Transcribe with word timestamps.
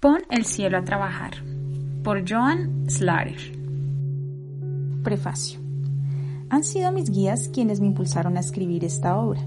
Pon 0.00 0.22
el 0.30 0.46
cielo 0.46 0.78
a 0.78 0.84
trabajar 0.86 1.32
por 2.02 2.26
Joan 2.26 2.88
Slater. 2.88 3.36
Prefacio. 5.04 5.60
Han 6.48 6.64
sido 6.64 6.90
mis 6.90 7.10
guías 7.10 7.50
quienes 7.52 7.80
me 7.82 7.88
impulsaron 7.88 8.38
a 8.38 8.40
escribir 8.40 8.82
esta 8.82 9.18
obra. 9.18 9.42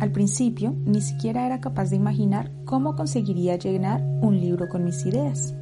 Al 0.00 0.10
principio 0.10 0.74
ni 0.86 1.02
siquiera 1.02 1.44
era 1.44 1.60
capaz 1.60 1.90
de 1.90 1.96
imaginar 1.96 2.50
cómo 2.64 2.96
conseguiría 2.96 3.56
llenar 3.56 4.00
un 4.22 4.40
libro 4.40 4.70
con 4.70 4.84
mis 4.84 5.04
ideas. 5.04 5.52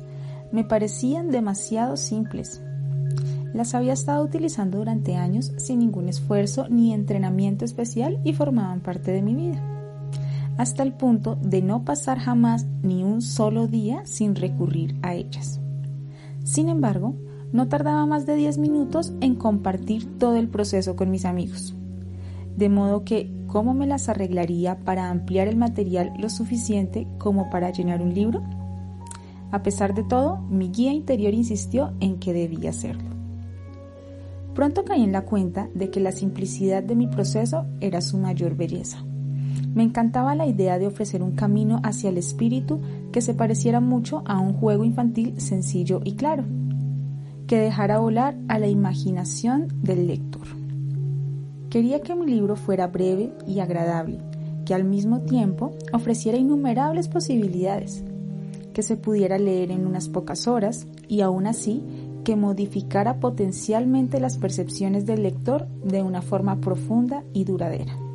Me 0.52 0.62
parecían 0.62 1.32
demasiado 1.32 1.96
simples. 1.96 2.62
Las 3.54 3.74
había 3.74 3.94
estado 3.94 4.22
utilizando 4.22 4.78
durante 4.78 5.16
años 5.16 5.52
sin 5.56 5.80
ningún 5.80 6.08
esfuerzo 6.08 6.68
ni 6.68 6.94
entrenamiento 6.94 7.64
especial 7.64 8.20
y 8.22 8.34
formaban 8.34 8.78
parte 8.78 9.10
de 9.10 9.22
mi 9.22 9.34
vida 9.34 9.75
hasta 10.58 10.82
el 10.82 10.92
punto 10.92 11.36
de 11.36 11.62
no 11.62 11.84
pasar 11.84 12.18
jamás 12.18 12.66
ni 12.82 13.04
un 13.04 13.22
solo 13.22 13.66
día 13.66 14.04
sin 14.04 14.34
recurrir 14.34 14.96
a 15.02 15.14
ellas. 15.14 15.60
Sin 16.44 16.68
embargo, 16.68 17.14
no 17.52 17.68
tardaba 17.68 18.06
más 18.06 18.26
de 18.26 18.36
10 18.36 18.58
minutos 18.58 19.12
en 19.20 19.34
compartir 19.34 20.18
todo 20.18 20.36
el 20.36 20.48
proceso 20.48 20.96
con 20.96 21.10
mis 21.10 21.24
amigos. 21.24 21.74
De 22.56 22.68
modo 22.68 23.04
que, 23.04 23.30
¿cómo 23.46 23.74
me 23.74 23.86
las 23.86 24.08
arreglaría 24.08 24.78
para 24.84 25.10
ampliar 25.10 25.48
el 25.48 25.56
material 25.56 26.12
lo 26.18 26.30
suficiente 26.30 27.06
como 27.18 27.50
para 27.50 27.70
llenar 27.70 28.00
un 28.00 28.14
libro? 28.14 28.42
A 29.50 29.62
pesar 29.62 29.94
de 29.94 30.04
todo, 30.04 30.38
mi 30.50 30.70
guía 30.70 30.92
interior 30.92 31.34
insistió 31.34 31.92
en 32.00 32.18
que 32.18 32.32
debía 32.32 32.70
hacerlo. 32.70 33.10
Pronto 34.54 34.84
caí 34.84 35.02
en 35.02 35.12
la 35.12 35.26
cuenta 35.26 35.68
de 35.74 35.90
que 35.90 36.00
la 36.00 36.12
simplicidad 36.12 36.82
de 36.82 36.96
mi 36.96 37.06
proceso 37.06 37.66
era 37.80 38.00
su 38.00 38.16
mayor 38.16 38.56
belleza. 38.56 39.04
Me 39.76 39.82
encantaba 39.82 40.34
la 40.34 40.46
idea 40.46 40.78
de 40.78 40.86
ofrecer 40.86 41.22
un 41.22 41.32
camino 41.32 41.80
hacia 41.84 42.08
el 42.08 42.16
espíritu 42.16 42.80
que 43.12 43.20
se 43.20 43.34
pareciera 43.34 43.78
mucho 43.78 44.22
a 44.24 44.40
un 44.40 44.54
juego 44.54 44.84
infantil 44.84 45.38
sencillo 45.38 46.00
y 46.02 46.14
claro, 46.14 46.44
que 47.46 47.58
dejara 47.58 47.98
volar 47.98 48.38
a 48.48 48.58
la 48.58 48.68
imaginación 48.68 49.68
del 49.82 50.06
lector. 50.06 50.46
Quería 51.68 52.00
que 52.00 52.14
mi 52.14 52.24
libro 52.24 52.56
fuera 52.56 52.86
breve 52.86 53.34
y 53.46 53.60
agradable, 53.60 54.16
que 54.64 54.72
al 54.72 54.84
mismo 54.84 55.20
tiempo 55.20 55.76
ofreciera 55.92 56.38
innumerables 56.38 57.08
posibilidades, 57.08 58.02
que 58.72 58.82
se 58.82 58.96
pudiera 58.96 59.36
leer 59.36 59.72
en 59.72 59.86
unas 59.86 60.08
pocas 60.08 60.48
horas 60.48 60.86
y 61.06 61.20
aún 61.20 61.46
así 61.46 61.82
que 62.24 62.34
modificara 62.34 63.20
potencialmente 63.20 64.20
las 64.20 64.38
percepciones 64.38 65.04
del 65.04 65.22
lector 65.22 65.68
de 65.84 66.02
una 66.02 66.22
forma 66.22 66.62
profunda 66.62 67.24
y 67.34 67.44
duradera. 67.44 68.05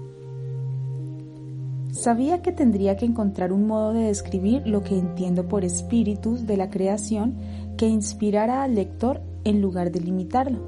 Sabía 1.91 2.41
que 2.41 2.53
tendría 2.53 2.95
que 2.95 3.05
encontrar 3.05 3.51
un 3.51 3.67
modo 3.67 3.91
de 3.91 4.03
describir 4.05 4.65
lo 4.65 4.81
que 4.81 4.97
entiendo 4.97 5.47
por 5.49 5.65
espíritus 5.65 6.47
de 6.47 6.55
la 6.55 6.69
creación 6.69 7.35
que 7.77 7.87
inspirara 7.87 8.63
al 8.63 8.75
lector 8.75 9.21
en 9.43 9.61
lugar 9.61 9.91
de 9.91 9.99
limitarlo. 9.99 10.59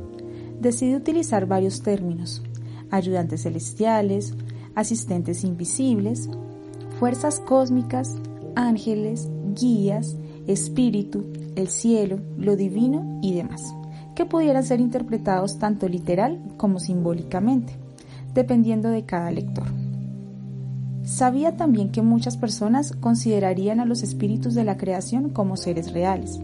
Decidí 0.60 0.96
utilizar 0.96 1.46
varios 1.46 1.82
términos, 1.82 2.44
ayudantes 2.92 3.44
celestiales, 3.44 4.34
asistentes 4.76 5.46
invisibles, 5.46 6.30
fuerzas 7.00 7.40
cósmicas, 7.40 8.18
ángeles, 8.56 9.30
guías, 9.56 10.18
espíritu, 10.46 11.26
el 11.56 11.70
cielo, 11.70 12.20
lo 12.38 12.58
divino 12.58 13.20
y 13.22 13.34
demás, 13.34 13.74
que 14.14 14.26
pudieran 14.26 14.64
ser 14.64 14.82
interpretados 14.82 15.58
tanto 15.58 15.88
literal 15.88 16.42
como 16.58 16.80
simbólicamente, 16.80 17.78
dependiendo 18.34 18.90
de 18.90 19.06
cada 19.06 19.32
lector. 19.32 19.83
Sabía 21.04 21.58
también 21.58 21.90
que 21.90 22.02
muchas 22.02 22.38
personas 22.38 22.94
considerarían 22.94 23.80
a 23.80 23.86
los 23.86 24.04
espíritus 24.04 24.54
de 24.56 24.64
la 24.64 24.78
creación 24.78 25.30
como 25.30 25.58
seres 25.58 25.92
reales, 25.92 26.40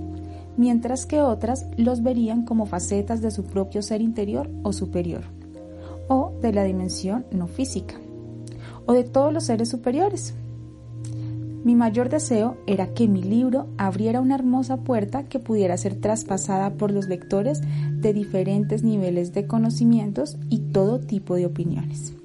mientras 0.57 1.05
que 1.05 1.21
otras 1.21 1.67
los 1.77 2.03
verían 2.03 2.43
como 2.43 2.65
facetas 2.65 3.21
de 3.21 3.31
su 3.31 3.45
propio 3.45 3.81
ser 3.81 4.01
interior 4.01 4.49
o 4.63 4.73
superior, 4.73 5.23
o 6.09 6.33
de 6.41 6.51
la 6.51 6.65
dimensión 6.65 7.25
no 7.31 7.47
física, 7.47 7.95
o 8.85 8.91
de 8.91 9.05
todos 9.05 9.31
los 9.31 9.45
seres 9.45 9.69
superiores. 9.69 10.33
Mi 11.63 11.75
mayor 11.75 12.09
deseo 12.09 12.57
era 12.67 12.93
que 12.93 13.07
mi 13.07 13.21
libro 13.21 13.67
abriera 13.77 14.21
una 14.21 14.35
hermosa 14.35 14.77
puerta 14.77 15.23
que 15.23 15.39
pudiera 15.39 15.77
ser 15.77 15.95
traspasada 15.95 16.73
por 16.73 16.91
los 16.91 17.07
lectores 17.07 17.61
de 17.93 18.13
diferentes 18.13 18.83
niveles 18.83 19.33
de 19.33 19.45
conocimientos 19.45 20.37
y 20.49 20.59
todo 20.59 20.99
tipo 20.99 21.35
de 21.35 21.45
opiniones. 21.45 22.18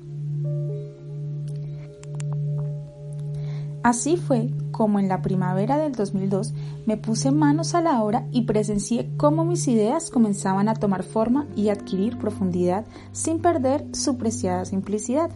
Así 3.85 4.17
fue 4.17 4.51
como 4.71 4.99
en 4.99 5.09
la 5.09 5.21
primavera 5.21 5.77
del 5.77 5.93
2002 5.93 6.55
me 6.87 6.97
puse 6.97 7.31
manos 7.31 7.75
a 7.75 7.83
la 7.83 8.03
obra 8.03 8.27
y 8.33 8.47
presencié 8.47 9.11
cómo 9.19 9.45
mis 9.45 9.69
ideas 9.69 10.09
comenzaban 10.11 10.71
a 10.71 10.75
tomar 10.75 11.03
forma 11.03 11.47
y 11.55 11.69
adquirir 11.69 12.17
profundidad 12.17 12.87
sin 13.13 13.41
perder 13.41 13.87
su 13.93 14.17
preciada 14.17 14.65
simplicidad. 14.65 15.31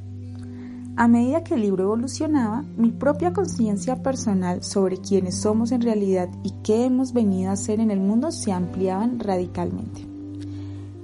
A 0.97 1.09
medida 1.09 1.45
que 1.45 1.57
el 1.57 1.61
libro 1.61 1.85
evolucionaba, 1.85 2.65
mi 2.79 2.91
propia 2.91 3.35
conciencia 3.35 4.03
personal 4.03 4.65
sobre 4.65 4.97
quiénes 4.97 5.35
somos 5.35 5.71
en 5.71 5.83
realidad 5.83 6.31
y 6.43 6.53
qué 6.63 6.87
hemos 6.87 7.13
venido 7.13 7.51
a 7.51 7.53
hacer 7.53 7.81
en 7.81 7.91
el 7.91 8.01
mundo 8.01 8.33
se 8.33 8.51
ampliaban 8.51 9.21
radicalmente. 9.21 10.07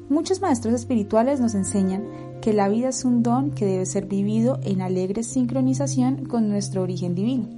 Muchos 0.08 0.40
maestros 0.40 0.72
espirituales 0.72 1.40
nos 1.40 1.54
enseñan 1.54 2.04
que 2.44 2.52
la 2.52 2.68
vida 2.68 2.90
es 2.90 3.06
un 3.06 3.22
don 3.22 3.52
que 3.52 3.64
debe 3.64 3.86
ser 3.86 4.04
vivido 4.04 4.58
en 4.64 4.82
alegre 4.82 5.22
sincronización 5.22 6.26
con 6.26 6.50
nuestro 6.50 6.82
origen 6.82 7.14
divino. 7.14 7.48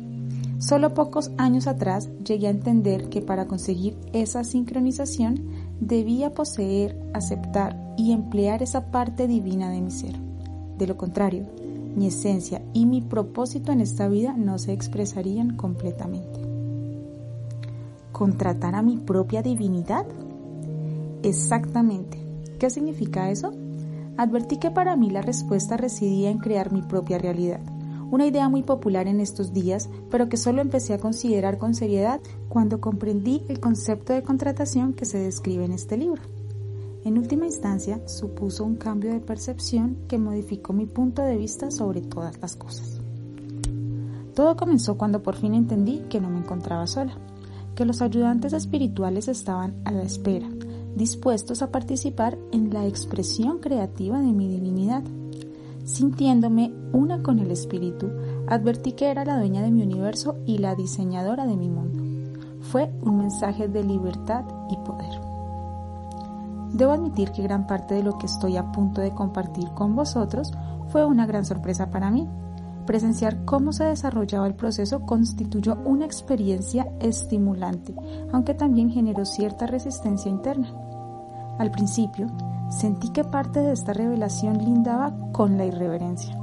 Solo 0.60 0.94
pocos 0.94 1.32
años 1.38 1.66
atrás 1.66 2.08
llegué 2.24 2.46
a 2.46 2.50
entender 2.50 3.08
que 3.08 3.20
para 3.20 3.48
conseguir 3.48 3.98
esa 4.12 4.44
sincronización 4.44 5.42
debía 5.80 6.34
poseer, 6.34 6.96
aceptar 7.14 7.76
y 7.98 8.12
emplear 8.12 8.62
esa 8.62 8.92
parte 8.92 9.26
divina 9.26 9.70
de 9.70 9.80
mi 9.80 9.90
ser. 9.90 10.14
De 10.78 10.86
lo 10.86 10.96
contrario, 10.96 11.48
mi 11.96 12.06
esencia 12.06 12.62
y 12.72 12.86
mi 12.86 13.00
propósito 13.00 13.72
en 13.72 13.80
esta 13.80 14.06
vida 14.06 14.36
no 14.38 14.56
se 14.56 14.72
expresarían 14.72 15.56
completamente. 15.56 16.38
¿Contratar 18.12 18.76
a 18.76 18.82
mi 18.82 18.98
propia 18.98 19.42
divinidad? 19.42 20.06
Exactamente. 21.24 22.20
¿Qué 22.60 22.70
significa 22.70 23.32
eso? 23.32 23.52
Advertí 24.18 24.56
que 24.56 24.70
para 24.70 24.96
mí 24.96 25.10
la 25.10 25.22
respuesta 25.22 25.76
residía 25.76 26.30
en 26.30 26.38
crear 26.38 26.72
mi 26.72 26.82
propia 26.82 27.18
realidad, 27.18 27.60
una 28.10 28.26
idea 28.26 28.48
muy 28.48 28.62
popular 28.62 29.08
en 29.08 29.20
estos 29.20 29.52
días, 29.52 29.90
pero 30.10 30.28
que 30.28 30.36
solo 30.36 30.62
empecé 30.62 30.94
a 30.94 30.98
considerar 30.98 31.58
con 31.58 31.74
seriedad 31.74 32.20
cuando 32.48 32.80
comprendí 32.80 33.42
el 33.48 33.60
concepto 33.60 34.12
de 34.12 34.22
contratación 34.22 34.94
que 34.94 35.04
se 35.04 35.18
describe 35.18 35.64
en 35.64 35.72
este 35.72 35.96
libro. 35.96 36.22
En 37.04 37.18
última 37.18 37.46
instancia, 37.46 38.00
supuso 38.08 38.64
un 38.64 38.76
cambio 38.76 39.12
de 39.12 39.20
percepción 39.20 39.96
que 40.08 40.18
modificó 40.18 40.72
mi 40.72 40.86
punto 40.86 41.22
de 41.22 41.36
vista 41.36 41.70
sobre 41.70 42.00
todas 42.00 42.40
las 42.40 42.56
cosas. 42.56 43.00
Todo 44.34 44.56
comenzó 44.56 44.96
cuando 44.96 45.22
por 45.22 45.36
fin 45.36 45.54
entendí 45.54 46.04
que 46.08 46.20
no 46.20 46.30
me 46.30 46.38
encontraba 46.38 46.86
sola, 46.86 47.16
que 47.74 47.84
los 47.84 48.02
ayudantes 48.02 48.52
espirituales 48.52 49.28
estaban 49.28 49.74
a 49.84 49.92
la 49.92 50.02
espera, 50.02 50.48
dispuestos 50.96 51.62
a 51.62 51.70
participar 51.70 52.38
en 52.52 52.72
la 52.72 52.86
expresión 52.86 53.58
creativa 53.58 54.18
de 54.18 54.32
mi 54.32 54.48
divinidad. 54.48 55.04
Sintiéndome 55.84 56.72
una 56.92 57.22
con 57.22 57.38
el 57.38 57.50
espíritu, 57.50 58.10
advertí 58.48 58.92
que 58.92 59.10
era 59.10 59.24
la 59.24 59.38
dueña 59.38 59.62
de 59.62 59.70
mi 59.70 59.82
universo 59.82 60.36
y 60.46 60.58
la 60.58 60.74
diseñadora 60.74 61.46
de 61.46 61.56
mi 61.56 61.68
mundo. 61.68 62.02
Fue 62.62 62.90
un 63.02 63.18
mensaje 63.18 63.68
de 63.68 63.84
libertad 63.84 64.44
y 64.70 64.76
poder. 64.78 65.20
Debo 66.72 66.92
admitir 66.92 67.30
que 67.30 67.42
gran 67.42 67.66
parte 67.66 67.94
de 67.94 68.02
lo 68.02 68.18
que 68.18 68.26
estoy 68.26 68.56
a 68.56 68.72
punto 68.72 69.00
de 69.00 69.12
compartir 69.12 69.68
con 69.74 69.94
vosotros 69.94 70.52
fue 70.88 71.04
una 71.04 71.26
gran 71.26 71.44
sorpresa 71.44 71.90
para 71.90 72.10
mí. 72.10 72.26
Presenciar 72.86 73.44
cómo 73.44 73.72
se 73.72 73.84
desarrollaba 73.84 74.46
el 74.46 74.54
proceso 74.54 75.00
constituyó 75.00 75.76
una 75.84 76.06
experiencia 76.06 76.90
estimulante, 77.00 77.94
aunque 78.32 78.54
también 78.54 78.90
generó 78.90 79.24
cierta 79.24 79.66
resistencia 79.66 80.30
interna. 80.30 80.85
Al 81.58 81.70
principio, 81.70 82.28
sentí 82.70 83.10
que 83.10 83.24
parte 83.24 83.60
de 83.60 83.72
esta 83.72 83.92
revelación 83.92 84.58
lindaba 84.58 85.14
con 85.32 85.56
la 85.56 85.64
irreverencia. 85.64 86.36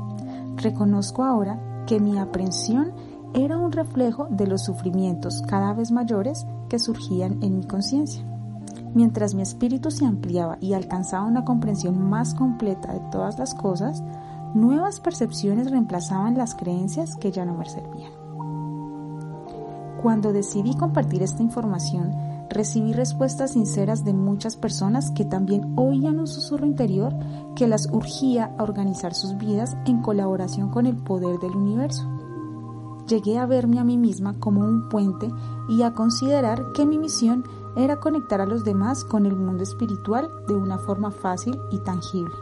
Reconozco 0.58 1.24
ahora 1.24 1.60
que 1.86 2.00
mi 2.00 2.18
aprensión 2.18 2.94
era 3.34 3.58
un 3.58 3.72
reflejo 3.72 4.28
de 4.30 4.48
los 4.48 4.64
sufrimientos 4.64 5.42
cada 5.48 5.74
vez 5.74 5.92
mayores 5.92 6.46
que 6.70 6.80
surgían 6.80 7.42
en 7.44 7.58
mi 7.58 7.64
conciencia. 7.66 8.24
Mientras 8.94 9.34
mi 9.34 9.42
espíritu 9.42 9.90
se 9.90 10.06
ampliaba 10.06 10.58
y 10.62 10.74
alcanzaba 10.74 11.26
una 11.26 11.44
comprensión 11.44 12.00
más 12.10 12.36
completa 12.36 12.94
de 12.94 13.00
todas 13.12 13.40
las 13.40 13.56
cosas, 13.56 14.04
nuevas 14.54 15.00
percepciones 15.00 15.72
reemplazaban 15.72 16.38
las 16.38 16.54
creencias 16.54 17.16
que 17.16 17.32
ya 17.32 17.44
no 17.44 17.56
me 17.56 17.66
servían. 17.66 18.12
Cuando 20.02 20.32
decidí 20.32 20.76
compartir 20.76 21.24
esta 21.24 21.42
información, 21.42 22.12
recibí 22.54 22.94
respuestas 22.94 23.54
sinceras 23.54 24.06
de 24.06 24.14
muchas 24.14 24.56
personas 24.56 25.12
que 25.12 25.26
también 25.26 25.74
oían 25.76 26.20
un 26.20 26.28
susurro 26.28 26.66
interior 26.66 27.14
que 27.56 27.68
las 27.68 27.88
urgía 27.92 28.54
a 28.58 28.64
organizar 28.64 29.14
sus 29.14 29.38
vidas 29.38 29.76
en 29.86 30.02
colaboración 30.02 30.70
con 30.70 30.86
el 30.86 30.96
poder 30.96 31.40
del 31.40 31.56
universo. 31.56 32.10
llegué 33.08 33.38
a 33.38 33.46
verme 33.46 33.80
a 33.80 33.84
mí 33.84 33.98
misma 33.98 34.40
como 34.40 34.62
un 34.62 34.88
puente 34.88 35.30
y 35.68 35.82
a 35.82 35.94
considerar 35.94 36.72
que 36.74 36.86
mi 36.86 36.98
misión 36.98 37.44
era 37.76 38.00
conectar 38.00 38.40
a 38.40 38.46
los 38.46 38.64
demás 38.64 39.04
con 39.04 39.26
el 39.26 39.36
mundo 39.36 39.64
espiritual 39.64 40.30
de 40.48 40.56
una 40.56 40.78
forma 40.78 41.12
fácil 41.12 41.60
y 41.72 41.80
tangible. 41.80 42.34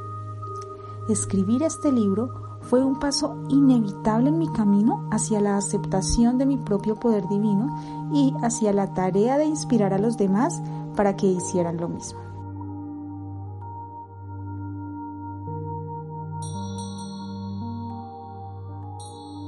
Escribir 1.09 1.63
este 1.63 1.91
libro 1.91 2.50
fue 2.71 2.85
un 2.85 2.95
paso 2.95 3.35
inevitable 3.50 4.29
en 4.29 4.39
mi 4.39 4.47
camino 4.47 5.06
hacia 5.12 5.41
la 5.41 5.57
aceptación 5.57 6.38
de 6.38 6.45
mi 6.45 6.56
propio 6.56 6.95
poder 6.95 7.27
divino 7.27 7.68
y 8.13 8.33
hacia 8.44 8.71
la 8.71 8.94
tarea 8.94 9.38
de 9.38 9.44
inspirar 9.44 9.94
a 9.94 9.97
los 9.97 10.15
demás 10.15 10.62
para 10.95 11.18
que 11.18 11.27
hicieran 11.27 11.75
lo 11.75 11.89
mismo. 11.89 12.21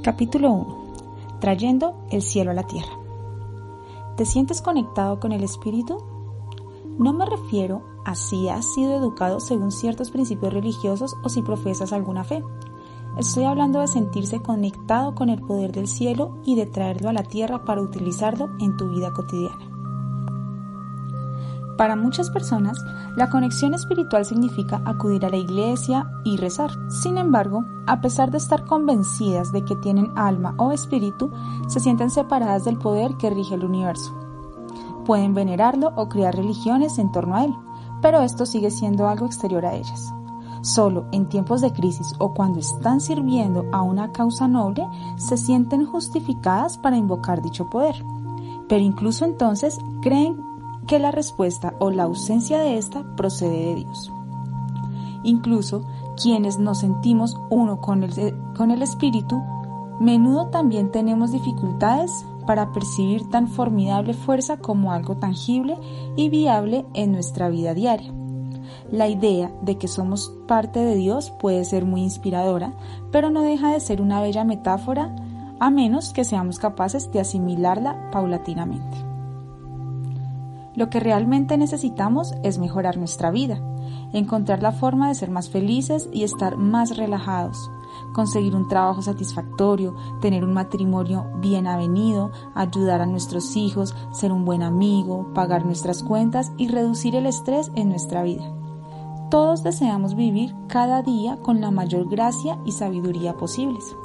Capítulo 0.04 0.52
1. 0.52 0.84
Trayendo 1.40 1.96
el 2.10 2.24
cielo 2.24 2.52
a 2.52 2.56
la 2.56 2.64
tierra. 2.64 2.92
¿Te 4.18 4.25
sientes 4.25 4.62
conectado 4.62 5.22
con 5.22 5.31
el 5.31 5.46
Espíritu? 5.46 5.98
No 7.00 7.14
me 7.14 7.25
refiero 7.25 7.84
a 8.04 8.16
si 8.16 8.50
has 8.50 8.66
sido 8.74 8.98
educado 8.98 9.40
según 9.40 9.72
ciertos 9.72 10.12
principios 10.12 10.52
religiosos 10.52 11.16
o 11.24 11.30
si 11.30 11.42
profesas 11.42 11.94
alguna 11.94 12.25
fe. 12.25 12.44
Estoy 13.18 13.44
hablando 13.44 13.80
de 13.80 13.88
sentirse 13.88 14.42
conectado 14.42 15.13
con 15.13 15.30
el 15.30 15.39
poder 15.39 15.71
del 15.71 15.88
cielo 15.88 16.39
y 16.44 16.56
de 16.56 16.65
traerlo 16.65 17.10
a 17.10 17.13
la 17.13 17.24
tierra 17.24 17.63
para 17.63 17.81
utilizarlo 17.81 18.50
en 18.60 18.75
tu 18.75 18.89
vida 18.89 19.12
cotidiana. 19.12 19.69
Para 21.77 21.95
muchas 21.95 22.31
personas, 22.31 22.77
la 23.15 23.30
conexión 23.30 23.74
espiritual 23.74 24.25
significa 24.25 24.81
acudir 24.86 25.25
a 25.25 25.30
la 25.30 25.38
iglesia 25.38 26.10
y 26.24 26.38
rezar. 26.38 26.71
Sin 26.89 27.18
embargo, 27.18 27.63
a 27.86 28.01
pesar 28.01 28.31
de 28.31 28.38
estar 28.38 28.65
convencidas 28.65 29.51
de 29.51 29.63
que 29.63 29.75
tienen 29.75 30.12
alma 30.15 30.56
o 30.57 30.71
espíritu, 30.71 31.31
se 31.68 31.80
sienten 31.80 32.10
separadas 32.10 32.65
del 32.65 32.77
poder 32.77 33.15
que 33.18 33.30
rige 33.30 33.56
el 33.56 33.65
universo. 33.65 34.15
Pueden 35.06 35.33
venerarlo 35.33 35.94
o 35.95 36.10
crear 36.10 36.36
religiones 36.36 36.98
en 36.98 37.12
torno 37.12 37.36
a 37.36 37.45
él, 37.45 37.54
pero 38.01 38.21
esto 38.21 38.45
sigue 38.45 38.71
siendo 38.71 39.07
algo 39.07 39.25
exterior 39.25 39.65
a 39.65 39.75
ellas. 39.75 40.13
Solo 40.63 41.07
en 41.12 41.27
tiempos 41.27 41.60
de 41.60 41.74
crisis 41.74 42.15
o 42.19 42.33
cuando 42.33 42.62
están 42.62 43.01
sirviendo 43.01 43.65
a 43.74 43.81
una 43.81 44.13
causa 44.13 44.48
noble 44.48 44.88
se 45.18 45.36
sienten 45.36 45.86
justificadas 45.86 46.77
para 46.77 46.95
invocar 46.95 47.42
dicho 47.42 47.69
poder. 47.69 48.01
Pero 48.69 48.81
incluso 48.81 49.25
entonces 49.25 49.77
creen 50.01 50.38
que 50.88 51.00
la 51.00 51.12
respuesta 51.12 51.74
o 51.80 51.92
la 51.92 52.04
ausencia 52.04 52.60
de 52.60 52.77
esta 52.77 53.04
procede 53.18 53.65
de 53.65 53.75
Dios. 53.75 54.10
Incluso 55.24 55.83
quienes 56.15 56.57
nos 56.57 56.80
sentimos 56.80 57.38
uno 57.50 57.81
con 57.81 58.04
el, 58.04 58.33
con 58.56 58.71
el 58.71 58.81
Espíritu, 58.83 59.42
menudo 60.00 60.48
también 60.48 60.92
tenemos 60.92 61.33
dificultades 61.33 62.25
para 62.48 62.71
percibir 62.71 63.30
tan 63.30 63.50
formidable 63.50 64.13
fuerza 64.13 64.56
como 64.56 64.94
algo 64.94 65.18
tangible 65.18 65.77
y 66.15 66.30
viable 66.30 66.86
en 66.94 67.12
nuestra 67.12 67.50
vida 67.50 67.74
diaria. 67.74 68.13
La 68.92 69.08
idea 69.08 69.52
de 69.62 69.78
que 69.78 69.88
somos 69.88 70.34
parte 70.48 70.80
de 70.80 70.96
Dios 70.96 71.32
puede 71.40 71.64
ser 71.66 71.86
muy 71.86 72.02
inspiradora, 72.02 72.74
pero 73.12 73.30
no 73.30 73.42
deja 73.42 73.72
de 73.72 73.80
ser 73.80 74.02
una 74.02 74.22
bella 74.22 74.44
metáfora 74.44 75.16
a 75.60 75.70
menos 75.70 76.14
que 76.14 76.26
seamos 76.26 76.60
capaces 76.60 77.12
de 77.12 77.20
asimilarla 77.20 78.12
paulatinamente. 78.12 78.98
Lo 80.76 80.90
que 80.90 81.00
realmente 81.00 81.58
necesitamos 81.58 82.34
es 82.44 82.58
mejorar 82.58 82.98
nuestra 82.98 83.32
vida, 83.32 83.62
encontrar 84.12 84.62
la 84.62 84.72
forma 84.72 85.08
de 85.08 85.16
ser 85.16 85.30
más 85.30 85.50
felices 85.50 86.10
y 86.12 86.24
estar 86.24 86.58
más 86.58 86.98
relajados, 86.98 87.70
conseguir 88.14 88.56
un 88.56 88.68
trabajo 88.68 89.02
satisfactorio, 89.02 89.96
tener 90.22 90.44
un 90.44 90.54
matrimonio 90.54 91.28
bien 91.38 91.68
avenido, 91.68 92.32
ayudar 92.56 93.02
a 93.02 93.06
nuestros 93.06 93.56
hijos, 93.56 93.96
ser 94.12 94.32
un 94.32 94.46
buen 94.46 94.64
amigo, 94.64 95.32
pagar 95.34 95.66
nuestras 95.66 96.04
cuentas 96.04 96.52
y 96.58 96.68
reducir 96.68 97.16
el 97.16 97.28
estrés 97.28 97.72
en 97.76 97.90
nuestra 97.90 98.24
vida. 98.24 98.44
Todos 99.34 99.64
deseamos 99.64 100.14
vivir 100.14 100.54
cada 100.68 101.02
día 101.02 101.38
con 101.38 101.60
la 101.60 101.72
mayor 101.72 102.08
gracia 102.08 102.60
y 102.66 102.72
sabiduría 102.72 103.36
posibles. 103.36 103.98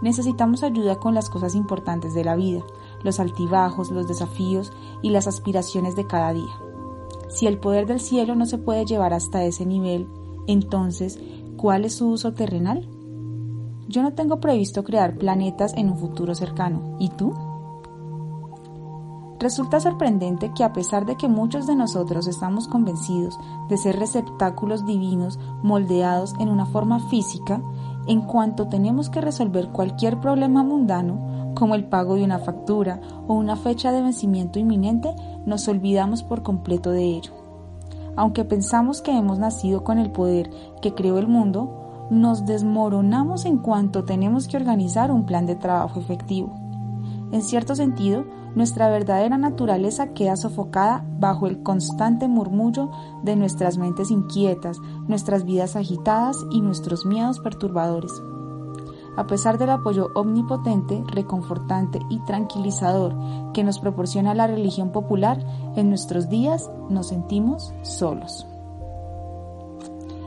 Necesitamos 0.00 0.62
ayuda 0.62 1.00
con 1.00 1.12
las 1.12 1.28
cosas 1.28 1.56
importantes 1.56 2.14
de 2.14 2.22
la 2.22 2.36
vida, 2.36 2.62
los 3.02 3.18
altibajos, 3.18 3.90
los 3.90 4.06
desafíos 4.06 4.72
y 5.02 5.10
las 5.10 5.26
aspiraciones 5.26 5.96
de 5.96 6.06
cada 6.06 6.32
día. 6.32 6.52
Si 7.30 7.48
el 7.48 7.58
poder 7.58 7.86
del 7.86 7.98
cielo 7.98 8.36
no 8.36 8.46
se 8.46 8.58
puede 8.58 8.84
llevar 8.84 9.12
hasta 9.12 9.42
ese 9.42 9.66
nivel, 9.66 10.06
entonces, 10.46 11.18
¿cuál 11.56 11.84
es 11.84 11.96
su 11.96 12.08
uso 12.08 12.32
terrenal? 12.32 12.88
Yo 13.88 14.04
no 14.04 14.14
tengo 14.14 14.38
previsto 14.38 14.84
crear 14.84 15.18
planetas 15.18 15.74
en 15.76 15.90
un 15.90 15.98
futuro 15.98 16.36
cercano. 16.36 16.96
¿Y 17.00 17.08
tú? 17.08 17.34
Resulta 19.42 19.80
sorprendente 19.80 20.52
que 20.52 20.62
a 20.62 20.72
pesar 20.72 21.04
de 21.04 21.16
que 21.16 21.26
muchos 21.26 21.66
de 21.66 21.74
nosotros 21.74 22.28
estamos 22.28 22.68
convencidos 22.68 23.40
de 23.68 23.76
ser 23.76 23.98
receptáculos 23.98 24.86
divinos 24.86 25.36
moldeados 25.64 26.34
en 26.38 26.48
una 26.48 26.64
forma 26.64 27.00
física, 27.08 27.60
en 28.06 28.20
cuanto 28.20 28.68
tenemos 28.68 29.10
que 29.10 29.20
resolver 29.20 29.70
cualquier 29.70 30.20
problema 30.20 30.62
mundano, 30.62 31.54
como 31.56 31.74
el 31.74 31.86
pago 31.86 32.14
de 32.14 32.22
una 32.22 32.38
factura 32.38 33.00
o 33.26 33.34
una 33.34 33.56
fecha 33.56 33.90
de 33.90 34.02
vencimiento 34.02 34.60
inminente, 34.60 35.12
nos 35.44 35.66
olvidamos 35.66 36.22
por 36.22 36.44
completo 36.44 36.92
de 36.92 37.02
ello. 37.02 37.32
Aunque 38.14 38.44
pensamos 38.44 39.02
que 39.02 39.10
hemos 39.10 39.40
nacido 39.40 39.82
con 39.82 39.98
el 39.98 40.12
poder 40.12 40.50
que 40.80 40.94
creó 40.94 41.18
el 41.18 41.26
mundo, 41.26 42.06
nos 42.10 42.46
desmoronamos 42.46 43.44
en 43.44 43.58
cuanto 43.58 44.04
tenemos 44.04 44.46
que 44.46 44.56
organizar 44.56 45.10
un 45.10 45.26
plan 45.26 45.46
de 45.46 45.56
trabajo 45.56 45.98
efectivo. 45.98 46.54
En 47.32 47.42
cierto 47.42 47.74
sentido, 47.74 48.24
nuestra 48.54 48.88
verdadera 48.90 49.38
naturaleza 49.38 50.12
queda 50.12 50.36
sofocada 50.36 51.04
bajo 51.18 51.46
el 51.46 51.62
constante 51.62 52.28
murmullo 52.28 52.90
de 53.22 53.36
nuestras 53.36 53.78
mentes 53.78 54.10
inquietas, 54.10 54.78
nuestras 55.06 55.44
vidas 55.44 55.76
agitadas 55.76 56.36
y 56.50 56.60
nuestros 56.60 57.06
miedos 57.06 57.40
perturbadores. 57.40 58.12
A 59.16 59.26
pesar 59.26 59.58
del 59.58 59.70
apoyo 59.70 60.08
omnipotente, 60.14 61.04
reconfortante 61.06 61.98
y 62.08 62.18
tranquilizador 62.20 63.14
que 63.52 63.62
nos 63.62 63.78
proporciona 63.78 64.34
la 64.34 64.46
religión 64.46 64.90
popular, 64.90 65.44
en 65.76 65.90
nuestros 65.90 66.30
días 66.30 66.70
nos 66.88 67.08
sentimos 67.08 67.74
solos. 67.82 68.46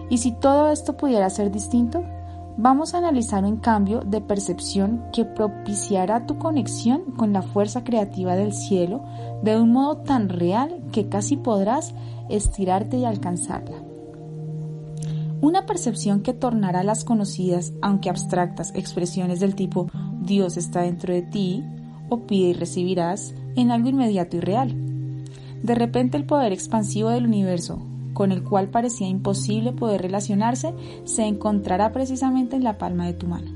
¿Y 0.09 0.19
si 0.19 0.33
todo 0.33 0.69
esto 0.69 0.97
pudiera 0.97 1.29
ser 1.31 1.51
distinto? 1.51 2.03
Vamos 2.57 2.93
a 2.93 2.99
analizar 2.99 3.43
un 3.43 3.57
cambio 3.57 3.99
de 3.99 4.21
percepción 4.21 5.03
que 5.11 5.25
propiciará 5.25 6.25
tu 6.25 6.37
conexión 6.37 7.11
con 7.17 7.33
la 7.33 7.41
fuerza 7.41 7.83
creativa 7.83 8.37
del 8.37 8.53
cielo 8.53 9.03
de 9.43 9.59
un 9.59 9.73
modo 9.73 9.97
tan 9.97 10.29
real 10.29 10.81
que 10.93 11.09
casi 11.09 11.35
podrás 11.35 11.93
estirarte 12.29 12.95
y 12.95 13.03
alcanzarla. 13.03 13.75
Una 15.41 15.65
percepción 15.65 16.21
que 16.21 16.33
tornará 16.33 16.83
las 16.83 17.03
conocidas, 17.03 17.73
aunque 17.81 18.09
abstractas, 18.09 18.73
expresiones 18.73 19.41
del 19.41 19.55
tipo 19.55 19.87
Dios 20.21 20.55
está 20.55 20.81
dentro 20.81 21.13
de 21.13 21.23
ti 21.23 21.61
o 22.09 22.25
pide 22.25 22.49
y 22.49 22.53
recibirás 22.53 23.33
en 23.57 23.69
algo 23.69 23.89
inmediato 23.89 24.37
y 24.37 24.39
real. 24.39 24.73
De 25.61 25.75
repente 25.75 26.15
el 26.15 26.25
poder 26.25 26.53
expansivo 26.53 27.09
del 27.09 27.25
universo, 27.25 27.81
con 28.15 28.31
el 28.31 28.43
cual 28.43 28.69
parecía 28.69 29.07
imposible 29.07 29.73
poder 29.73 30.01
relacionarse, 30.01 30.73
se 31.03 31.25
encontrará 31.25 31.91
precisamente 31.91 32.55
en 32.55 32.63
la 32.63 32.77
palma 32.77 33.05
de 33.05 33.13
tu 33.13 33.27
mano. 33.27 33.51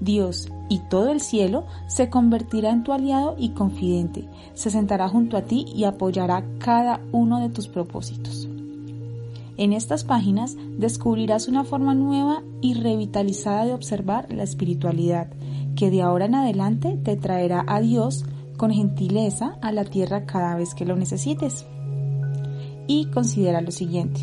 Dios 0.00 0.52
y 0.68 0.80
todo 0.90 1.10
el 1.10 1.20
cielo 1.20 1.64
se 1.88 2.10
convertirá 2.10 2.70
en 2.70 2.84
tu 2.84 2.92
aliado 2.92 3.36
y 3.38 3.50
confidente, 3.50 4.28
se 4.52 4.68
sentará 4.68 5.08
junto 5.08 5.38
a 5.38 5.42
ti 5.42 5.64
y 5.74 5.84
apoyará 5.84 6.44
cada 6.58 7.00
uno 7.10 7.40
de 7.40 7.48
tus 7.48 7.66
propósitos. 7.66 8.46
En 9.56 9.72
estas 9.72 10.04
páginas 10.04 10.56
descubrirás 10.76 11.48
una 11.48 11.64
forma 11.64 11.94
nueva 11.94 12.42
y 12.60 12.74
revitalizada 12.74 13.64
de 13.64 13.72
observar 13.72 14.30
la 14.30 14.42
espiritualidad, 14.42 15.28
que 15.74 15.90
de 15.90 16.02
ahora 16.02 16.26
en 16.26 16.34
adelante 16.34 16.98
te 17.02 17.16
traerá 17.16 17.64
a 17.66 17.80
Dios 17.80 18.26
con 18.58 18.72
gentileza 18.72 19.56
a 19.62 19.72
la 19.72 19.84
tierra 19.84 20.26
cada 20.26 20.54
vez 20.54 20.74
que 20.74 20.84
lo 20.84 20.96
necesites. 20.96 21.64
Y 22.86 23.06
considera 23.06 23.60
lo 23.60 23.70
siguiente. 23.70 24.20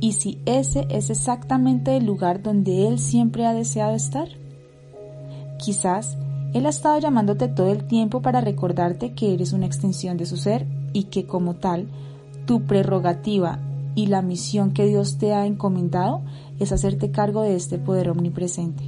¿Y 0.00 0.12
si 0.12 0.38
ese 0.44 0.86
es 0.90 1.10
exactamente 1.10 1.96
el 1.96 2.06
lugar 2.06 2.42
donde 2.42 2.86
Él 2.86 2.98
siempre 2.98 3.46
ha 3.46 3.54
deseado 3.54 3.94
estar? 3.94 4.28
Quizás 5.58 6.18
Él 6.52 6.66
ha 6.66 6.70
estado 6.70 6.98
llamándote 6.98 7.48
todo 7.48 7.72
el 7.72 7.84
tiempo 7.86 8.20
para 8.22 8.40
recordarte 8.40 9.14
que 9.14 9.32
eres 9.32 9.52
una 9.52 9.66
extensión 9.66 10.16
de 10.16 10.26
su 10.26 10.36
ser 10.36 10.66
y 10.92 11.04
que 11.04 11.26
como 11.26 11.54
tal, 11.54 11.88
tu 12.46 12.62
prerrogativa 12.62 13.58
y 13.94 14.06
la 14.06 14.22
misión 14.22 14.72
que 14.72 14.86
Dios 14.86 15.16
te 15.18 15.32
ha 15.32 15.46
encomendado 15.46 16.20
es 16.60 16.70
hacerte 16.70 17.10
cargo 17.10 17.42
de 17.42 17.56
este 17.56 17.78
poder 17.78 18.10
omnipresente. 18.10 18.84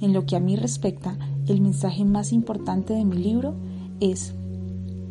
En 0.00 0.12
lo 0.14 0.24
que 0.24 0.36
a 0.36 0.40
mí 0.40 0.56
respecta, 0.56 1.18
el 1.46 1.60
mensaje 1.60 2.04
más 2.04 2.32
importante 2.32 2.94
de 2.94 3.04
mi 3.04 3.16
libro 3.16 3.54
es 3.98 4.34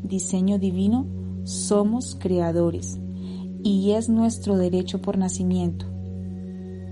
diseño 0.04 0.58
divino, 0.58 1.06
somos 1.50 2.16
creadores 2.20 3.00
y 3.64 3.92
es 3.92 4.08
nuestro 4.08 4.56
derecho 4.56 5.02
por 5.02 5.18
nacimiento. 5.18 5.88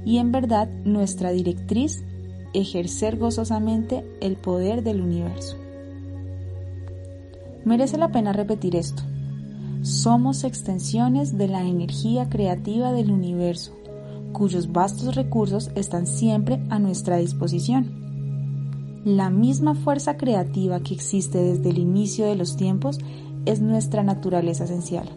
Y 0.03 0.17
en 0.17 0.31
verdad 0.31 0.67
nuestra 0.83 1.31
directriz 1.31 2.03
ejercer 2.53 3.17
gozosamente 3.17 4.03
el 4.19 4.35
poder 4.35 4.83
del 4.83 5.01
universo. 5.01 5.57
Merece 7.65 7.97
la 7.97 8.11
pena 8.11 8.33
repetir 8.33 8.75
esto. 8.75 9.03
Somos 9.83 10.43
extensiones 10.43 11.37
de 11.37 11.47
la 11.47 11.61
energía 11.63 12.27
creativa 12.27 12.91
del 12.91 13.11
universo, 13.11 13.73
cuyos 14.33 14.71
vastos 14.71 15.15
recursos 15.15 15.69
están 15.75 16.07
siempre 16.07 16.63
a 16.69 16.79
nuestra 16.79 17.17
disposición. 17.17 18.07
La 19.05 19.29
misma 19.29 19.75
fuerza 19.75 20.17
creativa 20.17 20.79
que 20.79 20.95
existe 20.95 21.37
desde 21.37 21.69
el 21.69 21.77
inicio 21.77 22.25
de 22.25 22.35
los 22.35 22.57
tiempos 22.57 22.99
es 23.47 23.61
nuestra 23.61 24.03
naturaleza 24.03 24.65
esencial. 24.65 25.09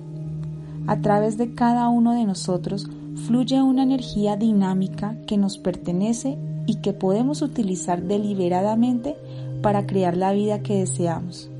A 0.86 1.00
través 1.00 1.36
de 1.36 1.54
cada 1.54 1.88
uno 1.88 2.14
de 2.14 2.24
nosotros 2.24 2.88
fluye 3.26 3.62
una 3.62 3.82
energía 3.82 4.36
dinámica 4.36 5.16
que 5.26 5.36
nos 5.36 5.58
pertenece 5.58 6.38
y 6.66 6.76
que 6.76 6.92
podemos 6.92 7.42
utilizar 7.42 8.02
deliberadamente 8.02 9.16
para 9.62 9.86
crear 9.86 10.16
la 10.16 10.32
vida 10.32 10.60
que 10.60 10.78
deseamos. 10.78 11.50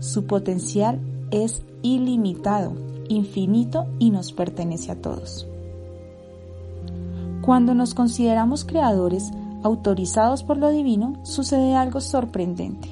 Su 0.00 0.26
potencial 0.26 1.00
es 1.30 1.62
ilimitado, 1.82 2.74
infinito 3.08 3.86
y 3.98 4.10
nos 4.10 4.32
pertenece 4.32 4.92
a 4.92 5.00
todos. 5.00 5.46
Cuando 7.42 7.74
nos 7.74 7.94
consideramos 7.94 8.64
creadores, 8.64 9.30
autorizados 9.62 10.42
por 10.42 10.56
lo 10.58 10.70
divino, 10.70 11.18
sucede 11.22 11.74
algo 11.74 12.00
sorprendente. 12.00 12.88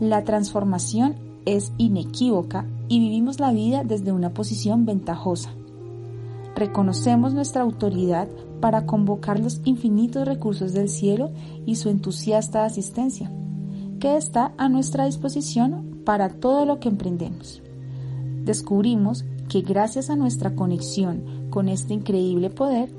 La 0.00 0.24
transformación 0.24 1.29
es 1.44 1.72
inequívoca 1.78 2.66
y 2.88 2.98
vivimos 2.98 3.40
la 3.40 3.52
vida 3.52 3.84
desde 3.84 4.12
una 4.12 4.34
posición 4.34 4.86
ventajosa. 4.86 5.50
Reconocemos 6.54 7.32
nuestra 7.32 7.62
autoridad 7.62 8.28
para 8.60 8.86
convocar 8.86 9.40
los 9.40 9.60
infinitos 9.64 10.26
recursos 10.26 10.72
del 10.72 10.88
cielo 10.88 11.30
y 11.66 11.76
su 11.76 11.88
entusiasta 11.88 12.64
asistencia, 12.64 13.30
que 13.98 14.16
está 14.16 14.52
a 14.58 14.68
nuestra 14.68 15.06
disposición 15.06 16.02
para 16.04 16.28
todo 16.28 16.64
lo 16.66 16.80
que 16.80 16.88
emprendemos. 16.88 17.62
Descubrimos 18.44 19.24
que 19.48 19.62
gracias 19.62 20.10
a 20.10 20.16
nuestra 20.16 20.54
conexión 20.54 21.48
con 21.50 21.68
este 21.68 21.94
increíble 21.94 22.50
poder, 22.50 22.90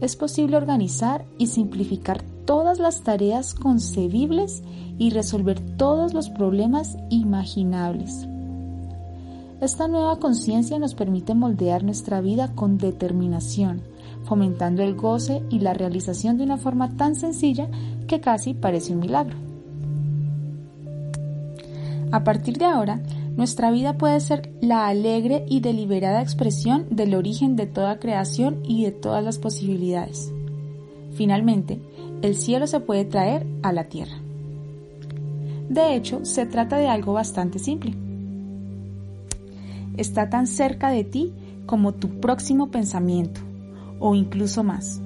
es 0.00 0.16
posible 0.16 0.56
organizar 0.56 1.24
y 1.38 1.46
simplificar 1.46 2.24
todas 2.44 2.78
las 2.78 3.02
tareas 3.02 3.54
concebibles 3.54 4.62
y 4.98 5.10
resolver 5.10 5.60
todos 5.76 6.14
los 6.14 6.30
problemas 6.30 6.96
imaginables. 7.10 8.26
Esta 9.60 9.86
nueva 9.86 10.18
conciencia 10.18 10.78
nos 10.78 10.94
permite 10.94 11.34
moldear 11.34 11.84
nuestra 11.84 12.20
vida 12.20 12.52
con 12.54 12.78
determinación, 12.78 13.82
fomentando 14.24 14.82
el 14.82 14.94
goce 14.96 15.42
y 15.50 15.60
la 15.60 15.72
realización 15.72 16.36
de 16.36 16.44
una 16.44 16.58
forma 16.58 16.96
tan 16.96 17.14
sencilla 17.14 17.68
que 18.08 18.20
casi 18.20 18.54
parece 18.54 18.92
un 18.92 19.00
milagro. 19.00 19.36
A 22.10 22.24
partir 22.24 22.58
de 22.58 22.64
ahora, 22.64 23.00
nuestra 23.36 23.70
vida 23.70 23.96
puede 23.96 24.20
ser 24.20 24.52
la 24.60 24.86
alegre 24.88 25.46
y 25.48 25.60
deliberada 25.60 26.20
expresión 26.20 26.86
del 26.90 27.14
origen 27.14 27.56
de 27.56 27.66
toda 27.66 27.98
creación 27.98 28.58
y 28.64 28.84
de 28.84 28.90
todas 28.92 29.24
las 29.24 29.38
posibilidades. 29.38 30.30
Finalmente, 31.14 31.80
el 32.22 32.36
cielo 32.36 32.66
se 32.66 32.80
puede 32.80 33.04
traer 33.04 33.46
a 33.62 33.72
la 33.72 33.84
tierra. 33.84 34.16
De 35.68 35.94
hecho, 35.94 36.24
se 36.24 36.46
trata 36.46 36.76
de 36.76 36.88
algo 36.88 37.12
bastante 37.12 37.58
simple. 37.58 37.94
Está 39.96 40.30
tan 40.30 40.46
cerca 40.46 40.90
de 40.90 41.04
ti 41.04 41.32
como 41.66 41.92
tu 41.92 42.20
próximo 42.20 42.70
pensamiento, 42.70 43.40
o 44.00 44.14
incluso 44.14 44.64
más. 44.64 45.00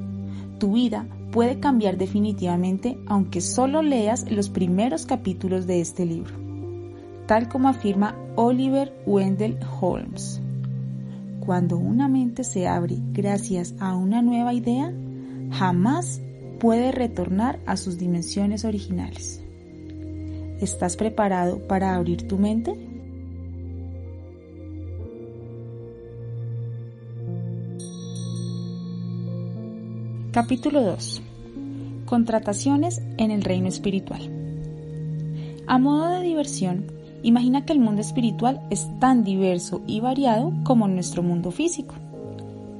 Tu 0.59 0.73
vida 0.73 1.07
puede 1.33 1.59
cambiar 1.59 1.99
definitivamente 1.99 2.99
aunque 3.07 3.41
solo 3.41 3.83
leas 3.83 4.31
los 4.31 4.49
primeros 4.49 5.07
capítulos 5.07 5.67
de 5.67 5.81
este 5.81 6.07
libro 6.07 6.47
tal 7.27 7.49
como 7.49 7.69
afirma 7.69 8.15
Oliver 8.37 8.93
Wendell 9.05 9.59
Holmes. 9.81 10.41
Cuando 11.41 11.77
una 11.77 12.09
mente 12.09 12.45
se 12.45 12.67
abre 12.67 12.97
gracias 13.13 13.75
a 13.79 13.95
una 13.97 14.23
nueva 14.23 14.53
idea, 14.53 14.93
jamás 15.51 16.21
puede 16.59 16.93
retornar 16.93 17.59
a 17.67 17.77
sus 17.77 17.99
dimensiones 17.99 18.65
originales. 18.65 19.43
¿Estás 20.61 20.97
preparado 20.97 21.59
para 21.67 21.95
abrir 21.95 22.27
tu 22.27 22.39
mente? 22.39 22.75
Capítulo 30.33 30.83
2. 30.83 31.23
Contrataciones 32.05 33.03
en 33.17 33.31
el 33.31 33.43
reino 33.43 33.69
espiritual. 33.69 34.21
A 35.67 35.79
modo 35.79 36.11
de 36.11 36.23
diversión, 36.23 36.97
Imagina 37.27 37.65
que 37.65 37.73
el 37.73 37.81
mundo 37.81 38.01
espiritual 38.01 38.61
es 38.71 38.87
tan 39.01 39.25
diverso 39.25 39.83
y 39.85 39.99
variado 39.99 40.53
como 40.63 40.87
nuestro 40.87 41.25
mundo 41.25 41.51
físico. 41.51 41.97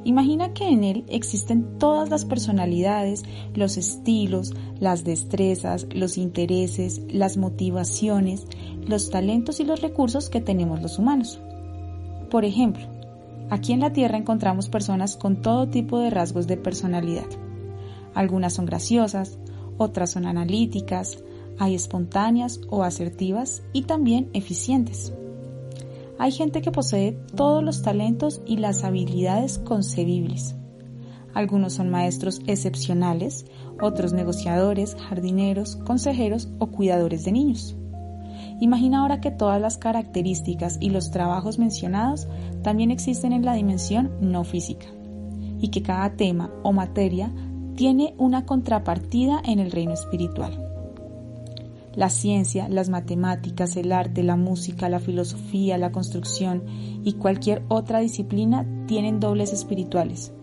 Imagina 0.07 0.55
que 0.55 0.69
en 0.69 0.85
él 0.85 1.05
existen 1.09 1.81
todas 1.81 2.11
las 2.11 2.25
personalidades, 2.25 3.25
los 3.57 3.77
estilos, 3.77 4.55
las 4.79 5.03
destrezas, 5.03 5.89
los 5.93 6.17
intereses, 6.17 7.03
las 7.09 7.37
motivaciones, 7.37 8.47
los 8.87 9.11
talentos 9.11 9.59
y 9.59 9.65
los 9.65 9.83
recursos 9.83 10.31
que 10.31 10.41
tenemos 10.41 10.81
los 10.81 11.01
humanos. 11.01 11.41
Por 12.31 12.45
ejemplo, 12.45 12.87
aquí 13.51 13.73
en 13.73 13.81
la 13.81 13.93
Tierra 13.93 14.17
encontramos 14.17 14.69
personas 14.69 15.17
con 15.17 15.43
todo 15.43 15.71
tipo 15.71 15.99
de 15.99 16.11
rasgos 16.11 16.47
de 16.47 16.57
personalidad. 16.57 17.27
Algunas 18.15 18.55
son 18.55 18.67
graciosas, 18.67 19.41
otras 19.77 20.13
son 20.13 20.25
analíticas, 20.25 21.25
hay 21.59 21.75
espontáneas 21.75 22.61
o 22.71 22.85
asertivas 22.85 23.65
y 23.73 23.83
también 23.83 24.31
eficientes. 24.35 25.13
Hay 26.19 26.33
gente 26.33 26.63
que 26.63 26.73
posee 26.73 27.13
todos 27.35 27.63
los 27.63 27.83
talentos 27.83 28.41
y 28.47 28.57
las 28.57 28.85
habilidades 28.85 29.59
concebibles. 29.59 30.55
Algunos 31.35 31.75
son 31.75 31.91
maestros 31.91 32.41
excepcionales, 32.47 33.45
otros 33.81 34.15
negociadores, 34.15 34.97
jardineros, 35.09 35.77
consejeros 35.77 36.49
o 36.59 36.69
cuidadores 36.69 37.25
de 37.25 37.33
niños. 37.33 37.77
Imagina 38.61 39.01
ahora 39.01 39.21
que 39.21 39.31
todas 39.31 39.61
las 39.61 39.77
características 39.77 40.79
y 40.81 40.89
los 40.89 41.11
trabajos 41.11 41.59
mencionados 41.59 42.27
también 42.63 42.91
existen 42.91 43.35
en 43.35 43.45
la 43.45 43.53
dimensión 43.53 44.13
no 44.23 44.45
física 44.45 44.87
y 45.61 45.69
que 45.69 45.83
cada 45.83 46.17
tema 46.17 46.51
o 46.63 46.73
materia 46.73 47.31
tiene 47.77 48.15
una 48.17 48.47
contrapartida 48.47 49.43
en 49.45 49.59
el 49.59 49.71
reino 49.71 49.93
espiritual. 49.93 50.66
La 51.97 52.11
ciencia, 52.11 52.69
las 52.69 52.91
matemáticas, 52.91 53.75
el 53.77 53.91
arte, 53.91 54.23
la 54.23 54.37
música, 54.37 54.91
la 54.91 55.01
filosofía, 55.01 55.79
la 55.79 55.93
construcción 55.93 56.63
y 57.03 57.15
cualquier 57.15 57.63
otra 57.69 58.01
disciplina 58.01 58.67
tienen 58.87 59.19
dobles 59.19 59.55
espirituales. 59.55 60.35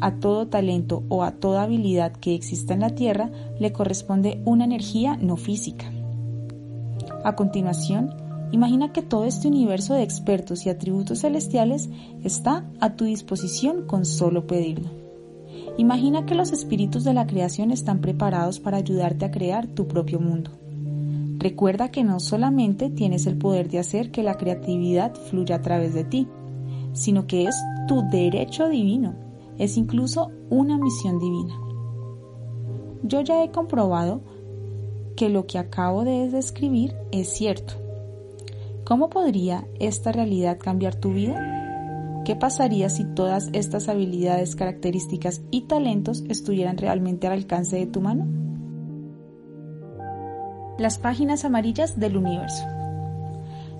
A 0.00 0.14
todo 0.20 0.46
talento 0.46 1.02
o 1.08 1.24
a 1.24 1.32
toda 1.32 1.64
habilidad 1.64 2.12
que 2.12 2.36
exista 2.36 2.74
en 2.74 2.80
la 2.80 2.90
Tierra 2.90 3.32
le 3.58 3.72
corresponde 3.72 4.40
una 4.44 4.64
energía 4.64 5.16
no 5.16 5.36
física. 5.36 5.90
A 7.24 7.34
continuación, 7.34 8.14
imagina 8.52 8.92
que 8.92 9.02
todo 9.02 9.24
este 9.24 9.48
universo 9.48 9.94
de 9.94 10.04
expertos 10.04 10.66
y 10.66 10.70
atributos 10.70 11.22
celestiales 11.22 11.90
está 12.22 12.64
a 12.80 12.94
tu 12.94 13.06
disposición 13.06 13.86
con 13.88 14.04
solo 14.04 14.46
pedirlo. 14.46 14.90
Imagina 15.78 16.26
que 16.26 16.36
los 16.36 16.52
espíritus 16.52 17.02
de 17.02 17.14
la 17.14 17.26
creación 17.26 17.72
están 17.72 18.00
preparados 18.00 18.60
para 18.60 18.76
ayudarte 18.76 19.24
a 19.24 19.30
crear 19.32 19.66
tu 19.66 19.88
propio 19.88 20.20
mundo. 20.20 20.61
Recuerda 21.42 21.90
que 21.90 22.04
no 22.04 22.20
solamente 22.20 22.88
tienes 22.88 23.26
el 23.26 23.36
poder 23.36 23.68
de 23.68 23.80
hacer 23.80 24.12
que 24.12 24.22
la 24.22 24.36
creatividad 24.36 25.12
fluya 25.12 25.56
a 25.56 25.60
través 25.60 25.92
de 25.92 26.04
ti, 26.04 26.28
sino 26.92 27.26
que 27.26 27.46
es 27.48 27.56
tu 27.88 28.08
derecho 28.12 28.68
divino, 28.68 29.16
es 29.58 29.76
incluso 29.76 30.30
una 30.50 30.78
misión 30.78 31.18
divina. 31.18 31.52
Yo 33.02 33.22
ya 33.22 33.42
he 33.42 33.50
comprobado 33.50 34.20
que 35.16 35.30
lo 35.30 35.48
que 35.48 35.58
acabo 35.58 36.04
de 36.04 36.30
describir 36.30 36.94
es 37.10 37.30
cierto. 37.30 37.74
¿Cómo 38.84 39.10
podría 39.10 39.66
esta 39.80 40.12
realidad 40.12 40.60
cambiar 40.60 40.94
tu 40.94 41.12
vida? 41.12 42.22
¿Qué 42.24 42.36
pasaría 42.36 42.88
si 42.88 43.02
todas 43.02 43.50
estas 43.52 43.88
habilidades, 43.88 44.54
características 44.54 45.42
y 45.50 45.62
talentos 45.62 46.22
estuvieran 46.28 46.78
realmente 46.78 47.26
al 47.26 47.32
alcance 47.32 47.74
de 47.78 47.86
tu 47.86 48.00
mano? 48.00 48.51
Las 50.78 50.98
páginas 50.98 51.44
amarillas 51.44 51.98
del 51.98 52.16
universo. 52.16 52.64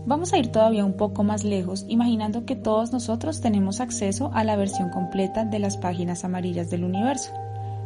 Vamos 0.05 0.33
a 0.33 0.39
ir 0.39 0.51
todavía 0.51 0.85
un 0.85 0.95
poco 0.95 1.23
más 1.23 1.45
lejos, 1.45 1.85
imaginando 1.89 2.45
que 2.45 2.57
todos 2.57 2.93
nosotros 2.93 3.41
tenemos 3.41 3.81
acceso 3.81 4.31
a 4.35 4.43
la 4.43 4.57
versión 4.57 4.91
completa 4.91 5.45
de 5.45 5.61
las 5.61 5.77
páginas 5.77 6.25
amarillas 6.25 6.71
del 6.71 6.85
universo, 6.85 7.33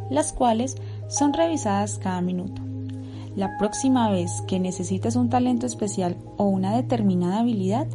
las 0.09 0.33
cuales 0.33 0.75
son 1.07 1.33
revisadas 1.33 1.99
cada 1.99 2.21
minuto. 2.21 2.61
La 3.35 3.55
próxima 3.59 4.09
vez 4.09 4.31
que 4.47 4.59
necesites 4.59 5.15
un 5.15 5.29
talento 5.29 5.67
especial 5.67 6.17
o 6.37 6.45
una 6.45 6.75
determinada 6.75 7.41
habilidad, 7.41 7.87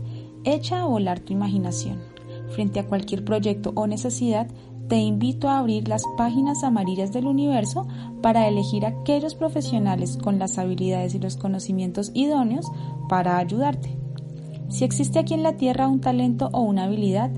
echa 0.45 0.83
a 0.83 0.87
volar 0.87 1.19
tu 1.19 1.33
imaginación. 1.33 2.00
Frente 2.50 2.78
a 2.78 2.87
cualquier 2.87 3.25
proyecto 3.25 3.73
o 3.75 3.88
necesidad, 3.88 4.47
te 4.89 4.99
invito 4.99 5.49
a 5.49 5.59
abrir 5.59 5.89
las 5.89 6.05
páginas 6.17 6.65
amarillas 6.65 7.12
del 7.12 7.27
universo 7.27 7.87
para 8.21 8.47
elegir 8.49 8.85
aquellos 8.85 9.35
profesionales 9.35 10.17
con 10.17 10.39
las 10.39 10.59
habilidades 10.59 11.15
y 11.15 11.19
los 11.19 11.37
conocimientos 11.37 12.11
idóneos 12.15 12.71
para 13.09 13.39
ayudarte. 13.39 13.97
Si 14.69 14.85
existe 14.85 15.19
aquí 15.19 15.35
en 15.35 15.43
la 15.43 15.57
Tierra 15.57 15.89
un 15.89 16.01
talento 16.01 16.49
o 16.53 16.61
una 16.61 16.85
habilidad, 16.85 17.31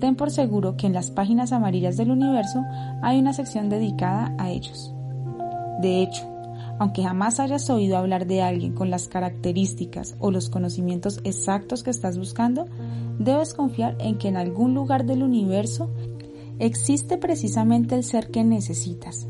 ten 0.00 0.16
por 0.16 0.30
seguro 0.30 0.76
que 0.76 0.86
en 0.86 0.92
las 0.92 1.10
páginas 1.10 1.52
amarillas 1.52 1.96
del 1.96 2.10
universo 2.10 2.62
hay 3.02 3.18
una 3.18 3.32
sección 3.32 3.68
dedicada 3.68 4.34
a 4.38 4.50
ellos. 4.50 4.92
De 5.80 6.02
hecho, 6.02 6.26
aunque 6.80 7.02
jamás 7.02 7.40
hayas 7.40 7.68
oído 7.68 7.98
hablar 7.98 8.26
de 8.26 8.40
alguien 8.40 8.72
con 8.72 8.88
las 8.88 9.06
características 9.06 10.16
o 10.18 10.30
los 10.30 10.48
conocimientos 10.48 11.20
exactos 11.24 11.82
que 11.82 11.90
estás 11.90 12.16
buscando, 12.16 12.66
debes 13.18 13.52
confiar 13.52 13.96
en 14.00 14.16
que 14.16 14.28
en 14.28 14.38
algún 14.38 14.72
lugar 14.74 15.04
del 15.04 15.22
universo 15.22 15.90
existe 16.60 17.18
precisamente 17.18 17.94
el 17.96 18.04
ser 18.04 18.30
que 18.30 18.44
necesitas, 18.44 19.26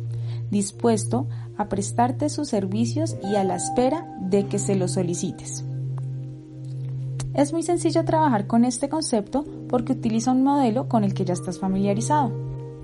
dispuesto 0.51 1.29
a 1.57 1.69
prestarte 1.69 2.29
sus 2.29 2.49
servicios 2.49 3.17
y 3.23 3.37
a 3.37 3.45
la 3.45 3.57
espera 3.57 4.07
de 4.21 4.47
que 4.47 4.59
se 4.59 4.75
lo 4.75 4.89
solicites. 4.89 5.65
Es 7.33 7.53
muy 7.53 7.63
sencillo 7.63 8.05
trabajar 8.05 8.47
con 8.47 8.65
este 8.65 8.89
concepto 8.89 9.45
porque 9.69 9.93
utiliza 9.93 10.33
un 10.33 10.43
modelo 10.43 10.89
con 10.89 11.05
el 11.05 11.15
que 11.15 11.25
ya 11.25 11.33
estás 11.33 11.61
familiarizado. 11.61 12.33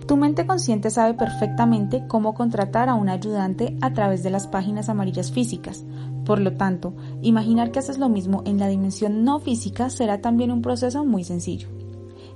Tu 0.07 0.17
mente 0.17 0.47
consciente 0.47 0.91
sabe 0.91 1.15
perfectamente 1.15 2.05
cómo 2.07 2.33
contratar 2.33 2.89
a 2.89 2.95
un 2.95 3.09
ayudante 3.09 3.77
a 3.81 3.93
través 3.93 4.23
de 4.23 4.31
las 4.31 4.47
páginas 4.47 4.89
amarillas 4.89 5.33
físicas. 5.33 5.85
Por 6.25 6.39
lo 6.39 6.53
tanto, 6.53 6.95
imaginar 7.23 7.73
que 7.73 7.81
haces 7.81 7.99
lo 7.99 8.09
mismo 8.09 8.43
en 8.47 8.59
la 8.59 8.69
dimensión 8.69 9.25
no 9.25 9.41
física 9.41 9.91
será 9.91 10.21
también 10.21 10.53
un 10.53 10.63
proceso 10.63 11.05
muy 11.05 11.25
sencillo. 11.25 11.69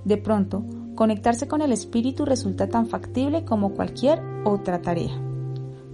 De 0.05 0.17
pronto, 0.17 0.65
conectarse 1.01 1.49
con 1.49 1.63
el 1.63 1.73
espíritu 1.73 2.27
resulta 2.27 2.69
tan 2.69 2.85
factible 2.85 3.47
como 3.47 3.73
cualquier 3.73 4.21
otra 4.45 4.83
tarea. 4.83 5.19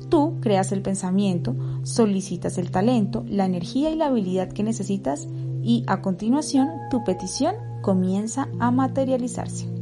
Tú 0.08 0.40
creas 0.40 0.72
el 0.72 0.82
pensamiento, 0.82 1.54
solicitas 1.84 2.58
el 2.58 2.72
talento, 2.72 3.24
la 3.28 3.44
energía 3.44 3.90
y 3.90 3.94
la 3.94 4.06
habilidad 4.06 4.48
que 4.48 4.64
necesitas 4.64 5.28
y 5.62 5.84
a 5.86 6.02
continuación 6.02 6.66
tu 6.90 7.04
petición 7.04 7.54
comienza 7.82 8.48
a 8.58 8.72
materializarse. 8.72 9.72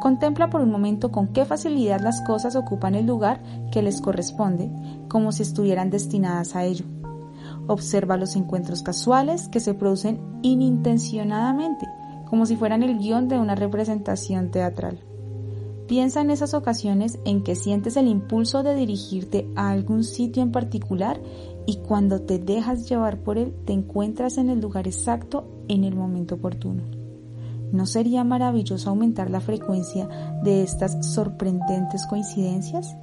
Contempla 0.00 0.48
por 0.48 0.62
un 0.62 0.70
momento 0.70 1.12
con 1.12 1.28
qué 1.34 1.44
facilidad 1.44 2.00
las 2.00 2.22
cosas 2.22 2.56
ocupan 2.56 2.94
el 2.94 3.04
lugar 3.04 3.42
que 3.70 3.82
les 3.82 4.00
corresponde, 4.00 4.70
como 5.10 5.30
si 5.30 5.42
estuvieran 5.42 5.90
destinadas 5.90 6.56
a 6.56 6.64
ello. 6.64 6.86
Observa 7.66 8.16
los 8.16 8.34
encuentros 8.34 8.82
casuales 8.82 9.48
que 9.48 9.60
se 9.60 9.74
producen 9.74 10.22
inintencionadamente, 10.40 11.86
como 12.30 12.46
si 12.46 12.54
fueran 12.54 12.84
el 12.84 12.96
guion 12.98 13.26
de 13.26 13.38
una 13.38 13.56
representación 13.56 14.52
teatral. 14.52 15.00
Piensa 15.88 16.20
en 16.20 16.30
esas 16.30 16.54
ocasiones 16.54 17.18
en 17.24 17.42
que 17.42 17.56
sientes 17.56 17.96
el 17.96 18.06
impulso 18.06 18.62
de 18.62 18.76
dirigirte 18.76 19.48
a 19.56 19.70
algún 19.70 20.04
sitio 20.04 20.40
en 20.40 20.52
particular 20.52 21.20
y 21.66 21.78
cuando 21.78 22.22
te 22.22 22.38
dejas 22.38 22.88
llevar 22.88 23.18
por 23.18 23.36
él 23.36 23.52
te 23.64 23.72
encuentras 23.72 24.38
en 24.38 24.48
el 24.48 24.60
lugar 24.60 24.86
exacto 24.86 25.64
en 25.66 25.82
el 25.82 25.96
momento 25.96 26.36
oportuno. 26.36 26.84
¿No 27.72 27.84
sería 27.86 28.22
maravilloso 28.22 28.90
aumentar 28.90 29.28
la 29.28 29.40
frecuencia 29.40 30.08
de 30.44 30.62
estas 30.62 31.12
sorprendentes 31.12 32.06
coincidencias? 32.06 32.96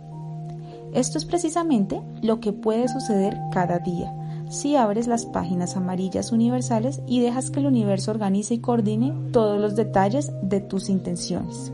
Esto 0.94 1.18
es 1.18 1.26
precisamente 1.26 2.02
lo 2.22 2.40
que 2.40 2.54
puede 2.54 2.88
suceder 2.88 3.38
cada 3.52 3.80
día 3.80 4.10
si 4.50 4.76
abres 4.76 5.08
las 5.08 5.26
páginas 5.26 5.76
amarillas 5.76 6.32
universales 6.32 7.02
y 7.08 7.20
dejas 7.20 7.52
que 7.52 7.60
el 7.60 7.66
universo 7.66 8.12
organice 8.12 8.54
y 8.54 8.60
coordine 8.60 9.14
todos 9.32 9.60
los 9.60 9.76
detalles 9.76 10.32
de 10.42 10.62
tus 10.62 10.90
intenciones. 10.90 11.72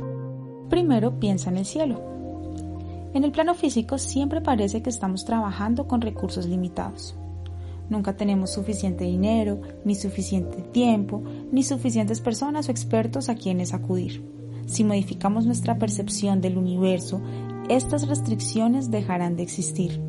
Primero 0.69 1.19
piensa 1.19 1.49
en 1.49 1.57
el 1.57 1.65
cielo. 1.65 2.01
En 3.13 3.23
el 3.23 3.31
plano 3.31 3.53
físico 3.53 3.97
siempre 3.97 4.41
parece 4.41 4.81
que 4.81 4.89
estamos 4.89 5.23
trabajando 5.23 5.87
con 5.87 6.01
recursos 6.01 6.47
limitados. 6.47 7.15
Nunca 7.89 8.15
tenemos 8.15 8.51
suficiente 8.51 9.03
dinero, 9.03 9.61
ni 9.85 9.93
suficiente 9.93 10.61
tiempo, 10.61 11.21
ni 11.51 11.63
suficientes 11.63 12.21
personas 12.21 12.67
o 12.67 12.71
expertos 12.71 13.29
a 13.29 13.35
quienes 13.35 13.73
acudir. 13.73 14.25
Si 14.65 14.83
modificamos 14.83 15.45
nuestra 15.45 15.77
percepción 15.77 16.41
del 16.41 16.57
universo, 16.57 17.21
estas 17.69 18.07
restricciones 18.07 18.89
dejarán 18.89 19.35
de 19.35 19.43
existir. 19.43 20.01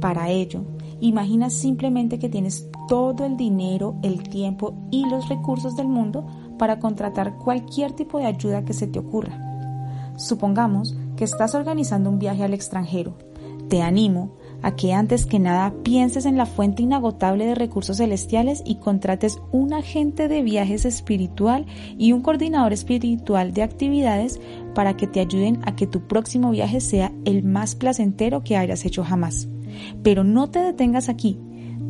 Para 0.00 0.30
ello, 0.30 0.64
imagina 1.00 1.50
simplemente 1.50 2.18
que 2.18 2.28
tienes 2.28 2.68
todo 2.88 3.24
el 3.24 3.36
dinero, 3.36 3.96
el 4.02 4.22
tiempo 4.28 4.74
y 4.90 5.06
los 5.08 5.28
recursos 5.28 5.76
del 5.76 5.88
mundo 5.88 6.26
para 6.58 6.78
contratar 6.78 7.36
cualquier 7.36 7.92
tipo 7.92 8.18
de 8.18 8.26
ayuda 8.26 8.64
que 8.64 8.72
se 8.72 8.86
te 8.86 8.98
ocurra. 8.98 9.38
Supongamos 10.16 10.96
que 11.16 11.24
estás 11.24 11.54
organizando 11.54 12.10
un 12.10 12.18
viaje 12.18 12.44
al 12.44 12.54
extranjero. 12.54 13.16
Te 13.68 13.82
animo 13.82 14.36
a 14.62 14.76
que 14.76 14.92
antes 14.92 15.26
que 15.26 15.38
nada 15.38 15.74
pienses 15.82 16.24
en 16.24 16.36
la 16.36 16.46
fuente 16.46 16.82
inagotable 16.82 17.44
de 17.44 17.54
recursos 17.54 17.98
celestiales 17.98 18.62
y 18.64 18.76
contrates 18.76 19.38
un 19.52 19.74
agente 19.74 20.28
de 20.28 20.42
viajes 20.42 20.84
espiritual 20.84 21.66
y 21.98 22.12
un 22.12 22.22
coordinador 22.22 22.72
espiritual 22.72 23.52
de 23.52 23.62
actividades 23.62 24.40
para 24.74 24.96
que 24.96 25.06
te 25.06 25.20
ayuden 25.20 25.60
a 25.66 25.76
que 25.76 25.86
tu 25.86 26.06
próximo 26.06 26.50
viaje 26.50 26.80
sea 26.80 27.12
el 27.24 27.42
más 27.42 27.74
placentero 27.74 28.42
que 28.42 28.56
hayas 28.56 28.84
hecho 28.84 29.04
jamás. 29.04 29.48
Pero 30.02 30.24
no 30.24 30.50
te 30.50 30.60
detengas 30.60 31.08
aquí. 31.08 31.38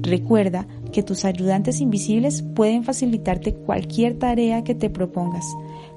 Recuerda 0.00 0.66
que 0.92 1.02
tus 1.02 1.24
ayudantes 1.24 1.80
invisibles 1.80 2.42
pueden 2.42 2.84
facilitarte 2.84 3.54
cualquier 3.54 4.18
tarea 4.18 4.64
que 4.64 4.74
te 4.74 4.90
propongas 4.90 5.44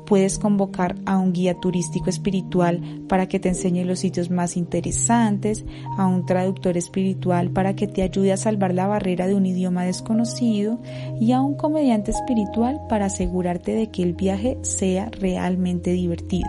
puedes 0.08 0.39
convocar 0.39 0.95
a 1.06 1.19
un 1.19 1.34
guía 1.34 1.60
turístico 1.60 2.10
espiritual 2.10 2.82
para 3.08 3.28
que 3.28 3.39
te 3.39 3.50
enseñe 3.50 3.84
los 3.84 4.00
sitios 4.00 4.32
más 4.32 4.58
interesantes, 4.58 5.65
a 5.97 6.08
un 6.08 6.26
traductor 6.26 6.78
espiritual 6.78 7.52
para 7.52 7.76
que 7.76 7.88
te 7.88 8.02
ayude 8.02 8.32
a 8.32 8.38
salvar 8.38 8.73
la 8.73 8.88
barrera 8.88 9.28
de 9.28 9.36
un 9.36 9.45
idioma 9.45 9.84
desconocido 9.84 10.80
y 11.19 11.34
a 11.34 11.41
un 11.41 11.56
comediante 11.56 12.12
espiritual 12.12 12.80
para 12.89 13.08
asegurarte 13.08 13.73
de 13.73 13.91
que 13.91 14.02
el 14.02 14.13
viaje 14.13 14.58
sea 14.62 15.10
realmente 15.12 15.91
divertido. 15.91 16.47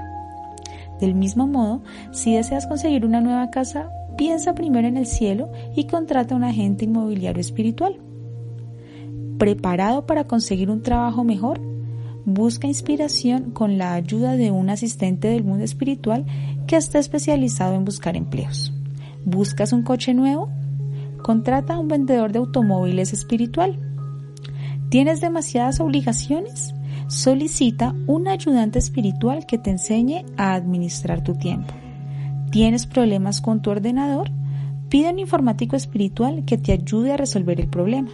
Del 1.01 1.15
mismo 1.15 1.47
modo, 1.47 1.83
si 2.13 2.35
deseas 2.35 2.67
conseguir 2.67 3.05
una 3.05 3.21
nueva 3.21 3.51
casa, 3.51 3.91
piensa 4.19 4.55
primero 4.55 4.87
en 4.87 4.99
el 4.99 5.07
cielo 5.07 5.51
y 5.75 5.87
contrata 5.87 6.35
a 6.35 6.37
un 6.37 6.45
agente 6.45 6.85
inmobiliario 6.85 7.41
espiritual. 7.41 7.97
¿Preparado 9.39 10.05
para 10.05 10.25
conseguir 10.25 10.69
un 10.69 10.83
trabajo 10.83 11.25
mejor? 11.25 11.61
busca 12.35 12.67
inspiración 12.67 13.53
con 13.53 13.79
la 13.79 13.95
ayuda 13.95 14.37
de 14.37 14.51
un 14.51 14.69
asistente 14.69 15.29
del 15.29 15.45
mundo 15.45 15.65
espiritual 15.65 16.27
que 16.67 16.77
está 16.77 16.99
especializado 16.99 17.75
en 17.75 17.87
buscar 17.87 18.17
empleos. 18.17 18.73
¿Buscas 19.25 19.73
un 19.73 19.83
coche 19.83 20.13
nuevo? 20.13 20.51
Contrata 21.23 21.75
a 21.75 21.79
un 21.79 21.89
vendedor 21.89 22.33
de 22.33 22.39
automóviles 22.39 23.15
espiritual. 23.15 23.79
¿Tienes 24.91 25.23
demasiadas 25.23 25.81
obligaciones? 25.81 26.75
Solicita 27.09 27.95
un 28.07 28.29
ayudante 28.29 28.79
espiritual 28.79 29.47
que 29.47 29.57
te 29.57 29.71
enseñe 29.71 30.27
a 30.37 30.55
administrar 30.55 31.25
tu 31.25 31.35
tiempo. 31.35 31.73
¿Tienes 32.51 32.87
problemas 32.87 33.41
con 33.41 33.63
tu 33.63 33.71
ordenador? 33.71 34.31
Pide 34.89 35.09
a 35.09 35.13
un 35.13 35.19
informático 35.19 35.77
espiritual 35.77 36.45
que 36.45 36.59
te 36.59 36.73
ayude 36.73 37.13
a 37.13 37.17
resolver 37.17 37.61
el 37.61 37.69
problema 37.69 38.11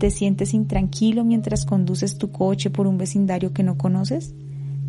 ¿Te 0.00 0.10
sientes 0.10 0.54
intranquilo 0.54 1.24
mientras 1.24 1.66
conduces 1.66 2.16
tu 2.16 2.32
coche 2.32 2.70
por 2.70 2.86
un 2.86 2.96
vecindario 2.96 3.52
que 3.52 3.62
no 3.62 3.76
conoces? 3.76 4.34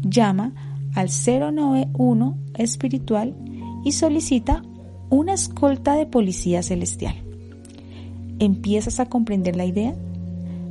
Llama 0.04 0.54
al 0.96 1.10
091 1.10 2.38
espiritual 2.58 3.36
y 3.84 3.92
solicita 3.92 4.64
una 5.10 5.34
escolta 5.34 5.96
de 5.96 6.06
policía 6.06 6.64
celestial. 6.64 7.16
¿Empiezas 8.40 9.02
a 9.02 9.08
comprender 9.08 9.58
la 9.58 9.66
idea? 9.66 9.94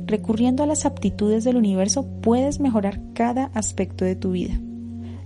Recurriendo 0.07 0.63
a 0.63 0.65
las 0.65 0.87
aptitudes 0.87 1.43
del 1.43 1.55
universo 1.55 2.07
puedes 2.23 2.59
mejorar 2.59 2.99
cada 3.13 3.51
aspecto 3.53 4.05
de 4.05 4.15
tu 4.15 4.31
vida. 4.31 4.59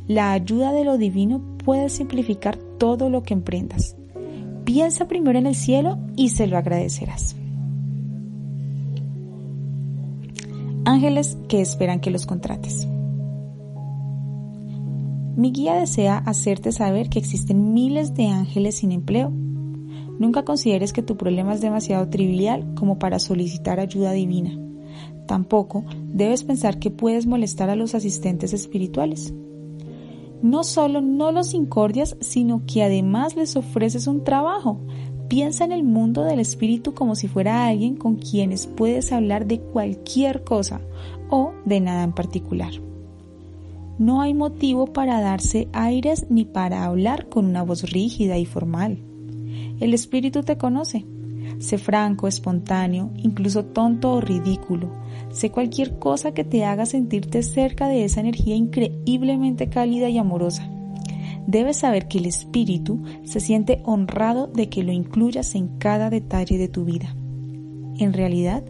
La 0.09 0.33
ayuda 0.33 0.73
de 0.73 0.83
lo 0.83 0.97
divino 0.97 1.54
puede 1.65 1.89
simplificar 1.89 2.57
todo 2.57 3.09
lo 3.09 3.23
que 3.23 3.33
emprendas. 3.33 3.97
Piensa 4.63 5.07
primero 5.07 5.37
en 5.37 5.47
el 5.47 5.55
cielo 5.55 5.97
y 6.15 6.29
se 6.29 6.47
lo 6.47 6.57
agradecerás. 6.57 7.35
ángeles 10.85 11.37
que 11.49 11.61
esperan 11.61 11.99
que 11.99 12.11
los 12.11 12.25
contrates. 12.25 12.87
Mi 15.35 15.51
guía 15.51 15.75
desea 15.75 16.17
hacerte 16.19 16.71
saber 16.71 17.09
que 17.09 17.19
existen 17.19 17.73
miles 17.73 18.13
de 18.13 18.27
ángeles 18.27 18.77
sin 18.77 18.91
empleo. 18.93 19.31
Nunca 20.17 20.45
consideres 20.45 20.93
que 20.93 21.01
tu 21.01 21.17
problema 21.17 21.53
es 21.53 21.59
demasiado 21.59 22.07
trivial 22.07 22.73
como 22.75 22.97
para 22.99 23.19
solicitar 23.19 23.81
ayuda 23.81 24.13
divina. 24.13 24.57
Tampoco 25.27 25.83
debes 26.07 26.43
pensar 26.43 26.79
que 26.79 26.91
puedes 26.91 27.25
molestar 27.25 27.69
a 27.69 27.75
los 27.75 27.95
asistentes 27.95 28.53
espirituales. 28.53 29.33
No 30.45 30.63
solo 30.63 31.01
no 31.01 31.31
los 31.31 31.53
incordias, 31.53 32.15
sino 32.21 32.61
que 32.67 32.83
además 32.83 33.35
les 33.35 33.55
ofreces 33.55 34.07
un 34.07 34.23
trabajo, 34.23 34.79
Piensa 35.27 35.65
en 35.65 35.71
el 35.71 35.83
mundo 35.83 36.23
del 36.23 36.39
espíritu 36.39 36.93
como 36.93 37.15
si 37.15 37.27
fuera 37.27 37.65
alguien 37.65 37.95
con 37.95 38.17
quienes 38.17 38.67
puedes 38.67 39.11
hablar 39.11 39.47
de 39.47 39.59
cualquier 39.59 40.43
cosa 40.43 40.81
o 41.31 41.51
de 41.65 41.79
nada 41.79 42.03
en 42.03 42.13
particular. 42.13 42.71
no 43.97 44.21
hay 44.21 44.33
motivo 44.33 44.87
para 44.87 45.21
darse 45.21 45.67
aires 45.73 46.27
ni 46.29 46.45
para 46.45 46.83
hablar 46.83 47.27
con 47.29 47.45
una 47.45 47.63
voz 47.63 47.89
rígida 47.91 48.37
y 48.37 48.45
formal. 48.45 48.99
El 49.79 49.93
espíritu 49.93 50.43
te 50.43 50.57
conoce. 50.57 51.05
Sé 51.59 51.77
franco, 51.77 52.27
espontáneo, 52.27 53.11
incluso 53.15 53.65
tonto 53.65 54.11
o 54.11 54.21
ridículo. 54.21 54.91
Sé 55.35 55.51
cualquier 55.51 55.99
cosa 55.99 56.33
que 56.33 56.45
te 56.45 56.63
haga 56.63 56.85
sentirte 56.85 57.43
cerca 57.43 57.89
de 57.89 58.05
esa 58.05 58.21
energía 58.21 58.55
increíblemente 58.55 59.67
cálida 59.67 60.07
y 60.07 60.17
amorosa. 60.17 60.65
Debes 61.45 61.75
saber 61.75 62.07
que 62.07 62.19
el 62.19 62.25
espíritu 62.25 63.03
se 63.25 63.41
siente 63.41 63.81
honrado 63.83 64.47
de 64.47 64.69
que 64.69 64.81
lo 64.81 64.93
incluyas 64.93 65.53
en 65.55 65.77
cada 65.77 66.09
detalle 66.09 66.57
de 66.57 66.69
tu 66.69 66.85
vida. 66.85 67.13
En 67.99 68.13
realidad, 68.13 68.63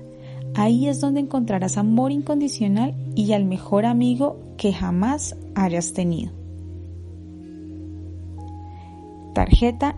ahí 0.56 0.88
es 0.88 1.00
donde 1.02 1.20
encontrarás 1.20 1.78
amor 1.78 2.12
incondicional 2.12 2.96
y 3.14 3.34
al 3.34 3.46
mejor 3.46 3.86
amigo 3.86 4.40
que 4.58 4.74
jamás 4.74 5.36
hayas 5.54 5.94
tenido. 5.94 6.32
Tarjeta 9.36 9.98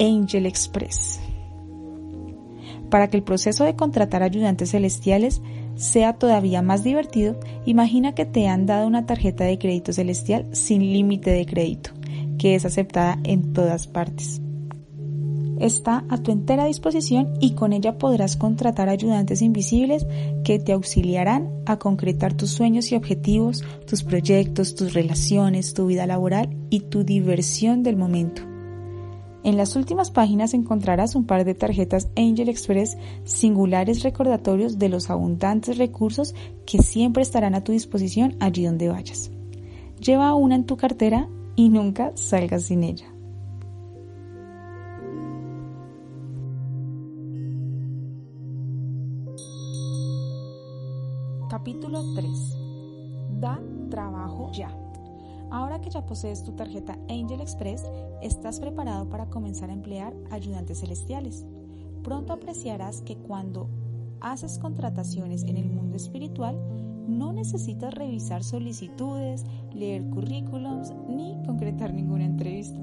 Angel 0.00 0.46
Express. 0.46 1.20
Para 2.90 3.08
que 3.08 3.16
el 3.16 3.22
proceso 3.22 3.64
de 3.64 3.76
contratar 3.76 4.22
ayudantes 4.22 4.70
celestiales 4.70 5.42
sea 5.76 6.14
todavía 6.14 6.62
más 6.62 6.82
divertido, 6.82 7.38
imagina 7.66 8.14
que 8.14 8.24
te 8.24 8.48
han 8.48 8.66
dado 8.66 8.86
una 8.86 9.06
tarjeta 9.06 9.44
de 9.44 9.58
crédito 9.58 9.92
celestial 9.92 10.46
sin 10.52 10.80
límite 10.80 11.30
de 11.30 11.46
crédito 11.46 11.90
que 12.38 12.54
es 12.54 12.64
aceptada 12.64 13.18
en 13.24 13.52
todas 13.52 13.86
partes. 13.86 14.40
Está 15.60 16.04
a 16.08 16.18
tu 16.18 16.30
entera 16.30 16.66
disposición 16.66 17.34
y 17.40 17.54
con 17.54 17.72
ella 17.72 17.98
podrás 17.98 18.36
contratar 18.36 18.88
ayudantes 18.88 19.42
invisibles 19.42 20.06
que 20.44 20.60
te 20.60 20.72
auxiliarán 20.72 21.50
a 21.66 21.80
concretar 21.80 22.34
tus 22.34 22.50
sueños 22.50 22.92
y 22.92 22.94
objetivos, 22.94 23.64
tus 23.84 24.04
proyectos, 24.04 24.76
tus 24.76 24.94
relaciones, 24.94 25.74
tu 25.74 25.86
vida 25.86 26.06
laboral 26.06 26.56
y 26.70 26.80
tu 26.80 27.02
diversión 27.02 27.82
del 27.82 27.96
momento. 27.96 28.42
En 29.44 29.56
las 29.56 29.76
últimas 29.76 30.10
páginas 30.10 30.52
encontrarás 30.52 31.14
un 31.14 31.24
par 31.24 31.44
de 31.44 31.54
tarjetas 31.54 32.08
Angel 32.16 32.48
Express 32.48 32.98
singulares 33.24 34.02
recordatorios 34.02 34.78
de 34.78 34.88
los 34.88 35.10
abundantes 35.10 35.78
recursos 35.78 36.34
que 36.66 36.82
siempre 36.82 37.22
estarán 37.22 37.54
a 37.54 37.62
tu 37.62 37.72
disposición 37.72 38.36
allí 38.40 38.64
donde 38.64 38.88
vayas. 38.88 39.30
Lleva 40.00 40.34
una 40.34 40.56
en 40.56 40.66
tu 40.66 40.76
cartera 40.76 41.28
y 41.54 41.68
nunca 41.68 42.12
salgas 42.14 42.64
sin 42.64 42.82
ella. 42.84 43.06
Capítulo 51.48 52.02
3. 52.14 52.30
Da 53.40 53.58
trabajo 53.88 54.50
ya. 54.52 54.70
Ahora 55.50 55.80
que 55.80 55.90
ya 55.90 56.04
posees 56.04 56.42
tu 56.42 56.52
tarjeta 56.52 56.98
Angel 57.08 57.40
Express, 57.40 57.84
estás 58.22 58.60
preparado 58.60 59.08
para 59.08 59.26
comenzar 59.26 59.70
a 59.70 59.72
emplear 59.72 60.14
ayudantes 60.30 60.80
celestiales. 60.80 61.46
Pronto 62.02 62.32
apreciarás 62.32 63.00
que 63.00 63.16
cuando 63.16 63.68
haces 64.20 64.58
contrataciones 64.58 65.44
en 65.44 65.56
el 65.56 65.70
mundo 65.70 65.96
espiritual, 65.96 66.58
no 67.08 67.32
necesitas 67.32 67.94
revisar 67.94 68.44
solicitudes, 68.44 69.44
leer 69.72 70.04
currículums 70.10 70.92
ni 71.08 71.36
concretar 71.46 71.94
ninguna 71.94 72.26
entrevista. 72.26 72.78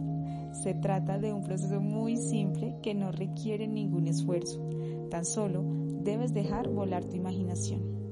Se 0.52 0.74
trata 0.74 1.20
de 1.20 1.34
un 1.34 1.44
proceso 1.44 1.80
muy 1.80 2.18
simple 2.18 2.76
que 2.82 2.96
no 2.96 3.12
requiere 3.12 3.68
ningún 3.68 4.08
esfuerzo. 4.08 4.68
Tan 5.12 5.26
solo 5.26 5.64
debes 6.02 6.34
dejar 6.34 6.70
volar 6.70 7.04
tu 7.06 7.16
imaginación. 7.16 8.05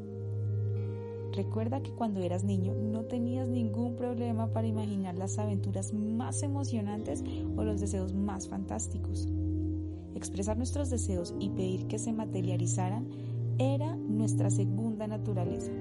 Recuerda 1.34 1.82
que 1.82 1.92
cuando 1.92 2.22
eras 2.22 2.44
niño 2.44 2.76
no 2.76 3.06
tenías 3.06 3.50
ningún 3.50 3.96
problema 3.96 4.54
para 4.54 4.68
imaginar 4.68 5.18
las 5.18 5.40
aventuras 5.40 5.92
más 5.92 6.44
emocionantes 6.44 7.24
o 7.58 7.64
los 7.64 7.82
deseos 7.82 8.14
más 8.14 8.48
fantásticos. 8.48 9.28
Expresar 10.14 10.58
nuestros 10.58 10.92
deseos 10.92 11.34
y 11.40 11.50
pedir 11.50 11.88
que 11.88 11.98
se 11.98 12.14
materializaran 12.14 13.08
era 13.58 13.96
nuestra 13.96 14.52
segunda 14.52 15.08
naturaleza. 15.08 15.72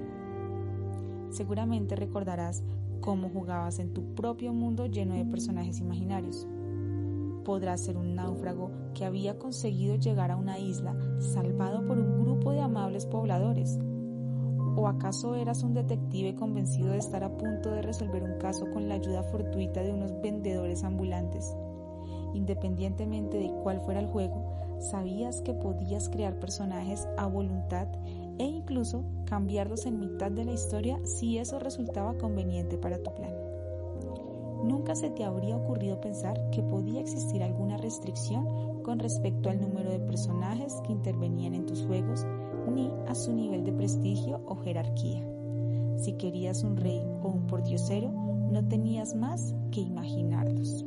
Seguramente 1.29 1.95
recordarás 1.95 2.63
cómo 2.99 3.29
jugabas 3.29 3.77
en 3.77 3.93
tu 3.93 4.15
propio 4.15 4.53
mundo 4.53 4.87
lleno 4.87 5.13
de 5.13 5.25
personajes 5.25 5.79
imaginarios. 5.79 6.47
Podrás 7.45 7.81
ser 7.81 7.97
un 7.97 8.15
náufrago 8.15 8.71
que 8.95 9.05
había 9.05 9.37
conseguido 9.37 9.97
llegar 9.97 10.31
a 10.31 10.35
una 10.35 10.57
isla 10.57 10.95
salvado 11.19 11.85
por 11.85 11.99
un 11.99 12.23
grupo 12.23 12.53
de 12.53 12.61
amables 12.61 13.05
pobladores. 13.05 13.77
¿O 14.75 14.87
acaso 14.87 15.35
eras 15.35 15.61
un 15.61 15.75
detective 15.75 16.35
convencido 16.35 16.91
de 16.91 16.97
estar 16.97 17.23
a 17.23 17.37
punto 17.37 17.69
de 17.69 17.83
resolver 17.83 18.23
un 18.23 18.39
caso 18.39 18.65
con 18.71 18.89
la 18.89 18.95
ayuda 18.95 19.21
fortuita 19.21 19.83
de 19.83 19.93
unos 19.93 20.19
vendedores 20.21 20.83
ambulantes? 20.83 21.55
Independientemente 22.33 23.37
de 23.37 23.51
cuál 23.61 23.81
fuera 23.81 23.99
el 23.99 24.07
juego, 24.07 24.51
sabías 24.79 25.41
que 25.41 25.53
podías 25.53 26.09
crear 26.09 26.39
personajes 26.39 27.07
a 27.17 27.27
voluntad 27.27 27.87
e 28.39 28.45
incluso 28.45 29.03
cambiarlos 29.25 29.85
en 29.85 29.99
mitad 29.99 30.31
de 30.31 30.45
la 30.45 30.53
historia 30.53 30.99
si 31.05 31.37
eso 31.37 31.59
resultaba 31.59 32.17
conveniente 32.17 32.77
para 32.79 32.97
tu 32.97 33.13
plan. 33.13 33.33
Nunca 34.63 34.95
se 34.95 35.11
te 35.11 35.23
habría 35.23 35.55
ocurrido 35.55 36.01
pensar 36.01 36.49
que 36.49 36.63
podía 36.63 37.01
existir 37.01 37.43
alguna 37.43 37.77
restricción 37.77 38.81
con 38.81 38.97
respecto 38.97 39.49
al 39.49 39.61
número 39.61 39.91
de 39.91 39.99
personajes 39.99 40.81
que 40.85 40.93
intervenían 40.93 41.53
en 41.53 41.65
tus 41.67 41.85
juegos 41.85 42.25
su 43.15 43.33
nivel 43.33 43.63
de 43.63 43.73
prestigio 43.73 44.41
o 44.45 44.55
jerarquía. 44.55 45.23
Si 45.97 46.13
querías 46.13 46.63
un 46.63 46.77
rey 46.77 47.01
o 47.21 47.29
un 47.29 47.47
pordiosero, 47.47 48.11
no 48.51 48.67
tenías 48.67 49.15
más 49.15 49.55
que 49.71 49.81
imaginarlos. 49.81 50.85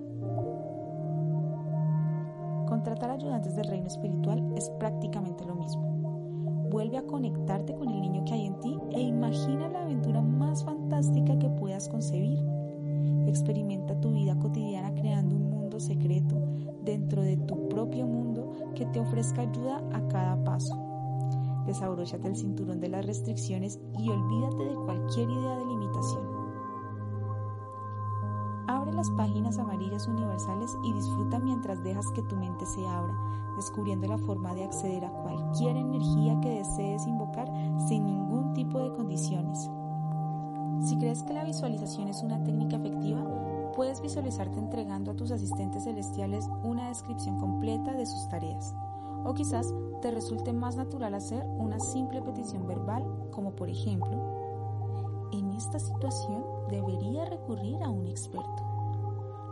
Contratar 2.67 3.11
ayudantes 3.11 3.55
del 3.57 3.69
reino 3.69 3.87
espiritual 3.87 4.53
es 4.57 4.71
prácticamente 4.79 5.45
lo 5.45 5.55
mismo. 5.55 5.97
Vuelve 6.71 6.99
a 6.99 7.07
conectarte 7.07 7.75
con 7.75 7.89
el 7.89 8.01
niño 8.01 8.25
que 8.25 8.35
hay 8.35 8.47
en 8.47 8.61
ti 8.61 8.77
e 8.91 9.01
imagina 9.01 9.69
la 9.69 9.83
aventura 9.83 10.21
más 10.21 10.65
fantástica 10.65 11.39
que 11.39 11.49
puedas 11.49 11.89
concebir. 11.89 12.39
Experimenta 13.27 13.99
tu 14.01 14.13
vida 14.13 14.39
cotidiana 14.39 14.95
creando 14.95 15.37
un 15.37 15.51
mundo 15.51 15.81
secreto 15.81 16.37
dentro 16.85 17.23
de 17.23 17.37
tu 17.37 17.69
propio 17.69 18.07
mundo 18.07 18.53
que 18.75 18.87
te 18.87 19.01
ofrezca 19.01 19.43
ayuda 19.43 19.83
a 19.93 20.07
cada 20.09 20.43
paso. 20.45 20.86
Desabróchate 21.67 22.29
el 22.29 22.37
cinturón 22.37 22.81
de 22.81 22.89
las 22.89 23.05
restricciones 23.05 23.81
y 23.99 24.09
olvídate 24.09 24.65
de 24.65 24.75
cualquier 24.75 25.29
idea 25.29 25.57
de 25.57 25.67
limitación. 25.67 26.37
Abre 28.69 28.93
las 28.93 29.11
páginas 29.11 29.59
amarillas 29.59 30.07
universales 30.07 30.77
y 30.85 30.93
disfruta 30.93 31.39
mientras 31.39 31.83
dejas 31.83 32.11
que 32.13 32.23
tu 32.23 32.37
mente 32.37 32.67
se 32.67 32.87
abra, 32.87 33.15
descubriendo 33.57 34.07
la 34.09 34.19
forma 34.19 34.55
de 34.55 34.65
acceder 34.65 35.05
a 35.05 35.11
cualquier 35.11 35.77
energía 35.77 36.41
que 36.41 36.59
desees 36.59 37.07
invocar 37.07 37.49
sin 37.89 38.07
ningún 38.07 38.53
tipo 38.55 38.79
de 38.81 38.93
condiciones. 38.93 39.71
Si 40.81 40.97
crees 40.99 41.23
que 41.23 41.33
la 41.33 41.45
visualización 41.45 42.09
es 42.09 42.23
una 42.23 42.43
técnica 42.45 42.77
efectiva, 42.77 43.25
puedes 43.75 44.01
visualizarte 44.01 44.59
entregando 44.59 45.11
a 45.11 45.17
tus 45.17 45.31
asistentes 45.31 45.85
celestiales 45.85 46.49
una 46.63 46.89
descripción 46.89 47.39
completa 47.39 47.93
de 47.93 48.07
sus 48.07 48.29
tareas. 48.29 48.75
O 49.27 49.35
quizás 49.35 49.75
te 50.01 50.13
resulte 50.13 50.53
más 50.53 50.77
natural 50.77 51.13
hacer 51.15 51.45
una 51.59 51.81
simple 51.81 52.23
petición 52.23 52.67
verbal, 52.67 53.05
como 53.33 53.57
por 53.57 53.69
ejemplo, 53.69 55.29
en 55.33 55.51
esta 55.53 55.81
situación 55.81 56.45
debería 56.71 57.25
recurrir 57.25 57.83
a 57.83 57.91
un 57.91 58.07
experto. 58.07 58.63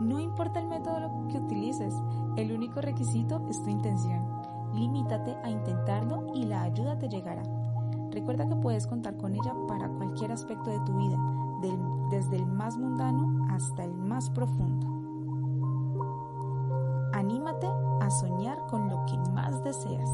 No 0.00 0.20
importa 0.20 0.60
el 0.60 0.68
método 0.68 1.26
que 1.28 1.38
utilices, 1.38 1.92
el 2.36 2.52
único 2.52 2.80
requisito 2.80 3.42
es 3.48 3.62
tu 3.62 3.70
intención. 3.70 4.24
Limítate 4.74 5.36
a 5.42 5.50
intentarlo 5.50 6.32
y 6.34 6.44
la 6.44 6.62
ayuda 6.62 6.98
te 6.98 7.08
llegará. 7.08 7.42
Recuerda 8.10 8.48
que 8.48 8.56
puedes 8.56 8.86
contar 8.86 9.16
con 9.16 9.34
ella 9.34 9.54
para 9.66 9.88
cualquier 9.88 10.30
aspecto 10.30 10.70
de 10.70 10.80
tu 10.80 10.96
vida, 10.96 11.18
desde 12.10 12.36
el 12.36 12.46
más 12.46 12.76
mundano 12.76 13.46
hasta 13.50 13.82
el 13.84 13.94
más 13.94 14.30
profundo. 14.30 14.93
Anímate 17.14 17.68
a 18.00 18.10
soñar 18.10 18.58
con 18.68 18.90
lo 18.90 19.06
que 19.06 19.16
más 19.30 19.62
deseas. 19.62 20.10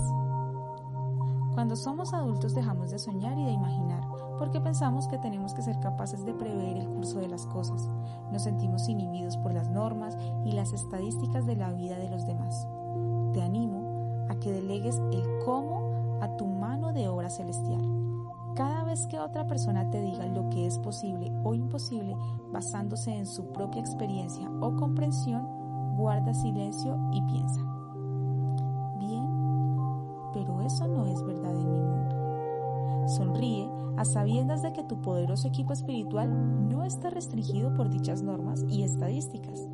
Cuando 1.54 1.74
somos 1.74 2.12
adultos 2.12 2.54
dejamos 2.54 2.90
de 2.90 2.98
soñar 2.98 3.38
y 3.38 3.44
de 3.44 3.52
imaginar 3.52 4.06
porque 4.38 4.60
pensamos 4.60 5.06
que 5.06 5.18
tenemos 5.18 5.52
que 5.54 5.62
ser 5.62 5.80
capaces 5.80 6.24
de 6.24 6.34
prever 6.34 6.76
el 6.76 6.88
curso 6.88 7.18
de 7.18 7.28
las 7.28 7.46
cosas. 7.46 7.88
Nos 8.32 8.42
sentimos 8.42 8.88
inhibidos 8.88 9.36
por 9.36 9.52
las 9.52 9.68
normas 9.68 10.16
y 10.44 10.52
las 10.52 10.72
estadísticas 10.72 11.44
de 11.46 11.56
la 11.56 11.72
vida 11.72 11.98
de 11.98 12.08
los 12.08 12.26
demás. 12.26 12.66
Te 13.34 13.42
animo 13.42 14.26
a 14.28 14.34
que 14.36 14.52
delegues 14.52 14.96
el 15.12 15.24
cómo 15.44 16.18
a 16.22 16.36
tu 16.36 16.46
mano 16.46 16.92
de 16.92 17.08
obra 17.08 17.28
celestial. 17.28 17.82
Cada 18.56 18.84
vez 18.84 19.06
que 19.06 19.18
otra 19.18 19.46
persona 19.46 19.90
te 19.90 20.02
diga 20.02 20.26
lo 20.26 20.48
que 20.50 20.66
es 20.66 20.78
posible 20.78 21.32
o 21.44 21.54
imposible 21.54 22.14
basándose 22.52 23.14
en 23.14 23.26
su 23.26 23.52
propia 23.52 23.80
experiencia 23.80 24.50
o 24.60 24.74
comprensión, 24.74 25.59
guarda 26.00 26.32
silencio 26.32 26.98
y 27.12 27.20
piensa. 27.22 27.60
Bien, 28.98 29.26
pero 30.32 30.62
eso 30.62 30.88
no 30.88 31.06
es 31.06 31.22
verdad 31.22 31.54
en 31.54 31.70
mi 31.70 31.78
mundo. 31.78 33.08
Sonríe 33.08 33.70
a 33.96 34.04
sabiendas 34.06 34.62
de 34.62 34.72
que 34.72 34.82
tu 34.82 35.02
poderoso 35.02 35.48
equipo 35.48 35.74
espiritual 35.74 36.68
no 36.70 36.84
está 36.84 37.10
restringido 37.10 37.74
por 37.74 37.90
dichas 37.90 38.22
normas 38.22 38.64
y 38.68 38.82
estadísticas. 38.82 39.68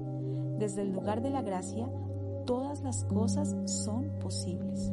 Desde 0.58 0.82
el 0.82 0.92
lugar 0.92 1.22
de 1.22 1.30
la 1.30 1.42
gracia, 1.42 1.88
todas 2.44 2.82
las 2.82 3.04
cosas 3.04 3.54
son 3.66 4.10
posibles. 4.20 4.92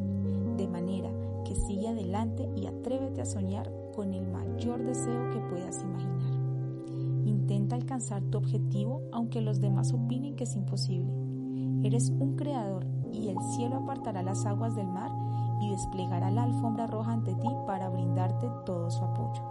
De 0.56 0.68
manera 0.68 1.10
que 1.46 1.56
sigue 1.56 1.88
adelante 1.88 2.48
y 2.56 2.68
atrévete 2.68 3.22
a 3.22 3.26
soñar 3.26 3.72
con 3.96 4.14
el 4.14 4.28
mayor 4.28 4.84
deseo 4.84 5.32
que 5.32 5.40
puedas 5.50 5.82
imaginar. 5.82 6.34
Intenta 7.26 7.76
alcanzar 7.76 8.22
tu 8.24 8.38
objetivo 8.38 9.02
aunque 9.12 9.42
los 9.42 9.60
demás 9.60 9.94
opinen 9.94 10.36
que 10.36 10.44
es 10.44 10.56
imposible. 10.56 11.23
Eres 11.84 12.10
un 12.12 12.38
creador 12.38 12.86
y 13.12 13.28
el 13.28 13.40
cielo 13.56 13.78
apartará 13.78 14.24
las 14.24 14.46
aguas 14.46 14.74
del 14.76 14.88
mar 14.88 15.12
y 15.62 15.70
desplegará 15.70 16.32
la 16.32 16.44
alfombra 16.44 16.88
roja 16.88 17.12
ante 17.12 17.36
ti 17.36 17.50
para 17.68 17.90
brindarte 17.90 18.50
todo 18.66 18.90
su 18.90 19.04
apoyo. 19.04 19.42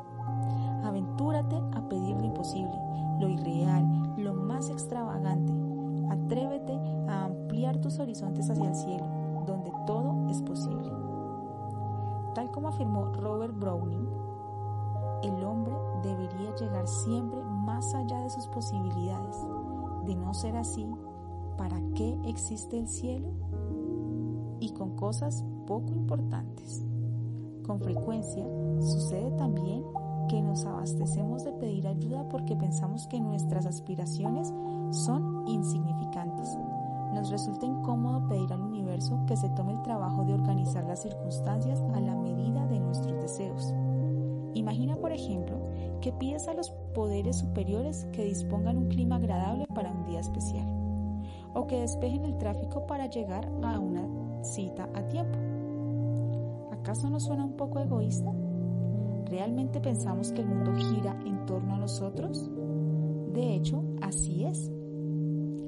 Aventúrate 0.83 1.57
a 1.73 1.89
pedir 1.89 2.17
lo 2.17 2.25
imposible, 2.25 2.75
lo 3.21 3.29
irreal, 3.29 4.15
lo 4.17 4.35
más 4.35 4.71
extravagante. 4.71 5.53
Atrévete 6.11 6.73
a 7.09 7.25
ampliar 7.27 7.79
tus 7.79 7.99
horizontes 7.99 8.49
hacia 8.51 8.69
el 8.69 8.75
cielo, 8.75 9.07
donde 9.47 9.71
todo 9.87 10.29
es 10.29 10.43
posible. 10.43 10.91
Tal 12.35 12.51
como 12.51 12.69
afirmó 12.69 13.07
Robert 13.13 13.55
Browning, 13.59 14.09
el 15.23 15.45
hombre 15.45 15.75
debería 16.03 16.55
llegar 16.57 16.89
siempre 16.89 17.43
más 17.45 17.95
allá 17.95 18.21
de 18.21 18.31
sus 18.31 18.49
posibilidades. 18.49 19.37
De 20.05 20.17
no 20.17 20.35
ser 20.35 20.57
así, 20.57 20.89
¿para 21.57 21.81
qué 21.95 22.17
existe 22.27 22.79
el 22.79 22.89
cielo? 22.89 23.29
Y 24.61 24.71
con 24.71 24.97
cosas 24.97 25.45
poco 25.67 25.93
importantes. 25.93 26.85
Con 27.67 27.81
frecuencia 27.81 28.45
sucede 28.81 29.31
también 29.33 29.85
que 30.29 30.41
nos 30.41 30.65
abastecemos 30.65 31.45
de 31.45 31.53
pedir 31.53 31.87
ayuda 31.87 32.29
porque 32.29 32.57
pensamos 32.57 33.07
que 33.07 33.21
nuestras 33.21 33.67
aspiraciones 33.67 34.53
son 34.91 35.47
insignificantes. 35.47 36.57
Nos 37.15 37.31
resulta 37.31 37.67
incómodo 37.67 38.27
pedir 38.29 38.53
al 38.53 38.63
universo 38.63 39.21
que 39.27 39.37
se 39.37 39.49
tome 39.51 39.73
el 39.73 39.83
trabajo 39.83 40.25
de 40.25 40.35
organizar 40.35 40.85
las 40.85 41.03
circunstancias 41.03 41.83
a 41.95 42.01
la 42.01 42.15
medida 42.15 42.67
de 42.67 42.81
nuestros 42.81 43.21
deseos. 43.21 43.75
Imagina, 44.55 44.97
por 44.97 45.13
ejemplo, 45.13 45.57
que 46.01 46.13
pides 46.13 46.49
a 46.49 46.55
los 46.55 46.71
poderes 46.95 47.37
superiores 47.37 48.07
que 48.13 48.25
dispongan 48.25 48.77
un 48.77 48.89
clima 48.89 49.17
agradable 49.17 49.67
para 49.75 49.93
un 49.93 50.05
día 50.05 50.21
especial, 50.21 50.67
o 51.55 51.67
que 51.67 51.81
despejen 51.81 52.25
el 52.25 52.39
tráfico 52.39 52.87
para 52.87 53.07
llegar 53.07 53.51
a 53.63 53.79
una 53.79 54.09
cita 54.45 54.89
a 54.95 55.03
tiempo. 55.09 55.39
¿Acaso 56.73 57.09
no 57.09 57.21
suena 57.21 57.45
un 57.45 57.57
poco 57.57 57.79
egoísta? 57.79 58.33
¿Realmente 59.27 59.81
pensamos 59.81 60.33
que 60.33 60.41
el 60.41 60.49
mundo 60.49 60.75
gira 60.75 61.17
en 61.25 61.47
torno 61.47 61.75
a 61.75 61.79
nosotros? 61.79 62.51
De 63.33 63.55
hecho, 63.55 63.83
así 64.03 64.45
es. 64.45 64.71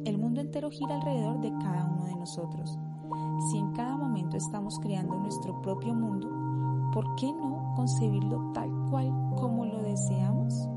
El 0.05 0.19
mundo 0.19 0.41
entero 0.41 0.71
gira 0.71 0.97
alrededor 0.97 1.41
de 1.41 1.51
cada 1.51 1.87
uno 1.87 2.05
de 2.05 2.17
nosotros. 2.17 2.79
Si 3.51 3.59
en 3.59 3.73
cada 3.73 3.97
momento 3.97 4.37
estamos 4.37 4.79
creando 4.81 5.17
nuestro 5.17 5.61
propio 5.63 5.95
mundo, 5.95 6.29
¿por 6.93 7.15
qué 7.17 7.33
no 7.33 7.73
concebirlo 7.75 8.53
tal 8.53 8.71
cual 8.91 9.13
como 9.37 9.65
lo 9.65 9.83
deseamos? 9.83 10.69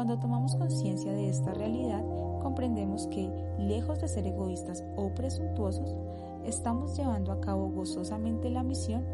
Cuando 0.00 0.18
tomamos 0.18 0.56
conciencia 0.56 1.12
de 1.12 1.28
esta 1.28 1.52
realidad, 1.52 2.02
comprendemos 2.40 3.06
que, 3.08 3.30
lejos 3.58 4.00
de 4.00 4.08
ser 4.08 4.26
egoístas 4.26 4.82
o 4.96 5.12
presuntuosos, 5.12 5.94
estamos 6.46 6.96
llevando 6.96 7.32
a 7.32 7.40
cabo 7.42 7.68
gozosamente 7.68 8.48
la 8.48 8.62
misión 8.62 9.04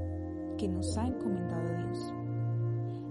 que 0.57 0.69
nos 0.69 0.97
ha 0.97 1.09
encomendado 1.09 1.89
Dios. 1.89 2.15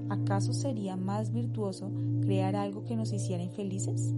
¿Acaso 0.07 0.53
sería 0.53 0.95
más 0.95 1.33
virtuoso 1.33 1.91
crear 2.21 2.55
algo 2.55 2.85
que 2.85 2.95
nos 2.95 3.11
hiciera 3.11 3.43
infelices? 3.43 4.13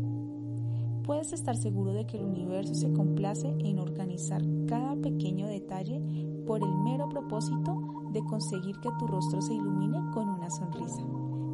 Puedes 1.03 1.33
estar 1.33 1.57
seguro 1.57 1.93
de 1.93 2.05
que 2.05 2.19
el 2.19 2.25
universo 2.25 2.75
se 2.75 2.93
complace 2.93 3.55
en 3.57 3.79
organizar 3.79 4.43
cada 4.67 4.95
pequeño 4.95 5.47
detalle 5.47 5.99
por 6.45 6.61
el 6.61 6.75
mero 6.83 7.09
propósito 7.09 7.75
de 8.13 8.23
conseguir 8.23 8.79
que 8.81 8.89
tu 8.99 9.07
rostro 9.07 9.41
se 9.41 9.55
ilumine 9.55 9.97
con 10.13 10.29
una 10.29 10.51
sonrisa, 10.51 11.01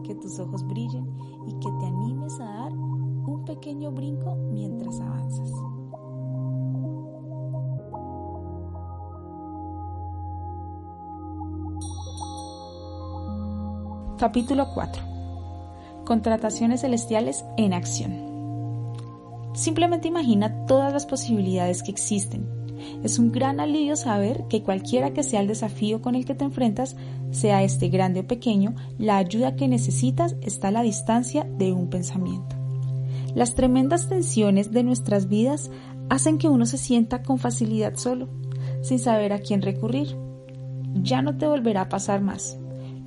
que 0.04 0.16
tus 0.16 0.40
ojos 0.40 0.66
brillen 0.68 1.08
y 1.48 1.54
que 1.54 1.70
te 1.80 1.86
animes 1.86 2.40
a 2.40 2.46
dar 2.46 2.74
un 2.74 3.44
pequeño 3.46 3.92
brinco 3.92 4.36
mientras 4.52 5.00
avanzas. 5.00 5.52
Capítulo 14.18 14.68
4. 14.74 15.04
Contrataciones 16.06 16.82
celestiales 16.82 17.44
en 17.58 17.74
acción. 17.74 18.34
Simplemente 19.54 20.08
imagina 20.08 20.66
todas 20.66 20.94
las 20.94 21.06
posibilidades 21.06 21.84
que 21.84 21.92
existen. 21.92 22.63
Es 23.04 23.20
un 23.20 23.32
gran 23.32 23.60
alivio 23.60 23.96
saber 23.96 24.46
que 24.50 24.64
cualquiera 24.64 25.14
que 25.14 25.24
sea 25.24 25.42
el 25.42 25.48
desafío 25.48 26.02
con 26.02 26.16
el 26.16 26.26
que 26.26 26.36
te 26.36 26.46
enfrentas, 26.46 26.96
sea 27.32 27.64
este 27.64 27.90
grande 27.90 28.22
o 28.22 28.28
pequeño, 28.28 28.76
la 28.98 29.18
ayuda 29.18 29.56
que 29.56 29.68
necesitas 29.68 30.36
está 30.42 30.70
a 30.70 30.72
la 30.72 30.82
distancia 30.82 31.44
de 31.58 31.72
un 31.72 31.90
pensamiento. 31.90 32.56
Las 33.36 33.56
tremendas 33.56 34.08
tensiones 34.08 34.72
de 34.72 34.84
nuestras 34.84 35.28
vidas 35.28 35.72
hacen 36.10 36.38
que 36.38 36.50
uno 36.50 36.66
se 36.66 36.78
sienta 36.78 37.24
con 37.24 37.40
facilidad 37.40 37.96
solo, 37.96 38.30
sin 38.82 39.00
saber 39.00 39.34
a 39.34 39.40
quién 39.40 39.62
recurrir. 39.62 40.16
Ya 41.02 41.22
no 41.22 41.38
te 41.38 41.48
volverá 41.48 41.82
a 41.82 41.90
pasar 41.90 42.22
más 42.22 42.58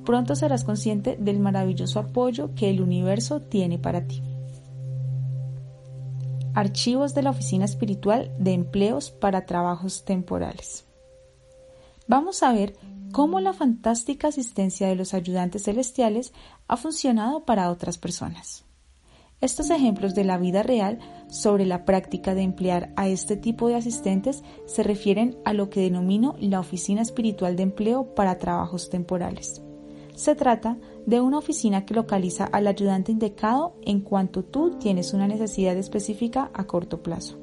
pronto 0.07 0.37
serás 0.37 0.63
consciente 0.63 1.17
del 1.19 1.37
maravilloso 1.41 1.99
apoyo 1.99 2.55
que 2.55 2.69
el 2.69 2.79
universo 2.79 3.41
tiene 3.41 3.77
para 3.77 4.07
ti. 4.07 4.23
Archivos 6.57 7.13
de 7.13 7.21
la 7.21 7.29
Oficina 7.29 7.65
Espiritual 7.65 8.33
de 8.39 8.53
Empleos 8.53 9.11
para 9.11 9.45
Trabajos 9.45 10.05
Temporales. 10.05 10.85
Vamos 12.07 12.41
a 12.41 12.51
ver 12.51 12.73
cómo 13.11 13.39
la 13.39 13.53
fantástica 13.53 14.29
asistencia 14.29 14.87
de 14.87 14.95
los 14.95 15.13
ayudantes 15.13 15.65
celestiales 15.65 16.33
ha 16.67 16.75
funcionado 16.75 17.45
para 17.45 17.69
otras 17.69 17.99
personas. 17.99 18.65
Estos 19.39 19.69
ejemplos 19.69 20.15
de 20.15 20.23
la 20.23 20.39
vida 20.39 20.63
real 20.63 20.97
sobre 21.29 21.63
la 21.63 21.85
práctica 21.85 22.33
de 22.33 22.41
emplear 22.41 22.91
a 22.95 23.07
este 23.07 23.37
tipo 23.37 23.67
de 23.67 23.75
asistentes 23.75 24.43
se 24.65 24.81
refieren 24.81 25.37
a 25.45 25.53
lo 25.53 25.69
que 25.69 25.81
denomino 25.81 26.33
la 26.39 26.59
Oficina 26.59 27.03
Espiritual 27.03 27.55
de 27.55 27.61
Empleo 27.61 28.15
para 28.15 28.39
Trabajos 28.39 28.89
Temporales. 28.89 29.61
Se 30.15 30.33
trata 30.33 30.79
de 31.07 31.21
una 31.21 31.37
oficina 31.37 31.85
que 31.85 31.93
localiza 31.93 32.43
al 32.43 32.67
ayudante 32.67 33.13
indicado 33.13 33.75
en 33.81 34.01
cuanto 34.01 34.43
tú 34.43 34.77
tienes 34.77 35.13
una 35.13 35.25
necesidad 35.25 35.75
específica 35.77 36.51
a 36.53 36.65
corto 36.65 37.01
plazo. 37.01 37.37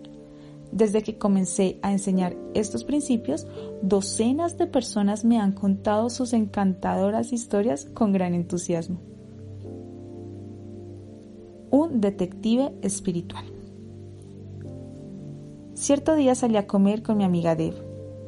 Desde 0.70 1.02
que 1.02 1.16
comencé 1.16 1.78
a 1.80 1.90
enseñar 1.90 2.36
estos 2.52 2.84
principios, 2.84 3.46
docenas 3.80 4.58
de 4.58 4.66
personas 4.66 5.24
me 5.24 5.40
han 5.40 5.52
contado 5.52 6.10
sus 6.10 6.34
encantadoras 6.34 7.32
historias 7.32 7.86
con 7.86 8.12
gran 8.12 8.34
entusiasmo. 8.34 9.00
Un 11.70 12.02
detective 12.02 12.74
espiritual. 12.82 13.46
Cierto 15.72 16.14
día 16.16 16.34
salí 16.34 16.58
a 16.58 16.66
comer 16.66 17.02
con 17.02 17.16
mi 17.16 17.24
amiga 17.24 17.56
Deb 17.56 17.74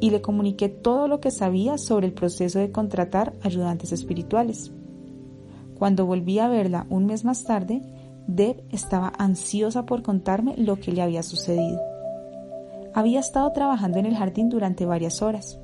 y 0.01 0.11
le 0.11 0.23
comuniqué 0.23 0.71
todo 0.71 1.09
lo 1.09 1.21
que 1.21 1.31
sabía 1.31 1.77
sobre 1.77 2.07
el 2.07 2.15
proceso 2.15 2.59
de 2.59 2.73
contratar 2.73 3.35
ayudantes 3.43 3.93
espirituales. 3.93 4.73
Cuando 5.79 6.07
volví 6.07 6.39
a 6.39 6.49
verla 6.49 6.87
un 6.89 7.07
mes 7.07 7.25
más 7.25 7.45
tarde, 7.45 7.83
Deb 8.27 8.65
estaba 8.71 9.13
ansiosa 9.19 9.85
por 9.85 10.03
contarme 10.03 10.57
lo 10.57 10.77
que 10.77 10.91
le 10.91 11.03
había 11.03 11.23
sucedido. 11.23 11.81
Había 12.95 13.21
estado 13.21 13.53
trabajando 13.53 13.99
en 13.99 14.07
el 14.07 14.17
jardín 14.17 14.49
durante 14.49 14.87
varias 14.87 15.21
horas. 15.21 15.59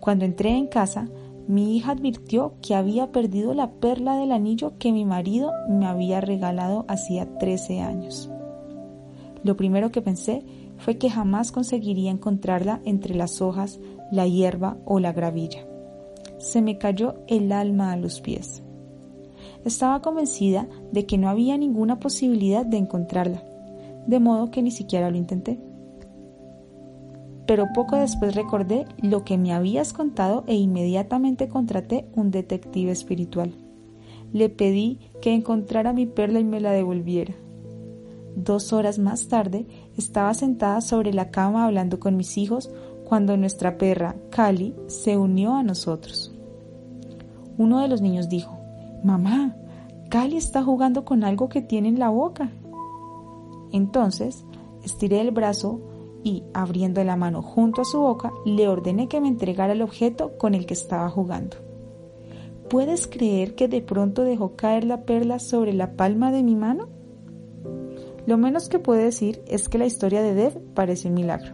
Cuando 0.00 0.24
entré 0.24 0.50
en 0.50 0.66
casa, 0.66 1.08
mi 1.46 1.76
hija 1.76 1.92
advirtió 1.92 2.54
que 2.62 2.74
había 2.74 3.12
perdido 3.12 3.54
la 3.54 3.70
perla 3.70 4.16
del 4.16 4.32
anillo 4.32 4.72
que 4.78 4.92
mi 4.92 5.04
marido 5.04 5.52
me 5.68 5.86
había 5.86 6.20
regalado 6.20 6.84
hacía 6.88 7.38
13 7.38 7.80
años. 7.80 8.30
Lo 9.44 9.56
primero 9.56 9.92
que 9.92 10.02
pensé 10.02 10.42
fue 10.78 10.98
que 10.98 11.10
jamás 11.10 11.52
conseguiría 11.52 12.10
encontrarla 12.10 12.80
entre 12.84 13.14
las 13.14 13.40
hojas, 13.40 13.78
la 14.10 14.26
hierba 14.26 14.78
o 14.84 14.98
la 14.98 15.12
gravilla. 15.12 15.64
Se 16.38 16.60
me 16.60 16.76
cayó 16.76 17.14
el 17.28 17.52
alma 17.52 17.92
a 17.92 17.96
los 17.96 18.20
pies. 18.20 18.63
Estaba 19.64 20.02
convencida 20.02 20.68
de 20.92 21.06
que 21.06 21.18
no 21.18 21.28
había 21.28 21.56
ninguna 21.56 21.98
posibilidad 21.98 22.66
de 22.66 22.76
encontrarla, 22.76 23.42
de 24.06 24.20
modo 24.20 24.50
que 24.50 24.62
ni 24.62 24.70
siquiera 24.70 25.10
lo 25.10 25.16
intenté. 25.16 25.58
Pero 27.46 27.66
poco 27.74 27.96
después 27.96 28.34
recordé 28.34 28.86
lo 29.02 29.24
que 29.24 29.38
me 29.38 29.52
habías 29.52 29.92
contado 29.92 30.44
e 30.46 30.54
inmediatamente 30.54 31.48
contraté 31.48 32.06
un 32.14 32.30
detective 32.30 32.90
espiritual. 32.90 33.54
Le 34.32 34.48
pedí 34.48 34.98
que 35.20 35.32
encontrara 35.32 35.92
mi 35.92 36.06
perla 36.06 36.40
y 36.40 36.44
me 36.44 36.60
la 36.60 36.72
devolviera. 36.72 37.34
Dos 38.36 38.72
horas 38.72 38.98
más 38.98 39.28
tarde 39.28 39.66
estaba 39.96 40.34
sentada 40.34 40.80
sobre 40.80 41.12
la 41.12 41.30
cama 41.30 41.64
hablando 41.64 42.00
con 42.00 42.16
mis 42.16 42.36
hijos 42.36 42.70
cuando 43.04 43.36
nuestra 43.36 43.78
perra, 43.78 44.16
Cali, 44.30 44.74
se 44.88 45.16
unió 45.16 45.54
a 45.54 45.62
nosotros. 45.62 46.34
Uno 47.58 47.80
de 47.80 47.88
los 47.88 48.00
niños 48.00 48.28
dijo, 48.28 48.58
Mamá, 49.04 49.54
Cali 50.08 50.38
está 50.38 50.64
jugando 50.64 51.04
con 51.04 51.24
algo 51.24 51.50
que 51.50 51.60
tiene 51.60 51.88
en 51.88 51.98
la 51.98 52.08
boca. 52.08 52.50
Entonces, 53.70 54.46
estiré 54.82 55.20
el 55.20 55.30
brazo 55.30 55.82
y, 56.22 56.42
abriendo 56.54 57.04
la 57.04 57.14
mano 57.14 57.42
junto 57.42 57.82
a 57.82 57.84
su 57.84 58.00
boca, 58.00 58.32
le 58.46 58.66
ordené 58.66 59.06
que 59.06 59.20
me 59.20 59.28
entregara 59.28 59.74
el 59.74 59.82
objeto 59.82 60.38
con 60.38 60.54
el 60.54 60.64
que 60.64 60.72
estaba 60.72 61.10
jugando. 61.10 61.58
¿Puedes 62.70 63.06
creer 63.06 63.54
que 63.54 63.68
de 63.68 63.82
pronto 63.82 64.24
dejó 64.24 64.56
caer 64.56 64.84
la 64.84 65.02
perla 65.02 65.38
sobre 65.38 65.74
la 65.74 65.96
palma 65.96 66.32
de 66.32 66.42
mi 66.42 66.56
mano? 66.56 66.88
Lo 68.26 68.38
menos 68.38 68.70
que 68.70 68.78
puedo 68.78 69.02
decir 69.02 69.42
es 69.46 69.68
que 69.68 69.76
la 69.76 69.84
historia 69.84 70.22
de 70.22 70.32
Dev 70.32 70.58
parece 70.72 71.08
un 71.08 71.14
milagro. 71.14 71.52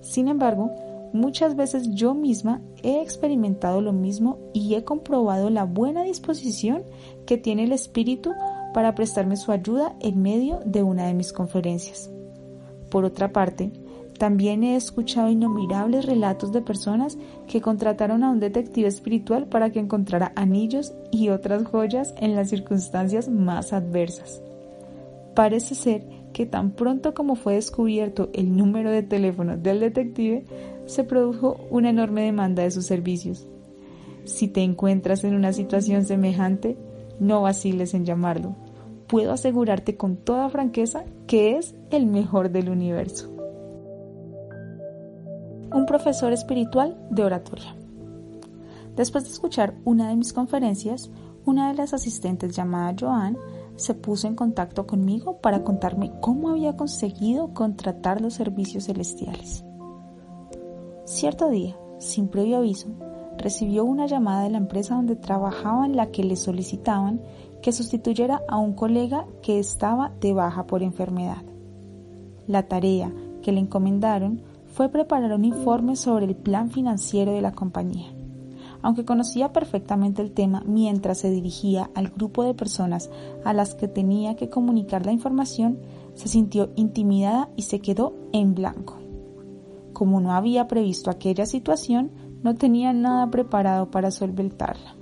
Sin 0.00 0.26
embargo, 0.26 0.72
muchas 1.12 1.56
veces 1.56 1.90
yo 1.94 2.14
misma 2.14 2.60
he 2.82 3.02
experimentado 3.02 3.80
lo 3.80 3.92
mismo 3.92 4.38
y 4.52 4.74
he 4.74 4.84
comprobado 4.84 5.50
la 5.50 5.64
buena 5.64 6.02
disposición 6.04 6.82
que 7.26 7.38
tiene 7.38 7.64
el 7.64 7.72
espíritu 7.72 8.32
para 8.74 8.94
prestarme 8.94 9.36
su 9.36 9.52
ayuda 9.52 9.96
en 10.00 10.22
medio 10.22 10.60
de 10.64 10.82
una 10.82 11.06
de 11.06 11.14
mis 11.14 11.32
conferencias. 11.32 12.10
Por 12.90 13.04
otra 13.04 13.32
parte, 13.32 13.72
también 14.18 14.64
he 14.64 14.76
escuchado 14.76 15.30
innumerables 15.30 16.04
relatos 16.04 16.52
de 16.52 16.60
personas 16.60 17.16
que 17.46 17.62
contrataron 17.62 18.22
a 18.22 18.30
un 18.30 18.38
detective 18.38 18.86
espiritual 18.86 19.46
para 19.46 19.70
que 19.70 19.78
encontrara 19.78 20.32
anillos 20.36 20.92
y 21.10 21.30
otras 21.30 21.64
joyas 21.64 22.14
en 22.18 22.36
las 22.36 22.50
circunstancias 22.50 23.30
más 23.30 23.72
adversas. 23.72 24.42
Parece 25.34 25.74
ser 25.74 26.04
que 26.34 26.44
tan 26.44 26.72
pronto 26.72 27.14
como 27.14 27.34
fue 27.34 27.54
descubierto 27.54 28.28
el 28.34 28.56
número 28.56 28.90
de 28.90 29.02
teléfono 29.02 29.56
del 29.56 29.80
detective, 29.80 30.44
se 30.90 31.04
produjo 31.04 31.56
una 31.70 31.90
enorme 31.90 32.22
demanda 32.22 32.62
de 32.62 32.70
sus 32.70 32.86
servicios. 32.86 33.46
Si 34.24 34.48
te 34.48 34.62
encuentras 34.62 35.24
en 35.24 35.34
una 35.34 35.52
situación 35.52 36.04
semejante, 36.04 36.76
no 37.18 37.42
vaciles 37.42 37.94
en 37.94 38.04
llamarlo. 38.04 38.54
Puedo 39.06 39.32
asegurarte 39.32 39.96
con 39.96 40.16
toda 40.16 40.50
franqueza 40.50 41.04
que 41.26 41.56
es 41.56 41.74
el 41.90 42.06
mejor 42.06 42.50
del 42.50 42.68
universo. 42.68 43.30
Un 45.72 45.86
profesor 45.86 46.32
espiritual 46.32 46.96
de 47.10 47.24
oratoria. 47.24 47.76
Después 48.96 49.24
de 49.24 49.30
escuchar 49.30 49.74
una 49.84 50.08
de 50.08 50.16
mis 50.16 50.32
conferencias, 50.32 51.10
una 51.44 51.68
de 51.68 51.74
las 51.74 51.94
asistentes 51.94 52.54
llamada 52.54 52.94
Joan 52.98 53.38
se 53.76 53.94
puso 53.94 54.26
en 54.26 54.34
contacto 54.34 54.86
conmigo 54.86 55.40
para 55.40 55.64
contarme 55.64 56.12
cómo 56.20 56.50
había 56.50 56.76
conseguido 56.76 57.54
contratar 57.54 58.20
los 58.20 58.34
servicios 58.34 58.84
celestiales. 58.84 59.64
Cierto 61.10 61.50
día, 61.50 61.76
sin 61.98 62.28
previo 62.28 62.58
aviso, 62.58 62.86
recibió 63.36 63.84
una 63.84 64.06
llamada 64.06 64.44
de 64.44 64.50
la 64.50 64.58
empresa 64.58 64.94
donde 64.94 65.16
trabajaba 65.16 65.84
en 65.84 65.96
la 65.96 66.12
que 66.12 66.22
le 66.22 66.36
solicitaban 66.36 67.20
que 67.62 67.72
sustituyera 67.72 68.42
a 68.46 68.58
un 68.58 68.74
colega 68.74 69.26
que 69.42 69.58
estaba 69.58 70.12
de 70.20 70.32
baja 70.34 70.68
por 70.68 70.84
enfermedad. 70.84 71.42
La 72.46 72.68
tarea 72.68 73.12
que 73.42 73.50
le 73.50 73.58
encomendaron 73.58 74.42
fue 74.66 74.88
preparar 74.88 75.34
un 75.34 75.44
informe 75.44 75.96
sobre 75.96 76.26
el 76.26 76.36
plan 76.36 76.70
financiero 76.70 77.32
de 77.32 77.42
la 77.42 77.50
compañía. 77.50 78.14
Aunque 78.80 79.04
conocía 79.04 79.52
perfectamente 79.52 80.22
el 80.22 80.30
tema 80.30 80.62
mientras 80.64 81.18
se 81.18 81.30
dirigía 81.32 81.90
al 81.96 82.10
grupo 82.10 82.44
de 82.44 82.54
personas 82.54 83.10
a 83.44 83.52
las 83.52 83.74
que 83.74 83.88
tenía 83.88 84.36
que 84.36 84.48
comunicar 84.48 85.06
la 85.06 85.12
información, 85.12 85.80
se 86.14 86.28
sintió 86.28 86.70
intimidada 86.76 87.48
y 87.56 87.62
se 87.62 87.80
quedó 87.80 88.14
en 88.32 88.54
blanco. 88.54 88.99
Como 90.00 90.18
no 90.22 90.32
había 90.32 90.66
previsto 90.66 91.10
aquella 91.10 91.44
situación, 91.44 92.10
no 92.42 92.54
tenía 92.54 92.94
nada 92.94 93.30
preparado 93.30 93.90
para 93.90 94.10
solventarla. 94.10 94.96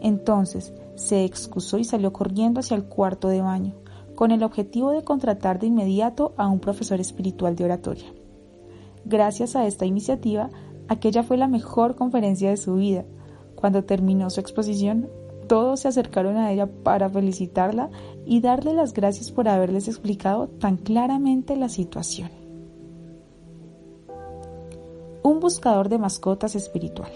Entonces 0.00 0.72
se 0.94 1.24
excusó 1.24 1.76
y 1.76 1.82
salió 1.82 2.12
corriendo 2.12 2.60
hacia 2.60 2.76
el 2.76 2.84
cuarto 2.84 3.26
de 3.26 3.42
baño, 3.42 3.74
con 4.14 4.30
el 4.30 4.44
objetivo 4.44 4.92
de 4.92 5.02
contratar 5.02 5.58
de 5.58 5.66
inmediato 5.66 6.34
a 6.36 6.46
un 6.46 6.60
profesor 6.60 7.00
espiritual 7.00 7.56
de 7.56 7.64
oratoria. 7.64 8.06
Gracias 9.04 9.56
a 9.56 9.66
esta 9.66 9.86
iniciativa, 9.86 10.50
aquella 10.86 11.24
fue 11.24 11.36
la 11.36 11.48
mejor 11.48 11.96
conferencia 11.96 12.50
de 12.50 12.58
su 12.58 12.76
vida. 12.76 13.06
Cuando 13.56 13.82
terminó 13.82 14.30
su 14.30 14.38
exposición, 14.38 15.10
todos 15.48 15.80
se 15.80 15.88
acercaron 15.88 16.36
a 16.36 16.52
ella 16.52 16.68
para 16.84 17.10
felicitarla 17.10 17.90
y 18.24 18.38
darle 18.38 18.72
las 18.72 18.92
gracias 18.92 19.32
por 19.32 19.48
haberles 19.48 19.88
explicado 19.88 20.46
tan 20.46 20.76
claramente 20.76 21.56
la 21.56 21.68
situación 21.68 22.38
un 25.22 25.40
buscador 25.40 25.88
de 25.88 25.98
mascotas 25.98 26.54
espiritual. 26.54 27.10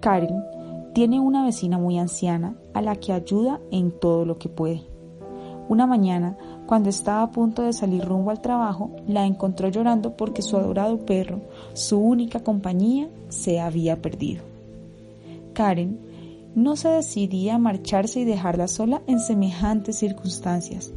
Karen 0.00 0.44
tiene 0.92 1.18
una 1.20 1.44
vecina 1.44 1.78
muy 1.78 1.98
anciana 1.98 2.56
a 2.72 2.82
la 2.82 2.96
que 2.96 3.12
ayuda 3.12 3.60
en 3.70 3.90
todo 3.90 4.24
lo 4.24 4.38
que 4.38 4.48
puede. 4.48 4.82
Una 5.68 5.86
mañana, 5.86 6.36
cuando 6.66 6.90
estaba 6.90 7.22
a 7.22 7.30
punto 7.30 7.62
de 7.62 7.72
salir 7.72 8.04
rumbo 8.04 8.30
al 8.30 8.42
trabajo, 8.42 8.90
la 9.08 9.26
encontró 9.26 9.68
llorando 9.68 10.16
porque 10.16 10.42
su 10.42 10.56
adorado 10.56 10.98
perro, 10.98 11.40
su 11.72 11.98
única 11.98 12.40
compañía, 12.40 13.08
se 13.28 13.60
había 13.60 14.00
perdido. 14.02 14.42
Karen 15.54 15.98
no 16.54 16.76
se 16.76 16.88
decidía 16.88 17.56
a 17.56 17.58
marcharse 17.58 18.20
y 18.20 18.24
dejarla 18.24 18.68
sola 18.68 19.02
en 19.06 19.20
semejantes 19.20 19.96
circunstancias. 19.96 20.92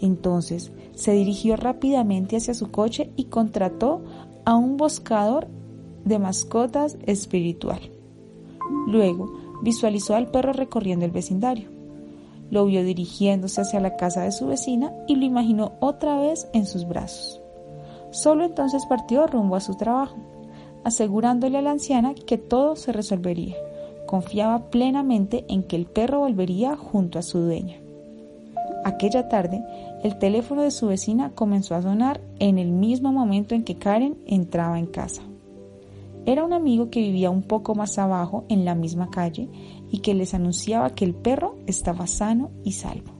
Entonces 0.00 0.70
se 0.94 1.12
dirigió 1.12 1.56
rápidamente 1.56 2.36
hacia 2.36 2.54
su 2.54 2.70
coche 2.70 3.10
y 3.16 3.24
contrató 3.24 4.02
a 4.44 4.54
un 4.56 4.76
buscador 4.76 5.46
de 6.04 6.18
mascotas 6.18 6.96
espiritual. 7.06 7.80
Luego 8.86 9.32
visualizó 9.62 10.14
al 10.14 10.30
perro 10.30 10.52
recorriendo 10.52 11.04
el 11.04 11.10
vecindario. 11.10 11.68
Lo 12.50 12.66
vio 12.66 12.84
dirigiéndose 12.84 13.62
hacia 13.62 13.80
la 13.80 13.96
casa 13.96 14.22
de 14.22 14.32
su 14.32 14.46
vecina 14.46 14.92
y 15.08 15.16
lo 15.16 15.24
imaginó 15.24 15.72
otra 15.80 16.18
vez 16.20 16.48
en 16.52 16.66
sus 16.66 16.86
brazos. 16.86 17.40
Solo 18.10 18.44
entonces 18.44 18.86
partió 18.86 19.26
rumbo 19.26 19.56
a 19.56 19.60
su 19.60 19.74
trabajo, 19.74 20.16
asegurándole 20.84 21.58
a 21.58 21.62
la 21.62 21.72
anciana 21.72 22.14
que 22.14 22.38
todo 22.38 22.76
se 22.76 22.92
resolvería. 22.92 23.56
Confiaba 24.06 24.70
plenamente 24.70 25.44
en 25.48 25.62
que 25.62 25.76
el 25.76 25.86
perro 25.86 26.20
volvería 26.20 26.76
junto 26.76 27.18
a 27.18 27.22
su 27.22 27.38
dueña. 27.40 27.78
Aquella 28.84 29.28
tarde, 29.28 29.64
el 30.04 30.18
teléfono 30.18 30.60
de 30.60 30.70
su 30.70 30.88
vecina 30.88 31.30
comenzó 31.30 31.74
a 31.74 31.80
sonar 31.80 32.20
en 32.38 32.58
el 32.58 32.70
mismo 32.70 33.10
momento 33.10 33.54
en 33.54 33.64
que 33.64 33.78
Karen 33.78 34.18
entraba 34.26 34.78
en 34.78 34.84
casa. 34.84 35.22
Era 36.26 36.44
un 36.44 36.52
amigo 36.52 36.90
que 36.90 37.00
vivía 37.00 37.30
un 37.30 37.42
poco 37.42 37.74
más 37.74 37.98
abajo 37.98 38.44
en 38.50 38.66
la 38.66 38.74
misma 38.74 39.10
calle 39.10 39.48
y 39.90 40.00
que 40.00 40.12
les 40.12 40.34
anunciaba 40.34 40.90
que 40.90 41.06
el 41.06 41.14
perro 41.14 41.56
estaba 41.66 42.06
sano 42.06 42.50
y 42.64 42.72
salvo. 42.72 43.12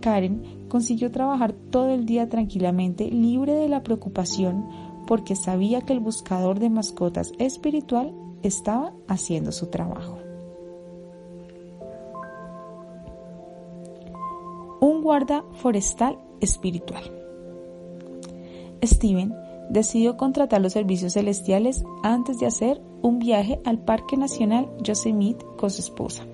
Karen 0.00 0.66
consiguió 0.68 1.12
trabajar 1.12 1.52
todo 1.52 1.90
el 1.90 2.04
día 2.04 2.28
tranquilamente, 2.28 3.08
libre 3.08 3.54
de 3.54 3.68
la 3.68 3.84
preocupación, 3.84 4.66
porque 5.06 5.36
sabía 5.36 5.82
que 5.82 5.92
el 5.92 6.00
buscador 6.00 6.58
de 6.58 6.68
mascotas 6.68 7.30
espiritual 7.38 8.12
estaba 8.42 8.92
haciendo 9.06 9.52
su 9.52 9.68
trabajo. 9.68 10.29
Un 14.80 15.02
guarda 15.02 15.44
forestal 15.52 16.18
espiritual. 16.40 17.02
Steven 18.82 19.34
decidió 19.68 20.16
contratar 20.16 20.60
los 20.60 20.72
servicios 20.72 21.12
celestiales 21.12 21.84
antes 22.02 22.38
de 22.38 22.46
hacer 22.46 22.80
un 23.02 23.18
viaje 23.18 23.60
al 23.64 23.78
Parque 23.78 24.16
Nacional 24.16 24.68
Yosemite 24.82 25.44
con 25.56 25.70
su 25.70 25.80
esposa. 25.80 26.26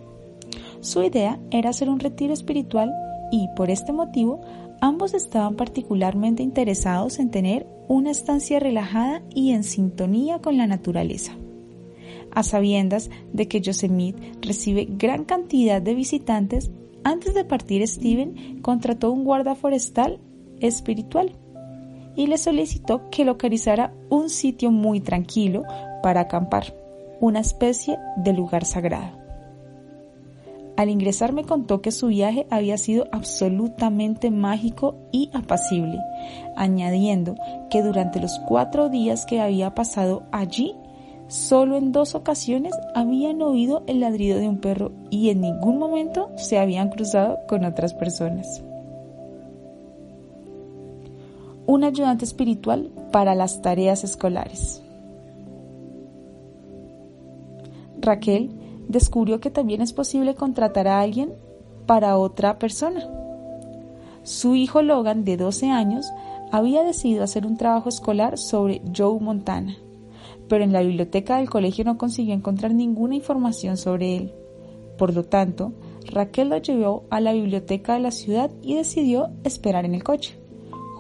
Su 0.81 1.03
idea 1.03 1.39
era 1.51 1.71
hacer 1.71 1.91
un 1.91 2.01
retiro 2.01 2.33
espiritual 2.33 2.93
y, 3.31 3.49
por 3.57 3.71
este 3.71 3.93
motivo, 3.93 4.41
ambos 4.81 5.15
estaban 5.15 5.57
particularmente 5.57 6.43
interesados 6.43 7.19
en 7.19 7.31
tener 7.31 7.67
una 7.89 8.11
estancia 8.11 8.61
relajada 8.61 9.23
y 9.35 9.53
en 9.53 9.65
sintonía 9.65 10.41
con 10.41 10.57
la 10.57 10.67
naturaleza. 10.67 11.33
A 12.31 12.43
sabiendas 12.43 13.11
de 13.33 13.49
que 13.49 13.61
Yosemite 13.61 14.33
recibe 14.43 14.87
gran 14.89 15.25
cantidad 15.25 15.81
de 15.81 15.95
visitantes, 15.95 16.71
antes 17.07 17.35
de 17.35 17.45
partir, 17.45 17.87
Steven 17.87 18.61
contrató 18.63 19.13
un 19.13 19.23
guarda 19.23 19.55
forestal 19.55 20.19
espiritual 20.61 21.37
y 22.17 22.27
le 22.27 22.37
solicitó 22.37 23.09
que 23.11 23.25
localizara 23.25 23.95
un 24.11 24.29
sitio 24.29 24.73
muy 24.73 25.01
tranquilo 25.01 25.63
para 26.03 26.23
acampar, 26.23 26.75
una 27.21 27.39
especie 27.39 27.97
de 28.17 28.33
lugar 28.33 28.65
sagrado. 28.65 29.17
Al 30.77 30.91
ingresar 30.91 31.33
me 31.33 31.45
contó 31.45 31.81
que 31.81 31.93
su 31.93 32.09
viaje 32.09 32.49
había 32.51 32.77
sido 32.77 33.07
absolutamente 33.13 34.33
mágico 34.33 34.97
y 35.13 35.31
apacible, 35.33 36.01
añadiendo 36.57 37.37
que 37.71 37.83
durante 37.83 38.21
los 38.21 38.41
cuatro 38.41 38.89
días 38.89 39.27
que 39.27 39.41
había 39.41 39.77
pasado 39.77 40.25
allí 40.33 40.75
Solo 41.29 41.77
en 41.77 41.91
dos 41.91 42.15
ocasiones 42.15 42.73
habían 42.95 43.43
oído 43.43 43.83
el 43.89 44.01
ladrido 44.01 44.39
de 44.39 44.49
un 44.49 44.59
perro 44.59 44.93
y 45.11 45.31
en 45.31 45.41
ningún 45.41 45.79
momento 45.79 46.31
se 46.37 46.59
habían 46.59 46.89
cruzado 46.89 47.39
con 47.49 47.65
otras 47.65 47.95
personas. 47.95 48.63
Un 51.67 51.83
ayudante 51.83 52.25
espiritual 52.25 52.93
para 53.11 53.35
las 53.35 53.61
tareas 53.61 54.05
escolares. 54.05 54.83
Raquel 58.01 58.51
descubrió 58.89 59.41
que 59.41 59.51
también 59.51 59.81
es 59.81 59.93
posible 59.93 60.37
contratar 60.37 60.87
a 60.87 61.01
alguien 61.01 61.33
para 61.87 62.19
otra 62.19 62.61
persona. 62.61 63.09
Su 64.23 64.55
hijo 64.55 64.81
Logan, 64.83 65.25
de 65.25 65.37
12 65.37 65.71
años, 65.71 66.07
había 66.53 66.85
decidido 66.85 67.25
hacer 67.25 67.47
un 67.47 67.57
trabajo 67.57 67.89
escolar 67.89 68.39
sobre 68.39 68.81
Joe 68.97 69.19
Montana, 69.19 69.77
pero 70.49 70.65
en 70.65 70.73
la 70.73 70.83
biblioteca 70.83 71.39
del 71.39 71.51
colegio 71.51 71.85
no 71.85 71.99
consiguió 71.99 72.35
encontrar 72.35 72.75
ninguna 72.75 73.15
información 73.15 73.77
sobre 73.77 74.17
él. 74.17 74.35
Por 74.99 75.15
lo 75.15 75.25
tanto, 75.25 75.73
Raquel 76.07 76.49
lo 76.51 76.59
llevó 76.59 77.05
a 77.11 77.21
la 77.21 77.33
biblioteca 77.33 77.95
de 77.95 78.01
la 78.01 78.11
ciudad 78.11 78.51
y 78.63 78.75
decidió 78.75 79.31
esperar 79.45 79.85
en 79.85 79.95
el 79.95 80.05
coche, 80.05 80.39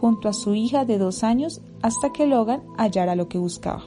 junto 0.00 0.28
a 0.28 0.32
su 0.32 0.54
hija 0.54 0.84
de 0.84 0.98
dos 0.98 1.24
años, 1.24 1.60
hasta 1.82 2.12
que 2.12 2.26
Logan 2.26 2.62
hallara 2.76 3.16
lo 3.16 3.28
que 3.28 3.38
buscaba. 3.38 3.84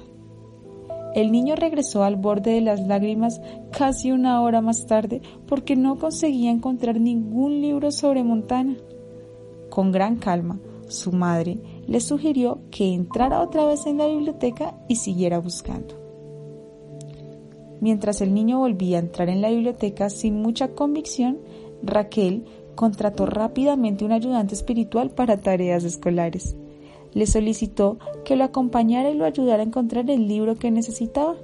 El 1.15 1.31
niño 1.31 1.55
regresó 1.55 2.03
al 2.03 2.17
borde 2.17 2.51
de 2.51 2.61
las 2.61 2.81
lágrimas 2.81 3.41
casi 3.71 4.11
una 4.11 4.41
hora 4.41 4.61
más 4.61 4.85
tarde 4.85 5.21
porque 5.47 5.75
no 5.75 5.97
conseguía 5.97 6.51
encontrar 6.51 6.99
ningún 6.99 7.61
libro 7.61 7.91
sobre 7.91 8.23
Montana. 8.23 8.75
Con 9.69 9.91
gran 9.91 10.17
calma, 10.17 10.59
su 10.87 11.11
madre 11.11 11.57
le 11.89 11.99
sugirió 12.01 12.59
que 12.69 12.93
entrara 12.93 13.41
otra 13.41 13.65
vez 13.65 13.87
en 13.87 13.97
la 13.97 14.05
biblioteca 14.05 14.75
y 14.87 14.97
siguiera 14.97 15.39
buscando. 15.39 15.95
Mientras 17.81 18.21
el 18.21 18.33
niño 18.33 18.59
volvía 18.59 18.97
a 18.97 19.01
entrar 19.01 19.27
en 19.27 19.41
la 19.41 19.49
biblioteca 19.49 20.11
sin 20.11 20.39
mucha 20.39 20.69
convicción, 20.75 21.39
Raquel 21.81 22.45
contrató 22.75 23.25
rápidamente 23.25 24.05
un 24.05 24.11
ayudante 24.11 24.53
espiritual 24.53 25.09
para 25.09 25.37
tareas 25.37 25.83
escolares. 25.83 26.55
Le 27.13 27.25
solicitó 27.25 27.97
que 28.23 28.35
lo 28.35 28.43
acompañara 28.43 29.09
y 29.09 29.15
lo 29.15 29.25
ayudara 29.25 29.63
a 29.63 29.65
encontrar 29.65 30.09
el 30.11 30.27
libro 30.27 30.55
que 30.55 30.69
necesitaba. 30.69 31.37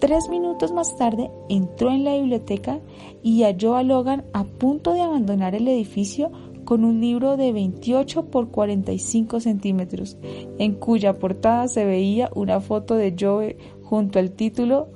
Tres 0.00 0.28
minutos 0.28 0.72
más 0.72 0.96
tarde 0.96 1.30
entró 1.48 1.90
en 1.90 2.02
la 2.02 2.14
biblioteca 2.16 2.80
y 3.22 3.42
halló 3.44 3.76
a 3.76 3.84
Logan 3.84 4.24
a 4.32 4.42
punto 4.42 4.92
de 4.94 5.02
abandonar 5.02 5.54
el 5.54 5.68
edificio 5.68 6.32
con 6.68 6.84
un 6.84 7.00
libro 7.00 7.38
de 7.38 7.50
28 7.50 8.26
por 8.26 8.50
45 8.50 9.40
centímetros, 9.40 10.18
en 10.58 10.74
cuya 10.74 11.18
portada 11.18 11.66
se 11.66 11.86
veía 11.86 12.28
una 12.34 12.60
foto 12.60 12.94
de 12.94 13.16
Joe 13.18 13.56
junto 13.84 14.18
al 14.18 14.32
título 14.32 14.90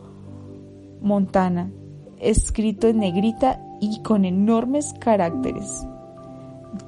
Montana, 1.01 1.73
escrito 2.19 2.89
en 2.89 2.99
negrita 2.99 3.65
y 3.81 4.03
con 4.03 4.27
enormes 4.27 4.93
caracteres. 5.01 5.87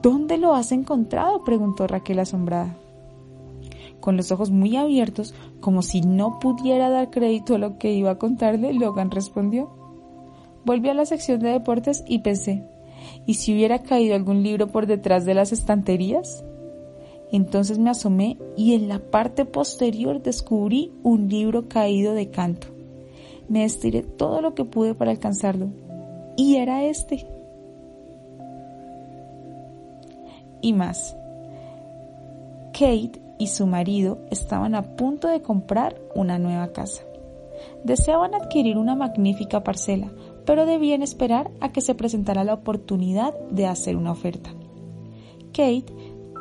¿Dónde 0.03 0.37
lo 0.37 0.55
has 0.55 0.71
encontrado? 0.71 1.45
preguntó 1.45 1.87
Raquel 1.87 2.19
asombrada. 2.19 2.77
Con 4.01 4.19
los 4.19 4.33
ojos 4.33 4.51
muy 4.51 4.77
abiertos, 4.77 5.35
como 5.61 5.81
si 5.81 6.03
no 6.03 6.39
pudiera 6.41 6.91
dar 6.91 7.09
crédito 7.09 7.55
a 7.55 7.59
lo 7.59 7.79
que 7.79 7.95
iba 7.95 8.11
a 8.11 8.19
contarle, 8.19 8.75
Logan 8.75 9.11
respondió. 9.11 9.71
Volví 10.67 10.91
a 10.91 10.95
la 10.95 11.07
sección 11.07 11.41
de 11.41 11.53
deportes 11.53 12.05
y 12.07 12.19
pensé, 12.19 12.69
¿y 13.27 13.35
si 13.35 13.53
hubiera 13.53 13.83
caído 13.83 14.15
algún 14.15 14.43
libro 14.43 14.69
por 14.69 14.87
detrás 14.87 15.25
de 15.25 15.35
las 15.35 15.53
estanterías? 15.53 16.45
Entonces 17.33 17.79
me 17.79 17.91
asomé 17.91 18.39
y 18.57 18.75
en 18.75 18.89
la 18.89 18.99
parte 18.99 19.45
posterior 19.45 20.23
descubrí 20.23 20.93
un 21.03 21.29
libro 21.29 21.69
caído 21.69 22.15
de 22.15 22.31
canto. 22.31 22.69
Me 23.49 23.65
estiré 23.65 24.03
todo 24.03 24.41
lo 24.41 24.55
que 24.55 24.65
pude 24.65 24.95
para 24.95 25.11
alcanzarlo. 25.11 25.69
Y 26.37 26.57
era 26.57 26.85
este. 26.85 27.27
Y 30.61 30.73
más. 30.73 31.17
Kate 32.73 33.21
y 33.39 33.49
su 33.49 33.67
marido 33.67 34.19
estaban 34.31 34.75
a 34.75 34.97
punto 34.97 35.29
de 35.29 35.43
comprar 35.43 36.01
una 36.15 36.39
nueva 36.39 36.69
casa. 36.73 37.03
Deseaban 37.85 38.35
adquirir 38.35 38.79
una 38.79 38.95
magnífica 38.95 39.63
parcela, 39.63 40.11
pero 40.47 40.67
debían 40.67 41.03
esperar 41.03 41.51
a 41.61 41.73
que 41.73 41.81
se 41.81 41.95
presentara 41.95 42.45
la 42.45 42.55
oportunidad 42.55 43.35
de 43.51 43.67
hacer 43.67 43.97
una 43.97 44.13
oferta. 44.13 44.51
Kate 45.53 45.87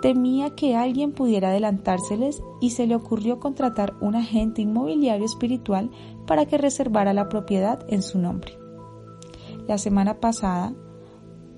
temía 0.01 0.49
que 0.49 0.75
alguien 0.75 1.13
pudiera 1.13 1.49
adelantárseles 1.49 2.43
y 2.59 2.71
se 2.71 2.87
le 2.87 2.95
ocurrió 2.95 3.39
contratar 3.39 3.93
un 4.01 4.15
agente 4.15 4.61
inmobiliario 4.61 5.25
espiritual 5.25 5.91
para 6.27 6.45
que 6.45 6.57
reservara 6.57 7.13
la 7.13 7.29
propiedad 7.29 7.85
en 7.87 8.01
su 8.01 8.19
nombre. 8.19 8.57
La 9.67 9.77
semana 9.77 10.19
pasada, 10.19 10.73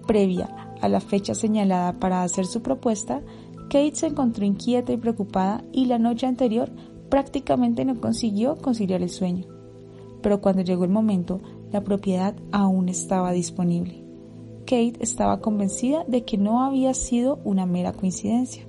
previa 0.06 0.76
a 0.80 0.88
la 0.88 1.00
fecha 1.00 1.34
señalada 1.34 2.00
para 2.00 2.22
hacer 2.22 2.46
su 2.46 2.62
propuesta, 2.62 3.24
Kate 3.64 3.96
se 3.96 4.08
encontró 4.08 4.46
inquieta 4.46 4.94
y 4.94 4.98
preocupada 4.98 5.64
y 5.72 5.86
la 5.86 5.98
noche 5.98 6.28
anterior 6.28 6.70
prácticamente 7.10 7.84
no 7.84 8.00
consiguió 8.00 8.58
conciliar 8.58 9.02
el 9.02 9.10
sueño. 9.10 9.48
Pero 10.22 10.42
cuando 10.42 10.62
llegó 10.62 10.84
el 10.84 10.92
momento, 10.92 11.42
la 11.76 11.84
propiedad 11.84 12.34
aún 12.54 12.88
estaba 12.88 13.34
disponible. 13.34 14.02
Kate 14.62 14.94
estaba 15.02 15.42
convencida 15.42 16.06
de 16.08 16.24
que 16.24 16.38
no 16.38 16.64
había 16.64 16.94
sido 16.94 17.42
una 17.44 17.66
mera 17.66 17.92
coincidencia. 17.92 18.64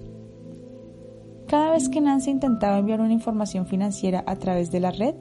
Cada 1.47 1.71
vez 1.71 1.89
que 1.89 2.01
Nancy 2.01 2.33
intentaba 2.33 2.79
enviar 2.79 3.01
una 3.01 3.13
información 3.13 3.67
financiera 3.67 4.25
a 4.27 4.35
través 4.35 4.73
de 4.73 4.81
la 4.81 4.91
red, 4.91 5.15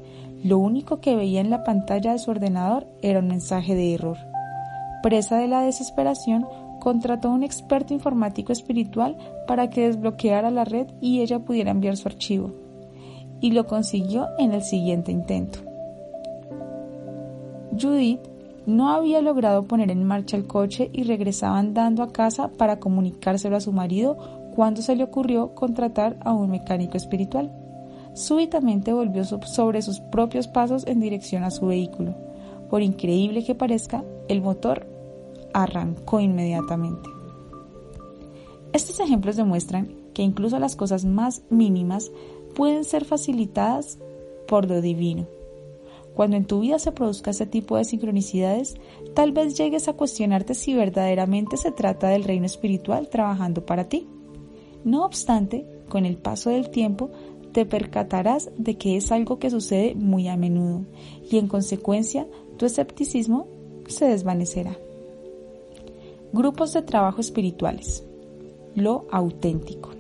lo 0.44 0.58
único 0.58 1.00
que 1.00 1.16
veía 1.16 1.42
en 1.42 1.52
la 1.52 1.64
pantalla 1.64 2.14
de 2.14 2.18
su 2.18 2.32
ordenador 2.32 2.88
era 3.04 3.20
un 3.20 3.28
mensaje 3.28 3.76
de 3.76 3.94
error. 3.94 4.18
Presa 5.04 5.38
de 5.38 5.48
la 5.48 5.62
desesperación, 5.62 6.48
contrató 6.80 7.28
a 7.28 7.34
un 7.34 7.44
experto 7.44 7.94
informático 7.94 8.52
espiritual 8.52 9.16
para 9.46 9.70
que 9.70 9.86
desbloqueara 9.86 10.50
la 10.50 10.66
red 10.66 10.88
y 11.02 11.22
ella 11.22 11.38
pudiera 11.38 11.70
enviar 11.70 11.98
su 11.98 12.08
archivo. 12.08 12.52
Y 13.42 13.52
lo 13.52 13.68
consiguió 13.68 14.26
en 14.40 14.54
el 14.54 14.64
siguiente 14.64 15.12
intento. 15.12 15.75
Judith 17.80 18.20
no 18.66 18.90
había 18.90 19.22
logrado 19.22 19.64
poner 19.66 19.92
en 19.92 20.04
marcha 20.04 20.38
el 20.38 20.48
coche 20.48 20.90
y 20.94 21.04
regresaba 21.04 21.60
andando 21.60 22.02
a 22.04 22.12
casa 22.12 22.50
para 22.50 22.80
comunicárselo 22.80 23.56
a 23.56 23.62
su 23.62 23.72
marido 23.72 24.18
cuando 24.56 24.82
se 24.82 24.96
le 24.96 25.04
ocurrió 25.04 25.54
contratar 25.54 26.18
a 26.22 26.34
un 26.34 26.50
mecánico 26.50 26.98
espiritual. 26.98 27.52
Súbitamente 28.14 28.94
volvió 28.94 29.24
sobre 29.26 29.82
sus 29.82 30.00
propios 30.00 30.48
pasos 30.48 30.88
en 30.88 31.02
dirección 31.02 31.44
a 31.44 31.52
su 31.52 31.68
vehículo. 31.68 32.16
Por 32.70 32.82
increíble 32.82 33.44
que 33.44 33.56
parezca, 33.56 34.04
el 34.30 34.42
motor 34.42 34.88
arrancó 35.54 36.20
inmediatamente. 36.20 37.10
Estos 38.74 39.00
ejemplos 39.00 39.36
demuestran 39.36 39.90
que 40.14 40.24
incluso 40.24 40.60
las 40.60 40.76
cosas 40.76 41.06
más 41.06 41.44
mínimas 41.50 42.12
pueden 42.56 42.84
ser 42.84 43.06
facilitadas 43.06 44.00
por 44.48 44.68
lo 44.68 44.82
divino. 44.82 45.28
Cuando 46.16 46.38
en 46.38 46.46
tu 46.46 46.62
vida 46.62 46.80
se 46.80 46.94
produzca 46.94 47.32
ese 47.32 47.46
tipo 47.46 47.76
de 47.76 47.84
sincronicidades, 47.84 48.76
tal 49.14 49.34
vez 49.34 49.58
llegues 49.58 49.90
a 49.90 49.94
cuestionarte 49.94 50.56
si 50.56 50.74
verdaderamente 50.74 51.58
se 51.58 51.72
trata 51.72 52.08
del 52.08 52.24
reino 52.24 52.46
espiritual 52.46 53.10
trabajando 53.10 53.66
para 53.66 53.90
ti. 53.90 54.08
No 54.86 55.04
obstante, 55.04 55.66
con 55.90 56.06
el 56.06 56.18
paso 56.18 56.50
del 56.50 56.70
tiempo, 56.70 57.10
te 57.52 57.66
percatarás 57.66 58.50
de 58.58 58.78
que 58.78 58.96
es 58.96 59.12
algo 59.12 59.40
que 59.40 59.50
sucede 59.50 59.94
muy 59.96 60.28
a 60.28 60.38
menudo 60.38 60.86
y 61.30 61.38
en 61.38 61.48
consecuencia 61.48 62.28
tu 62.58 62.66
escepticismo 62.66 63.48
se 63.88 64.06
desvanecerá. 64.06 64.78
Grupos 66.32 66.74
de 66.74 66.82
trabajo 66.82 67.20
espirituales. 67.22 68.06
Lo 68.74 69.06
auténtico. 69.12 69.95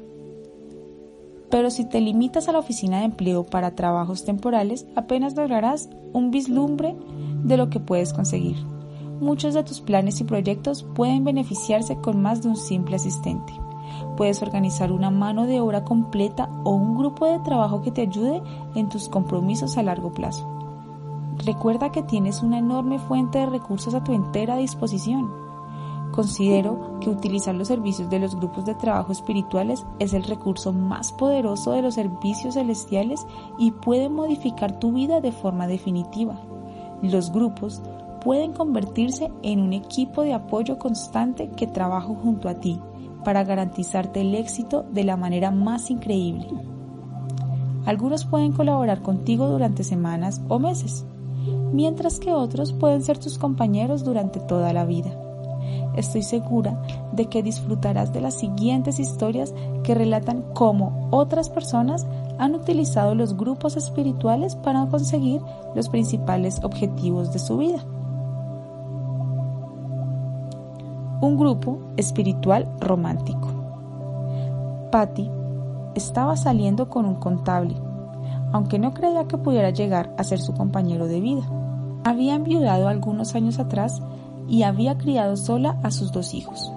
Pero 1.56 1.70
si 1.70 1.86
te 1.86 2.02
limitas 2.02 2.50
a 2.50 2.52
la 2.52 2.60
oficina 2.60 3.00
de 3.00 3.06
empleo 3.06 3.46
para 3.46 3.76
trabajos 3.76 4.26
temporales, 4.26 4.86
apenas 4.94 5.38
lograrás 5.38 5.90
un 6.12 6.30
vislumbre 6.30 6.98
de 7.46 7.56
lo 7.56 7.70
que 7.70 7.80
puedes 7.80 8.12
conseguir. 8.12 8.58
Muchos 9.22 9.54
de 9.54 9.64
tus 9.64 9.80
planes 9.80 10.20
y 10.20 10.26
proyectos 10.26 10.84
pueden 10.84 11.24
beneficiarse 11.24 11.96
con 11.96 12.22
más 12.22 12.44
de 12.44 12.50
un 12.50 12.58
simple 12.58 12.98
asistente. 12.98 13.54
Puedes 14.18 14.42
organizar 14.42 14.92
una 14.92 15.12
mano 15.12 15.46
de 15.46 15.62
obra 15.62 15.86
completa 15.86 16.50
o 16.66 16.72
un 16.72 16.98
grupo 16.98 17.26
de 17.26 17.40
trabajo 17.40 17.82
que 17.82 17.92
te 17.92 18.02
ayude 18.02 18.42
en 18.76 18.90
tus 18.90 19.08
compromisos 19.08 19.78
a 19.78 19.84
largo 19.84 20.14
plazo. 20.14 20.46
Recuerda 21.46 21.90
que 21.90 22.04
tienes 22.04 22.44
una 22.44 22.58
enorme 22.58 23.00
fuente 23.00 23.40
de 23.40 23.46
recursos 23.46 23.94
a 23.94 24.04
tu 24.04 24.12
entera 24.12 24.58
disposición 24.58 25.45
Considero 26.16 26.98
que 27.02 27.10
utilizar 27.10 27.54
los 27.56 27.68
servicios 27.68 28.10
de 28.10 28.20
los 28.20 28.38
grupos 28.38 28.64
de 28.64 28.74
trabajo 28.74 29.12
espirituales 29.12 29.86
es 30.00 30.14
el 30.14 30.24
recurso 30.24 30.72
más 30.72 31.12
poderoso 31.12 31.74
de 31.74 31.82
los 31.82 31.96
servicios 31.96 32.54
celestiales 32.54 33.28
y 33.60 33.72
puede 33.72 34.08
modificar 34.08 34.80
tu 34.80 34.94
vida 34.94 35.20
de 35.20 35.34
forma 35.34 35.68
definitiva. 35.68 36.40
Los 37.02 37.34
grupos 37.34 37.82
pueden 38.24 38.54
convertirse 38.54 39.30
en 39.44 39.60
un 39.60 39.74
equipo 39.74 40.22
de 40.22 40.34
apoyo 40.34 40.80
constante 40.80 41.50
que 41.50 41.68
trabaja 41.68 42.08
junto 42.08 42.48
a 42.48 42.56
ti 42.56 42.80
para 43.26 43.44
garantizarte 43.44 44.22
el 44.22 44.36
éxito 44.36 44.86
de 44.94 45.04
la 45.04 45.18
manera 45.18 45.52
más 45.52 45.92
increíble. 45.92 46.48
Algunos 47.86 48.24
pueden 48.24 48.54
colaborar 48.54 49.02
contigo 49.02 49.48
durante 49.48 49.84
semanas 49.84 50.42
o 50.48 50.60
meses, 50.60 51.06
mientras 51.74 52.20
que 52.20 52.32
otros 52.32 52.72
pueden 52.72 53.04
ser 53.04 53.18
tus 53.18 53.38
compañeros 53.38 54.06
durante 54.06 54.40
toda 54.40 54.72
la 54.72 54.86
vida. 54.86 55.25
Estoy 55.96 56.24
segura 56.24 56.82
de 57.14 57.28
que 57.28 57.44
disfrutarás 57.44 58.12
de 58.12 58.22
las 58.22 58.34
siguientes 58.34 59.00
historias 59.00 59.54
que 59.84 59.96
relatan 59.96 60.44
cómo 60.54 61.08
otras 61.12 61.50
personas 61.50 62.06
han 62.38 62.54
utilizado 62.56 63.16
los 63.16 63.38
grupos 63.38 63.78
espirituales 63.78 64.56
para 64.56 64.86
conseguir 64.88 65.42
los 65.74 65.90
principales 65.90 66.62
objetivos 66.64 67.32
de 67.32 67.40
su 67.40 67.58
vida. 67.58 67.84
Un 71.22 71.38
grupo 71.38 71.80
espiritual 71.96 72.70
romántico. 72.80 73.48
Patty 74.92 75.32
estaba 75.96 76.36
saliendo 76.36 76.90
con 76.90 77.06
un 77.06 77.16
contable, 77.16 77.76
aunque 78.52 78.80
no 78.80 78.94
creía 78.94 79.26
que 79.26 79.38
pudiera 79.38 79.70
llegar 79.70 80.14
a 80.18 80.24
ser 80.24 80.40
su 80.40 80.54
compañero 80.54 81.08
de 81.08 81.22
vida. 81.22 81.44
Había 82.04 82.36
enviudado 82.36 82.88
algunos 82.88 83.34
años 83.34 83.60
atrás 83.60 84.02
y 84.48 84.64
había 84.64 84.98
criado 84.98 85.38
sola 85.38 85.78
a 85.84 85.92
sus 85.92 86.12
dos 86.12 86.34
hijos. 86.34 86.72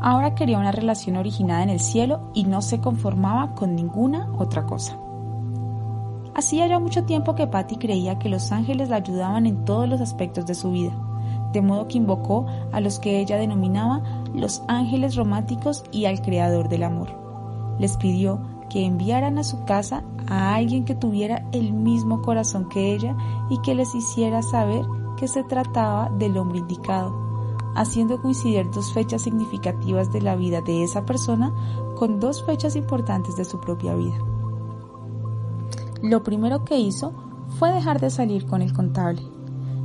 Ahora 0.00 0.34
quería 0.34 0.58
una 0.58 0.72
relación 0.72 1.16
originada 1.16 1.62
en 1.62 1.70
el 1.70 1.78
cielo 1.78 2.32
y 2.34 2.44
no 2.44 2.60
se 2.60 2.80
conformaba 2.80 3.54
con 3.54 3.76
ninguna 3.76 4.28
otra 4.36 4.64
cosa. 4.66 4.98
Hacía 6.34 6.66
ya 6.66 6.80
mucho 6.80 7.04
tiempo 7.04 7.34
que 7.34 7.46
Patty 7.46 7.76
creía 7.76 8.18
que 8.18 8.28
los 8.28 8.50
ángeles 8.50 8.88
la 8.88 8.96
ayudaban 8.96 9.46
en 9.46 9.64
todos 9.64 9.88
los 9.88 10.00
aspectos 10.00 10.46
de 10.46 10.54
su 10.54 10.72
vida, 10.72 10.92
de 11.52 11.62
modo 11.62 11.86
que 11.86 11.98
invocó 11.98 12.46
a 12.72 12.80
los 12.80 12.98
que 12.98 13.20
ella 13.20 13.36
denominaba 13.36 14.02
los 14.34 14.62
ángeles 14.66 15.14
románticos 15.14 15.84
y 15.92 16.06
al 16.06 16.20
creador 16.20 16.68
del 16.68 16.82
amor. 16.82 17.10
Les 17.78 17.96
pidió 17.96 18.40
que 18.72 18.86
enviaran 18.86 19.38
a 19.38 19.44
su 19.44 19.64
casa 19.66 20.02
a 20.28 20.54
alguien 20.54 20.86
que 20.86 20.94
tuviera 20.94 21.46
el 21.52 21.74
mismo 21.74 22.22
corazón 22.22 22.70
que 22.70 22.94
ella 22.94 23.14
y 23.50 23.58
que 23.58 23.74
les 23.74 23.94
hiciera 23.94 24.40
saber 24.40 24.86
que 25.18 25.28
se 25.28 25.44
trataba 25.44 26.08
del 26.18 26.38
hombre 26.38 26.60
indicado, 26.60 27.14
haciendo 27.74 28.22
coincidir 28.22 28.70
dos 28.70 28.92
fechas 28.94 29.22
significativas 29.22 30.10
de 30.10 30.22
la 30.22 30.36
vida 30.36 30.62
de 30.62 30.84
esa 30.84 31.04
persona 31.04 31.52
con 31.96 32.18
dos 32.18 32.42
fechas 32.44 32.74
importantes 32.74 33.36
de 33.36 33.44
su 33.44 33.60
propia 33.60 33.94
vida. 33.94 34.16
Lo 36.02 36.22
primero 36.22 36.64
que 36.64 36.78
hizo 36.78 37.12
fue 37.58 37.72
dejar 37.72 38.00
de 38.00 38.08
salir 38.08 38.46
con 38.46 38.62
el 38.62 38.72
contable. 38.72 39.22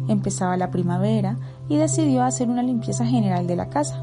Empezaba 0.07 0.55
la 0.55 0.71
primavera 0.71 1.37
y 1.67 1.75
decidió 1.75 2.23
hacer 2.23 2.47
una 2.49 2.63
limpieza 2.63 3.05
general 3.05 3.47
de 3.47 3.57
la 3.57 3.69
casa, 3.69 4.01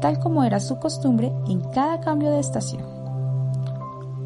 tal 0.00 0.18
como 0.20 0.42
era 0.42 0.58
su 0.58 0.78
costumbre 0.78 1.30
en 1.46 1.60
cada 1.72 2.00
cambio 2.00 2.30
de 2.30 2.40
estación. 2.40 2.99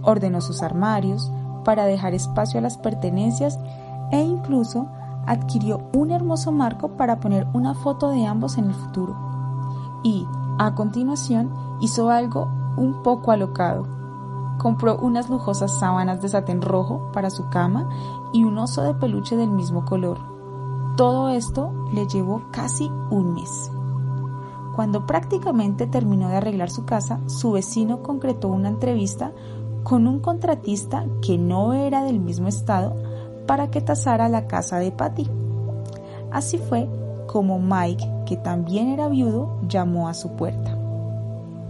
Ordenó 0.05 0.41
sus 0.41 0.63
armarios 0.63 1.31
para 1.65 1.87
dejar 1.87 2.15
espacio 2.15 2.59
a 2.59 2.63
las 2.63 2.79
pertenencias 2.79 3.59
e 4.13 4.21
incluso 4.21 4.89
adquirió 5.27 5.81
un 5.95 6.11
hermoso 6.11 6.53
marco 6.53 6.97
para 6.97 7.21
poner 7.21 7.47
una 7.53 7.75
foto 7.75 8.11
de 8.11 8.27
ambos 8.27 8.59
en 8.59 8.67
el 8.67 8.75
futuro. 8.75 9.17
Y, 10.03 10.27
a 10.59 10.75
continuación, 10.75 11.51
hizo 11.81 12.11
algo 12.11 12.49
un 12.77 13.03
poco 13.03 13.31
alocado. 13.31 13.87
Compró 14.59 14.99
unas 14.99 15.29
lujosas 15.29 15.79
sábanas 15.79 16.21
de 16.21 16.29
satén 16.29 16.63
rojo 16.63 17.11
para 17.13 17.31
su 17.31 17.49
cama 17.49 17.89
y 18.33 18.45
un 18.45 18.59
oso 18.59 18.83
de 18.83 18.95
peluche 18.95 19.37
del 19.37 19.51
mismo 19.51 19.85
color. 19.85 20.19
Todo 20.97 21.29
esto 21.31 21.73
le 21.93 22.07
llevó 22.07 22.43
casi 22.53 22.91
un 23.11 23.35
mes. 23.35 23.73
Cuando 24.77 25.07
prácticamente 25.07 25.87
terminó 25.87 26.29
de 26.29 26.37
arreglar 26.37 26.71
su 26.71 26.85
casa, 26.85 27.21
su 27.27 27.53
vecino 27.53 28.03
concretó 28.03 28.49
una 28.49 28.69
entrevista 28.69 29.33
con 29.85 30.07
un 30.09 30.19
contratista 30.19 31.05
que 31.21 31.37
no 31.37 31.75
era 31.75 32.05
del 32.05 32.19
mismo 32.19 32.49
estado 32.49 32.97
para 33.47 33.71
que 33.71 33.83
tasara 33.83 34.29
la 34.29 34.47
casa 34.47 34.79
de 34.79 34.91
Patty. 34.91 35.29
Así 36.33 36.59
fue 36.59 36.89
como 37.27 37.59
Mike, 37.61 38.09
que 38.27 38.37
también 38.37 38.89
era 38.89 39.09
viudo, 39.09 39.61
llamó 39.69 40.09
a 40.09 40.15
su 40.15 40.31
puerta. 40.33 40.77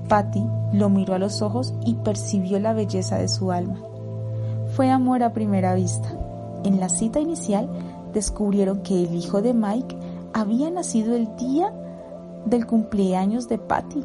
Patty 0.08 0.46
lo 0.72 0.88
miró 0.88 1.14
a 1.14 1.18
los 1.18 1.42
ojos 1.42 1.74
y 1.84 1.94
percibió 1.94 2.58
la 2.60 2.72
belleza 2.72 3.18
de 3.18 3.28
su 3.28 3.50
alma. 3.50 3.80
Fue 4.74 4.90
amor 4.90 5.22
a 5.22 5.32
primera 5.32 5.74
vista. 5.74 6.08
En 6.62 6.78
la 6.78 6.88
cita 6.88 7.18
inicial 7.18 7.68
descubrieron 8.12 8.82
que 8.82 9.04
el 9.04 9.14
hijo 9.14 9.42
de 9.42 9.54
Mike 9.54 9.96
había 10.32 10.70
nacido 10.70 11.16
el 11.16 11.34
día 11.36 11.72
del 12.46 12.66
cumpleaños 12.66 13.48
de 13.48 13.58
Patty 13.58 14.04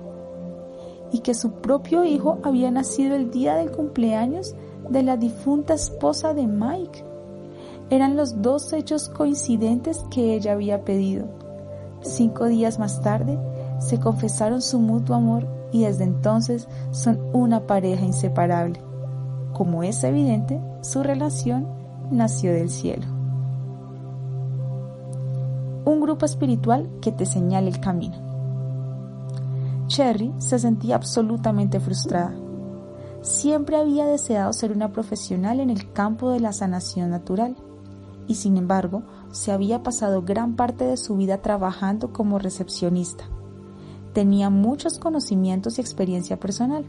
y 1.12 1.20
que 1.20 1.34
su 1.34 1.52
propio 1.54 2.06
hijo 2.06 2.40
había 2.44 2.72
nacido 2.72 3.16
el 3.16 3.32
día 3.32 3.56
del 3.56 3.72
cumpleaños 3.72 4.56
de 4.90 5.04
la 5.04 5.18
difunta 5.18 5.74
esposa 5.74 6.34
de 6.34 6.48
Mike. 6.48 7.04
Eran 7.90 8.16
los 8.16 8.42
dos 8.42 8.72
hechos 8.74 9.10
coincidentes 9.10 10.04
que 10.12 10.36
ella 10.36 10.54
había 10.54 10.84
pedido. 10.84 11.28
Cinco 12.02 12.46
días 12.46 12.80
más 12.80 13.02
tarde 13.02 13.38
se 13.80 14.00
confesaron 14.00 14.62
su 14.62 14.80
mutuo 14.80 15.16
amor 15.16 15.48
y 15.72 15.84
desde 15.84 16.04
entonces 16.04 16.68
son 16.92 17.20
una 17.34 17.66
pareja 17.66 18.06
inseparable. 18.06 18.80
Como 19.54 19.84
es 19.84 20.04
evidente, 20.04 20.62
su 20.82 21.04
relación 21.04 21.68
nació 22.12 22.54
del 22.54 22.70
cielo. 22.70 23.06
Un 25.86 26.02
grupo 26.02 26.26
espiritual 26.26 26.90
que 27.02 27.12
te 27.12 27.26
señale 27.26 27.70
el 27.70 27.80
camino. 27.80 28.29
Cherry 29.90 30.32
se 30.38 30.60
sentía 30.60 30.96
absolutamente 30.96 31.80
frustrada. 31.80 32.34
Siempre 33.22 33.76
había 33.76 34.06
deseado 34.06 34.54
ser 34.54 34.72
una 34.72 34.94
profesional 34.94 35.60
en 35.60 35.72
el 35.72 35.92
campo 35.92 36.30
de 36.30 36.40
la 36.40 36.54
sanación 36.54 37.10
natural 37.10 37.58
y 38.28 38.36
sin 38.36 38.56
embargo 38.56 39.02
se 39.32 39.52
había 39.52 39.82
pasado 39.82 40.22
gran 40.22 40.56
parte 40.56 40.86
de 40.86 40.96
su 40.96 41.18
vida 41.18 41.42
trabajando 41.42 42.14
como 42.14 42.38
recepcionista. 42.38 43.26
Tenía 44.14 44.52
muchos 44.52 45.00
conocimientos 45.00 45.78
y 45.78 45.82
experiencia 45.82 46.40
personal, 46.40 46.86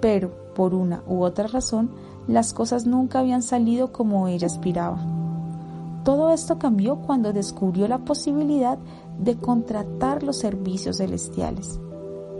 pero 0.00 0.52
por 0.54 0.74
una 0.74 1.04
u 1.06 1.22
otra 1.22 1.46
razón 1.46 1.90
las 2.26 2.52
cosas 2.52 2.86
nunca 2.86 3.20
habían 3.20 3.42
salido 3.42 3.92
como 3.92 4.26
ella 4.26 4.48
aspiraba. 4.48 4.98
Todo 6.02 6.32
esto 6.32 6.58
cambió 6.58 6.96
cuando 6.96 7.32
descubrió 7.32 7.86
la 7.86 7.98
posibilidad 7.98 8.78
de 9.16 9.36
contratar 9.36 10.24
los 10.24 10.38
servicios 10.38 10.96
celestiales. 10.98 11.80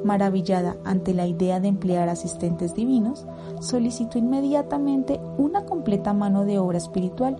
Maravillada 0.07 0.77
ante 0.85 1.15
la 1.15 1.27
idea 1.27 1.59
de 1.59 1.67
emplear 1.67 2.09
asistentes 2.09 2.75
divinos, 2.75 3.27
solicitó 3.61 4.19
inmediatamente 4.19 5.21
una 5.37 5.65
completa 5.65 6.13
mano 6.13 6.45
de 6.45 6.61
obra 6.61 6.79
espiritual 6.79 7.37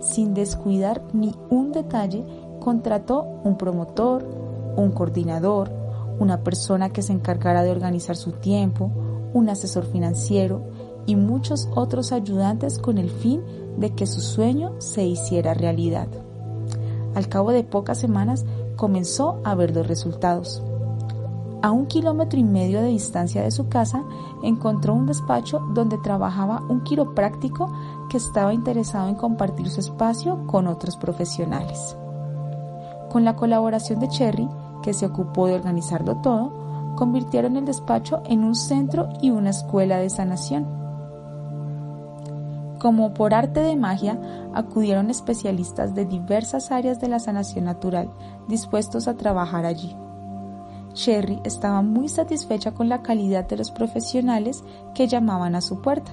sin 0.00 0.32
descuidar 0.32 1.02
ni 1.12 1.34
un 1.50 1.72
detalle, 1.72 2.24
contrató 2.58 3.26
un 3.44 3.58
promotor, 3.58 4.24
un 4.76 4.92
coordinador, 4.92 5.70
una 6.18 6.42
persona 6.42 6.88
que 6.88 7.02
se 7.02 7.12
encargara 7.12 7.62
de 7.62 7.70
organizar 7.70 8.16
su 8.16 8.32
tiempo, 8.32 8.90
un 9.34 9.50
asesor 9.50 9.84
financiero 9.84 10.62
y 11.04 11.16
muchos 11.16 11.68
otros 11.74 12.12
ayudantes 12.12 12.78
con 12.78 12.96
el 12.96 13.10
fin 13.10 13.42
de 13.76 13.90
que 13.90 14.06
su 14.06 14.22
sueño 14.22 14.72
se 14.78 15.04
hiciera 15.04 15.52
realidad. 15.52 16.08
Al 17.14 17.28
cabo 17.28 17.50
de 17.50 17.62
pocas 17.62 17.98
semanas 17.98 18.46
comenzó 18.76 19.40
a 19.44 19.54
ver 19.54 19.76
los 19.76 19.86
resultados. 19.86 20.62
A 21.62 21.72
un 21.72 21.86
kilómetro 21.86 22.40
y 22.40 22.44
medio 22.44 22.80
de 22.80 22.88
distancia 22.88 23.42
de 23.42 23.50
su 23.50 23.68
casa 23.68 24.02
encontró 24.42 24.94
un 24.94 25.04
despacho 25.04 25.60
donde 25.74 25.98
trabajaba 25.98 26.62
un 26.70 26.80
quiropráctico 26.80 27.70
que 28.08 28.16
estaba 28.16 28.54
interesado 28.54 29.08
en 29.08 29.14
compartir 29.14 29.68
su 29.68 29.80
espacio 29.80 30.46
con 30.46 30.66
otros 30.66 30.96
profesionales. 30.96 31.96
Con 33.10 33.24
la 33.24 33.36
colaboración 33.36 34.00
de 34.00 34.08
Cherry, 34.08 34.48
que 34.82 34.94
se 34.94 35.04
ocupó 35.04 35.48
de 35.48 35.54
organizarlo 35.54 36.16
todo, 36.22 36.94
convirtieron 36.96 37.56
el 37.56 37.66
despacho 37.66 38.22
en 38.24 38.42
un 38.42 38.54
centro 38.54 39.10
y 39.20 39.30
una 39.30 39.50
escuela 39.50 39.98
de 39.98 40.08
sanación. 40.08 40.66
Como 42.78 43.12
por 43.12 43.34
arte 43.34 43.60
de 43.60 43.76
magia, 43.76 44.18
acudieron 44.54 45.10
especialistas 45.10 45.94
de 45.94 46.06
diversas 46.06 46.70
áreas 46.70 47.00
de 47.00 47.08
la 47.08 47.18
sanación 47.18 47.66
natural, 47.66 48.10
dispuestos 48.48 49.06
a 49.08 49.18
trabajar 49.18 49.66
allí. 49.66 49.94
Cherry 50.92 51.40
estaba 51.44 51.82
muy 51.82 52.08
satisfecha 52.08 52.72
con 52.72 52.88
la 52.88 53.02
calidad 53.02 53.48
de 53.48 53.56
los 53.56 53.70
profesionales 53.70 54.64
que 54.94 55.08
llamaban 55.08 55.54
a 55.54 55.60
su 55.60 55.80
puerta. 55.80 56.12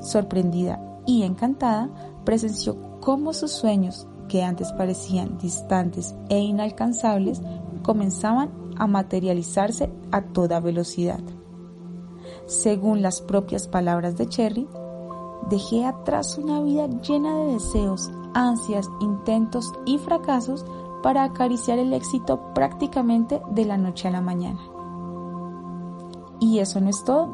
Sorprendida 0.00 0.80
y 1.06 1.22
encantada, 1.22 1.90
presenció 2.24 3.00
cómo 3.00 3.32
sus 3.32 3.52
sueños, 3.52 4.06
que 4.28 4.42
antes 4.42 4.72
parecían 4.72 5.38
distantes 5.38 6.14
e 6.28 6.38
inalcanzables, 6.38 7.42
comenzaban 7.82 8.50
a 8.76 8.86
materializarse 8.86 9.92
a 10.10 10.22
toda 10.22 10.60
velocidad. 10.60 11.20
Según 12.46 13.02
las 13.02 13.20
propias 13.20 13.68
palabras 13.68 14.16
de 14.16 14.26
Cherry, 14.26 14.66
dejé 15.50 15.84
atrás 15.84 16.38
una 16.38 16.60
vida 16.60 16.88
llena 17.02 17.36
de 17.38 17.52
deseos, 17.54 18.10
ansias, 18.34 18.88
intentos 19.00 19.72
y 19.84 19.98
fracasos 19.98 20.64
para 21.04 21.22
acariciar 21.22 21.78
el 21.78 21.92
éxito 21.92 22.54
prácticamente 22.54 23.42
de 23.50 23.66
la 23.66 23.76
noche 23.76 24.08
a 24.08 24.10
la 24.10 24.22
mañana. 24.22 24.58
Y 26.40 26.60
eso 26.60 26.80
no 26.80 26.88
es 26.88 27.04
todo. 27.04 27.28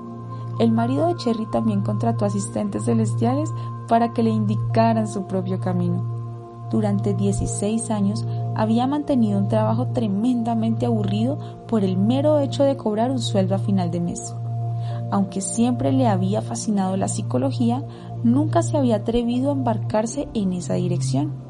El 0.58 0.72
marido 0.72 1.06
de 1.06 1.14
Cherry 1.14 1.46
también 1.46 1.82
contrató 1.82 2.24
asistentes 2.24 2.86
celestiales 2.86 3.54
para 3.86 4.12
que 4.12 4.24
le 4.24 4.30
indicaran 4.30 5.06
su 5.06 5.28
propio 5.28 5.60
camino. 5.60 6.02
Durante 6.68 7.14
16 7.14 7.92
años 7.92 8.26
había 8.56 8.88
mantenido 8.88 9.38
un 9.38 9.46
trabajo 9.46 9.86
tremendamente 9.92 10.86
aburrido 10.86 11.38
por 11.68 11.84
el 11.84 11.96
mero 11.96 12.40
hecho 12.40 12.64
de 12.64 12.76
cobrar 12.76 13.12
un 13.12 13.20
sueldo 13.20 13.54
a 13.54 13.58
final 13.58 13.92
de 13.92 14.00
mes. 14.00 14.34
aunque 15.12 15.40
siempre 15.40 15.92
le 15.92 16.08
había 16.08 16.42
fascinado 16.42 16.96
la 16.96 17.06
psicología, 17.06 17.84
nunca 18.24 18.62
se 18.62 18.76
había 18.76 18.96
atrevido 18.96 19.50
a 19.50 19.54
embarcarse 19.54 20.28
en 20.34 20.52
esa 20.54 20.74
dirección. 20.74 21.49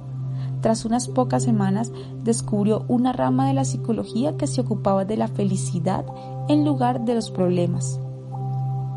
Tras 0.60 0.84
unas 0.84 1.08
pocas 1.08 1.44
semanas 1.44 1.90
descubrió 2.22 2.84
una 2.88 3.12
rama 3.12 3.46
de 3.46 3.54
la 3.54 3.64
psicología 3.64 4.36
que 4.36 4.46
se 4.46 4.60
ocupaba 4.60 5.04
de 5.04 5.16
la 5.16 5.28
felicidad 5.28 6.04
en 6.48 6.64
lugar 6.64 7.04
de 7.04 7.14
los 7.14 7.30
problemas. 7.30 7.98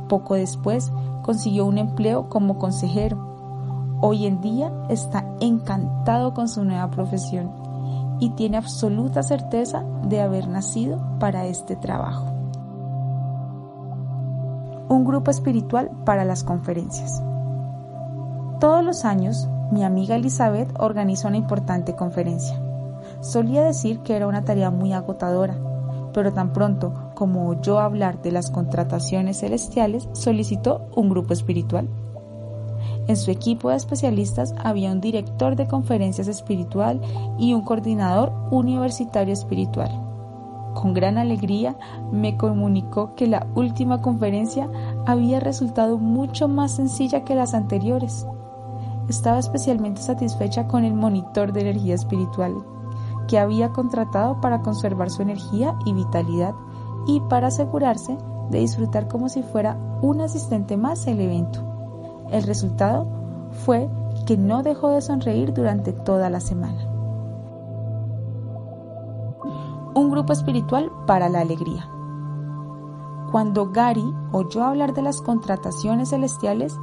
Poco 0.09 0.35
después 0.35 0.91
consiguió 1.23 1.65
un 1.65 1.77
empleo 1.77 2.27
como 2.29 2.57
consejero. 2.57 3.97
Hoy 4.01 4.25
en 4.25 4.41
día 4.41 4.73
está 4.89 5.25
encantado 5.39 6.33
con 6.33 6.49
su 6.49 6.65
nueva 6.65 6.91
profesión 6.91 7.49
y 8.19 8.31
tiene 8.31 8.57
absoluta 8.57 9.23
certeza 9.23 9.83
de 10.03 10.21
haber 10.21 10.49
nacido 10.49 11.01
para 11.19 11.45
este 11.45 11.75
trabajo. 11.77 12.25
Un 14.89 15.05
grupo 15.05 15.31
espiritual 15.31 15.89
para 16.05 16.25
las 16.25 16.43
conferencias. 16.43 17.23
Todos 18.59 18.83
los 18.83 19.05
años, 19.05 19.47
mi 19.73 19.83
amiga 19.83 20.15
Elizabeth 20.15 20.69
organiza 20.79 21.27
una 21.27 21.37
importante 21.37 21.95
conferencia. 21.95 22.61
Solía 23.21 23.63
decir 23.63 23.99
que 23.99 24.15
era 24.15 24.27
una 24.27 24.45
tarea 24.45 24.69
muy 24.69 24.93
agotadora, 24.93 25.57
pero 26.13 26.31
tan 26.31 26.53
pronto 26.53 26.93
como 27.15 27.47
oyó 27.47 27.79
hablar 27.79 28.21
de 28.21 28.31
las 28.31 28.51
contrataciones 28.51 29.39
celestiales, 29.39 30.07
solicitó 30.13 30.87
un 30.95 31.09
grupo 31.09 31.33
espiritual. 31.33 31.87
En 33.07 33.17
su 33.17 33.31
equipo 33.31 33.69
de 33.69 33.75
especialistas 33.75 34.53
había 34.63 34.91
un 34.91 35.01
director 35.01 35.55
de 35.55 35.67
conferencias 35.67 36.27
espiritual 36.27 37.01
y 37.37 37.53
un 37.53 37.63
coordinador 37.63 38.31
universitario 38.51 39.33
espiritual. 39.33 39.89
Con 40.73 40.93
gran 40.93 41.17
alegría 41.17 41.75
me 42.11 42.37
comunicó 42.37 43.15
que 43.15 43.27
la 43.27 43.47
última 43.55 44.01
conferencia 44.01 44.69
había 45.05 45.39
resultado 45.39 45.97
mucho 45.97 46.47
más 46.47 46.75
sencilla 46.75 47.23
que 47.23 47.35
las 47.35 47.53
anteriores. 47.53 48.25
Estaba 49.07 49.39
especialmente 49.39 50.01
satisfecha 50.01 50.67
con 50.67 50.85
el 50.85 50.93
monitor 50.93 51.51
de 51.51 51.61
energía 51.61 51.95
espiritual 51.95 52.63
que 53.27 53.39
había 53.39 53.69
contratado 53.69 54.39
para 54.41 54.61
conservar 54.61 55.09
su 55.09 55.21
energía 55.21 55.75
y 55.85 55.93
vitalidad 55.93 56.53
y 57.07 57.21
para 57.21 57.47
asegurarse 57.47 58.17
de 58.49 58.59
disfrutar 58.59 59.07
como 59.07 59.29
si 59.29 59.43
fuera 59.43 59.77
un 60.01 60.21
asistente 60.21 60.77
más 60.77 61.07
el 61.07 61.19
evento. 61.21 61.59
El 62.31 62.43
resultado 62.43 63.07
fue 63.65 63.89
que 64.25 64.37
no 64.37 64.63
dejó 64.63 64.89
de 64.89 65.01
sonreír 65.01 65.53
durante 65.53 65.93
toda 65.93 66.29
la 66.29 66.39
semana. 66.39 66.89
Un 69.95 70.09
grupo 70.09 70.33
espiritual 70.33 70.91
para 71.05 71.29
la 71.29 71.41
alegría. 71.41 71.87
Cuando 73.31 73.71
Gary 73.71 74.13
oyó 74.31 74.63
hablar 74.63 74.93
de 74.93 75.01
las 75.01 75.21
contrataciones 75.21 76.09
celestiales, 76.09 76.77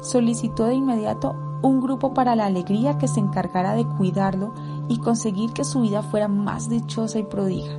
solicitó 0.00 0.64
de 0.64 0.74
inmediato 0.74 1.34
un 1.62 1.80
grupo 1.80 2.14
para 2.14 2.36
la 2.36 2.46
alegría 2.46 2.98
que 2.98 3.08
se 3.08 3.20
encargara 3.20 3.74
de 3.74 3.86
cuidarlo 3.86 4.52
y 4.88 4.98
conseguir 4.98 5.52
que 5.52 5.64
su 5.64 5.80
vida 5.82 6.02
fuera 6.02 6.28
más 6.28 6.68
dichosa 6.68 7.18
y 7.18 7.24
prodiga. 7.24 7.72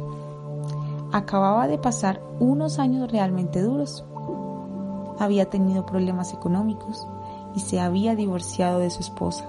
Acababa 1.11 1.67
de 1.67 1.78
pasar 1.78 2.21
unos 2.39 2.80
años 2.80 3.11
realmente 3.11 3.61
duros 3.61 4.03
había 5.19 5.49
tenido 5.49 5.86
problemas 5.86 6.34
económicos 6.34 7.07
y 7.55 7.59
se 7.61 7.80
había 7.80 8.15
divorciado 8.15 8.80
de 8.80 8.89
su 8.89 9.01
esposa. 9.01 9.45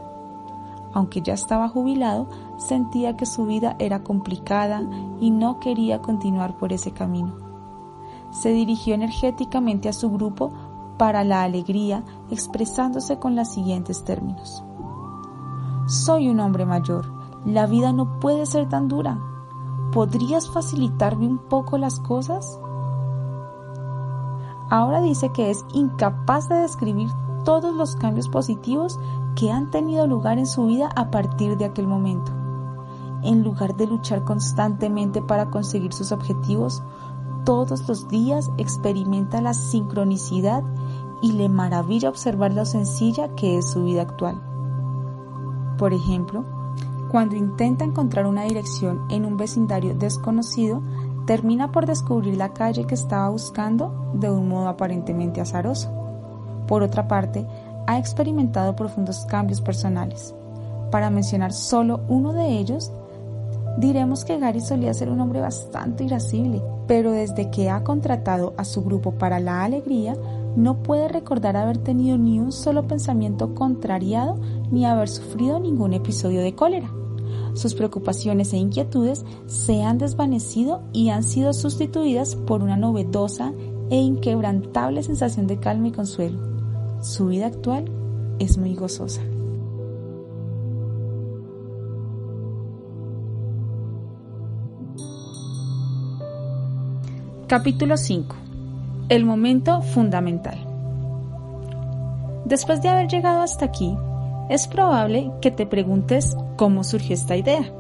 Aunque 0.93 1.20
ya 1.20 1.35
estaba 1.35 1.68
jubilado, 1.68 2.29
sentía 2.57 3.16
que 3.16 3.26
su 3.26 3.47
vida 3.47 3.76
era 3.79 4.03
complicada 4.03 4.83
y 5.20 5.31
no 5.31 5.61
quería 5.61 6.01
continuar 6.01 6.57
por 6.57 6.72
ese 6.72 6.93
camino. 6.93 7.37
Se 8.31 8.51
dirigió 8.53 8.95
energéticamente 8.95 9.89
a 9.89 9.93
su 9.93 10.11
grupo 10.11 10.53
para 10.99 11.24
la 11.24 11.42
alegría, 11.42 12.05
expresándose 12.30 13.18
con 13.18 13.36
los 13.36 13.49
siguientes 13.49 14.05
términos. 14.05 14.62
Soy 15.86 16.28
un 16.28 16.40
hombre 16.40 16.66
mayor, 16.66 17.07
la 17.46 17.66
vida 17.66 17.92
no 17.92 18.18
puede 18.20 18.44
ser 18.44 18.68
tan 18.68 18.88
dura. 18.88 19.18
¿Podrías 19.92 20.51
facilitarme 20.51 21.26
un 21.26 21.38
poco 21.38 21.78
las 21.78 21.99
cosas? 22.01 22.59
ahora 24.70 25.01
dice 25.01 25.30
que 25.30 25.51
es 25.51 25.64
incapaz 25.72 26.49
de 26.49 26.57
describir 26.57 27.11
todos 27.44 27.74
los 27.74 27.96
cambios 27.96 28.28
positivos 28.28 28.99
que 29.34 29.51
han 29.51 29.70
tenido 29.70 30.07
lugar 30.07 30.38
en 30.38 30.46
su 30.46 30.66
vida 30.66 30.90
a 30.96 31.11
partir 31.11 31.57
de 31.57 31.64
aquel 31.64 31.86
momento. 31.86 32.32
En 33.22 33.42
lugar 33.42 33.76
de 33.76 33.86
luchar 33.86 34.24
constantemente 34.24 35.22
para 35.22 35.51
conseguir 35.51 35.92
sus 35.92 36.12
objetivos, 36.12 36.82
todos 37.44 37.88
los 37.88 38.09
días 38.09 38.51
experimenta 38.59 39.40
la 39.40 39.55
sincronicidad 39.55 40.62
y 41.23 41.33
le 41.33 41.49
maravilla 41.49 42.09
observar 42.09 42.53
lo 42.53 42.64
sencilla 42.64 43.35
que 43.35 43.59
es 43.59 43.71
su 43.71 43.85
vida 43.85 44.03
actual. 44.03 44.41
Por 45.79 45.93
ejemplo, 45.93 46.45
cuando 47.11 47.37
intenta 47.37 47.85
encontrar 47.85 48.27
una 48.27 48.45
dirección 48.45 49.07
en 49.09 49.25
un 49.25 49.37
vecindario 49.37 49.95
desconocido, 49.95 50.83
termina 51.27 51.73
por 51.73 51.87
descubrir 51.87 52.37
la 52.37 52.53
calle 52.53 52.87
que 52.87 52.95
estaba 52.95 53.29
buscando 53.29 54.12
de 54.14 54.31
un 54.31 54.49
modo 54.49 54.69
aparentemente 54.69 55.41
azaroso. 55.41 55.91
Por 56.66 56.83
otra 56.83 57.09
parte, 57.09 57.47
ha 57.87 57.99
experimentado 57.99 58.77
profundos 58.77 59.25
cambios 59.27 59.61
personales. 59.61 60.35
Para 60.91 61.11
mencionar 61.11 61.53
solo 61.53 62.01
uno 62.09 62.33
de 62.33 62.59
ellos, 62.59 62.93
diremos 63.79 64.25
que 64.25 64.39
Gary 64.39 64.61
solía 64.61 64.93
ser 64.93 65.11
un 65.11 65.21
hombre 65.21 65.41
bastante 65.41 66.05
irascible, 66.05 66.62
pero 66.87 67.12
desde 67.12 67.51
que 67.51 67.71
ha 67.71 67.85
contratado 67.85 68.53
a 68.57 68.64
su 68.64 68.83
grupo 68.83 69.12
para 69.12 69.41
la 69.41 69.64
alegría, 69.64 70.14
no 70.59 70.83
puede 70.83 71.07
recordar 71.07 71.57
haber 71.57 71.79
tenido 71.79 72.19
ni 72.19 72.41
un 72.41 72.51
solo 72.51 72.89
pensamiento 72.89 73.55
contrariado 73.55 74.41
ni 74.73 74.85
haber 74.85 75.09
sufrido 75.09 75.61
ningún 75.61 75.93
episodio 75.93 76.41
de 76.41 76.57
cólera. 76.57 76.91
Sus 77.55 77.75
preocupaciones 77.75 78.53
e 78.53 78.57
inquietudes 78.57 79.25
se 79.47 79.85
han 79.85 79.99
desvanecido 79.99 80.83
y 80.93 81.11
han 81.11 81.23
sido 81.23 81.53
sustituidas 81.53 82.35
por 82.35 82.63
una 82.63 82.77
novedosa 82.77 83.53
e 83.91 83.97
inquebrantable 83.97 85.05
sensación 85.05 85.47
de 85.47 85.61
calma 85.61 85.89
y 85.89 85.93
consuelo. 85.93 86.41
Su 87.03 87.29
vida 87.29 87.47
actual 87.47 87.85
es 88.41 88.59
muy 88.59 88.75
gozosa. 88.75 89.23
Capítulo 97.47 97.97
5. 97.97 98.47
El 99.09 99.25
momento 99.25 99.81
fundamental. 99.81 100.59
Después 102.45 102.83
de 102.83 102.91
haber 102.91 103.09
llegado 103.09 103.41
hasta 103.41 103.65
aquí, 103.65 103.97
es 104.51 104.69
probable 104.69 105.31
que 105.41 105.51
te 105.51 105.65
preguntes 105.65 106.37
cómo 106.57 106.85
surgió 106.85 107.15
esta 107.15 107.35
idea. 107.35 107.73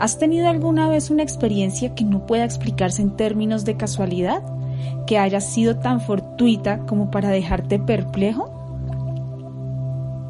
¿Has 0.00 0.18
tenido 0.18 0.48
alguna 0.48 0.88
vez 0.88 1.08
una 1.08 1.22
experiencia 1.22 1.94
que 1.94 2.02
no 2.02 2.26
pueda 2.26 2.44
explicarse 2.44 3.00
en 3.00 3.14
términos 3.14 3.64
de 3.64 3.76
casualidad? 3.76 4.42
¿Que 5.06 5.18
haya 5.18 5.40
sido 5.40 5.76
tan 5.76 6.00
fortuita 6.00 6.80
como 6.80 7.12
para 7.12 7.28
dejarte 7.28 7.78
perplejo? 7.78 8.50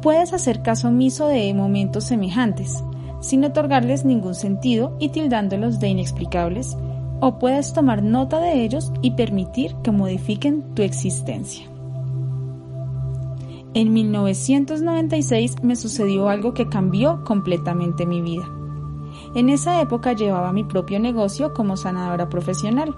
Puedes 0.03 0.33
hacer 0.33 0.61
caso 0.61 0.89
omiso 0.89 1.25
de 1.25 1.51
momentos 1.55 2.03
semejantes, 2.03 2.83
sin 3.21 3.43
otorgarles 3.43 4.05
ningún 4.05 4.35
sentido 4.35 4.95
y 4.99 5.09
tildándolos 5.09 5.79
de 5.79 5.87
inexplicables, 5.87 6.77
o 7.21 7.37
puedes 7.39 7.73
tomar 7.73 8.03
nota 8.03 8.39
de 8.39 8.63
ellos 8.63 8.91
y 9.01 9.11
permitir 9.11 9.75
que 9.83 9.91
modifiquen 9.91 10.73
tu 10.73 10.81
existencia. 10.81 11.67
En 13.73 13.93
1996 13.93 15.63
me 15.63 15.77
sucedió 15.77 16.27
algo 16.27 16.53
que 16.53 16.67
cambió 16.67 17.23
completamente 17.23 18.05
mi 18.05 18.21
vida. 18.21 18.43
En 19.33 19.49
esa 19.49 19.79
época 19.79 20.11
llevaba 20.11 20.51
mi 20.51 20.65
propio 20.65 20.99
negocio 20.99 21.53
como 21.53 21.77
sanadora 21.77 22.27
profesional. 22.27 22.93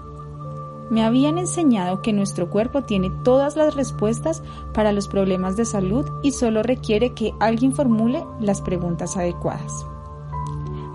Me 0.90 1.04
habían 1.04 1.38
enseñado 1.38 2.02
que 2.02 2.12
nuestro 2.12 2.50
cuerpo 2.50 2.82
tiene 2.82 3.10
todas 3.22 3.56
las 3.56 3.76
respuestas 3.76 4.42
para 4.72 4.92
los 4.92 5.06
problemas 5.06 5.56
de 5.56 5.64
salud 5.64 6.06
y 6.22 6.32
solo 6.32 6.62
requiere 6.62 7.14
que 7.14 7.32
alguien 7.38 7.72
formule 7.72 8.24
las 8.40 8.60
preguntas 8.60 9.16
adecuadas. 9.16 9.86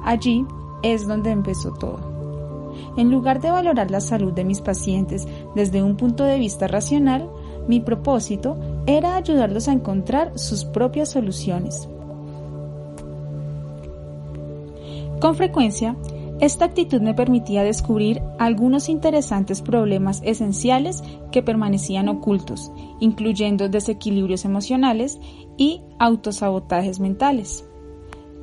Allí 0.03 0.45
es 0.81 1.07
donde 1.07 1.31
empezó 1.31 1.71
todo. 1.71 2.18
En 2.97 3.11
lugar 3.11 3.41
de 3.41 3.51
valorar 3.51 3.91
la 3.91 4.01
salud 4.01 4.33
de 4.33 4.43
mis 4.43 4.61
pacientes 4.61 5.27
desde 5.55 5.83
un 5.83 5.97
punto 5.97 6.23
de 6.23 6.37
vista 6.37 6.67
racional, 6.67 7.29
mi 7.67 7.79
propósito 7.79 8.57
era 8.85 9.15
ayudarlos 9.15 9.67
a 9.67 9.73
encontrar 9.73 10.37
sus 10.37 10.65
propias 10.65 11.09
soluciones. 11.09 11.87
Con 15.19 15.35
frecuencia, 15.35 15.95
esta 16.39 16.63
actitud 16.63 17.01
me 17.01 17.13
permitía 17.13 17.63
descubrir 17.63 18.21
algunos 18.37 18.87
interesantes 18.87 19.61
problemas 19.61 20.21
esenciales 20.23 21.03
que 21.31 21.43
permanecían 21.43 22.07
ocultos, 22.07 22.71
incluyendo 23.01 23.67
desequilibrios 23.67 24.45
emocionales 24.45 25.19
y 25.57 25.81
autosabotajes 25.99 27.01
mentales. 27.01 27.68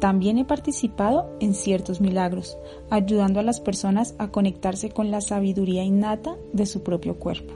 También 0.00 0.38
he 0.38 0.44
participado 0.44 1.30
en 1.40 1.54
ciertos 1.54 2.00
milagros, 2.00 2.58
ayudando 2.90 3.40
a 3.40 3.42
las 3.42 3.60
personas 3.60 4.14
a 4.18 4.28
conectarse 4.28 4.90
con 4.90 5.10
la 5.10 5.20
sabiduría 5.20 5.84
innata 5.84 6.36
de 6.52 6.66
su 6.66 6.82
propio 6.82 7.18
cuerpo. 7.18 7.54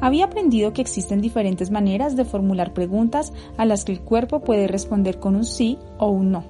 Había 0.00 0.24
aprendido 0.24 0.72
que 0.72 0.82
existen 0.82 1.20
diferentes 1.20 1.70
maneras 1.70 2.16
de 2.16 2.24
formular 2.24 2.74
preguntas 2.74 3.32
a 3.56 3.64
las 3.64 3.84
que 3.84 3.92
el 3.92 4.00
cuerpo 4.00 4.40
puede 4.40 4.66
responder 4.66 5.20
con 5.20 5.36
un 5.36 5.44
sí 5.44 5.78
o 5.98 6.08
un 6.08 6.32
no. 6.32 6.42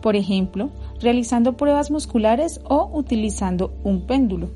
Por 0.00 0.16
ejemplo, 0.16 0.70
realizando 0.98 1.56
pruebas 1.56 1.90
musculares 1.90 2.60
o 2.64 2.88
utilizando 2.94 3.72
un 3.84 4.06
péndulo. 4.06 4.48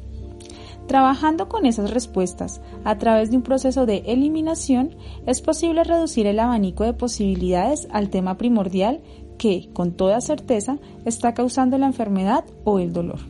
Trabajando 0.93 1.49
con 1.49 1.65
esas 1.65 1.91
respuestas 1.91 2.61
a 2.85 2.99
través 2.99 3.31
de 3.31 3.39
un 3.39 3.43
proceso 3.43 3.87
de 3.87 4.03
eliminación, 4.09 4.95
es 5.25 5.41
posible 5.41 5.85
reducir 5.85 6.27
el 6.27 6.39
abanico 6.39 6.85
de 6.85 6.93
posibilidades 6.93 7.89
al 7.93 8.11
tema 8.11 8.37
primordial 8.37 9.01
que, 9.39 9.71
con 9.73 9.93
toda 9.93 10.21
certeza, 10.21 10.77
está 11.07 11.33
causando 11.33 11.79
la 11.79 11.87
enfermedad 11.87 12.45
o 12.65 12.79
el 12.79 12.93
dolor. 12.93 13.21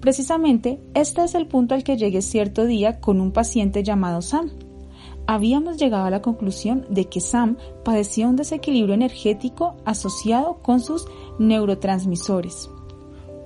Precisamente, 0.00 0.80
este 0.94 1.22
es 1.22 1.34
el 1.34 1.46
punto 1.46 1.74
al 1.74 1.84
que 1.84 1.98
llegué 1.98 2.22
cierto 2.22 2.64
día 2.64 2.98
con 2.98 3.20
un 3.20 3.32
paciente 3.32 3.82
llamado 3.82 4.22
Sam. 4.22 4.50
Habíamos 5.26 5.76
llegado 5.76 6.06
a 6.06 6.10
la 6.10 6.22
conclusión 6.22 6.86
de 6.88 7.04
que 7.10 7.20
Sam 7.20 7.58
padecía 7.84 8.26
un 8.26 8.36
desequilibrio 8.36 8.94
energético 8.94 9.76
asociado 9.84 10.62
con 10.62 10.80
sus 10.80 11.04
neurotransmisores. 11.38 12.70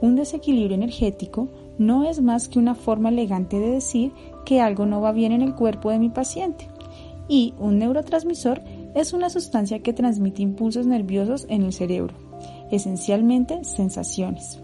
Un 0.00 0.14
desequilibrio 0.14 0.76
energético 0.76 1.48
no 1.86 2.08
es 2.08 2.20
más 2.20 2.48
que 2.48 2.58
una 2.58 2.74
forma 2.74 3.08
elegante 3.08 3.58
de 3.58 3.70
decir 3.70 4.12
que 4.44 4.60
algo 4.60 4.86
no 4.86 5.00
va 5.00 5.12
bien 5.12 5.32
en 5.32 5.42
el 5.42 5.54
cuerpo 5.54 5.90
de 5.90 5.98
mi 5.98 6.08
paciente. 6.08 6.68
Y 7.28 7.54
un 7.58 7.78
neurotransmisor 7.78 8.62
es 8.94 9.12
una 9.12 9.30
sustancia 9.30 9.80
que 9.80 9.92
transmite 9.92 10.42
impulsos 10.42 10.86
nerviosos 10.86 11.46
en 11.48 11.62
el 11.62 11.72
cerebro, 11.72 12.14
esencialmente 12.70 13.64
sensaciones. 13.64 14.60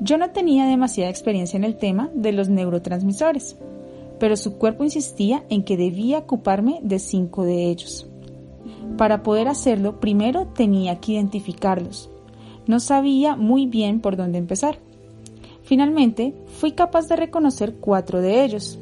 Yo 0.00 0.16
no 0.16 0.30
tenía 0.30 0.66
demasiada 0.66 1.10
experiencia 1.10 1.56
en 1.56 1.64
el 1.64 1.76
tema 1.76 2.10
de 2.14 2.32
los 2.32 2.48
neurotransmisores, 2.48 3.56
pero 4.18 4.36
su 4.36 4.56
cuerpo 4.56 4.84
insistía 4.84 5.44
en 5.48 5.62
que 5.62 5.76
debía 5.76 6.18
ocuparme 6.18 6.80
de 6.82 6.98
cinco 6.98 7.44
de 7.44 7.70
ellos. 7.70 8.08
Para 8.96 9.22
poder 9.22 9.48
hacerlo, 9.48 10.00
primero 10.00 10.46
tenía 10.46 11.00
que 11.00 11.12
identificarlos. 11.12 12.10
No 12.66 12.80
sabía 12.80 13.36
muy 13.36 13.66
bien 13.66 14.00
por 14.00 14.16
dónde 14.16 14.38
empezar. 14.38 14.78
Finalmente, 15.70 16.34
fui 16.58 16.72
capaz 16.72 17.06
de 17.06 17.14
reconocer 17.14 17.76
cuatro 17.76 18.20
de 18.20 18.42
ellos. 18.42 18.76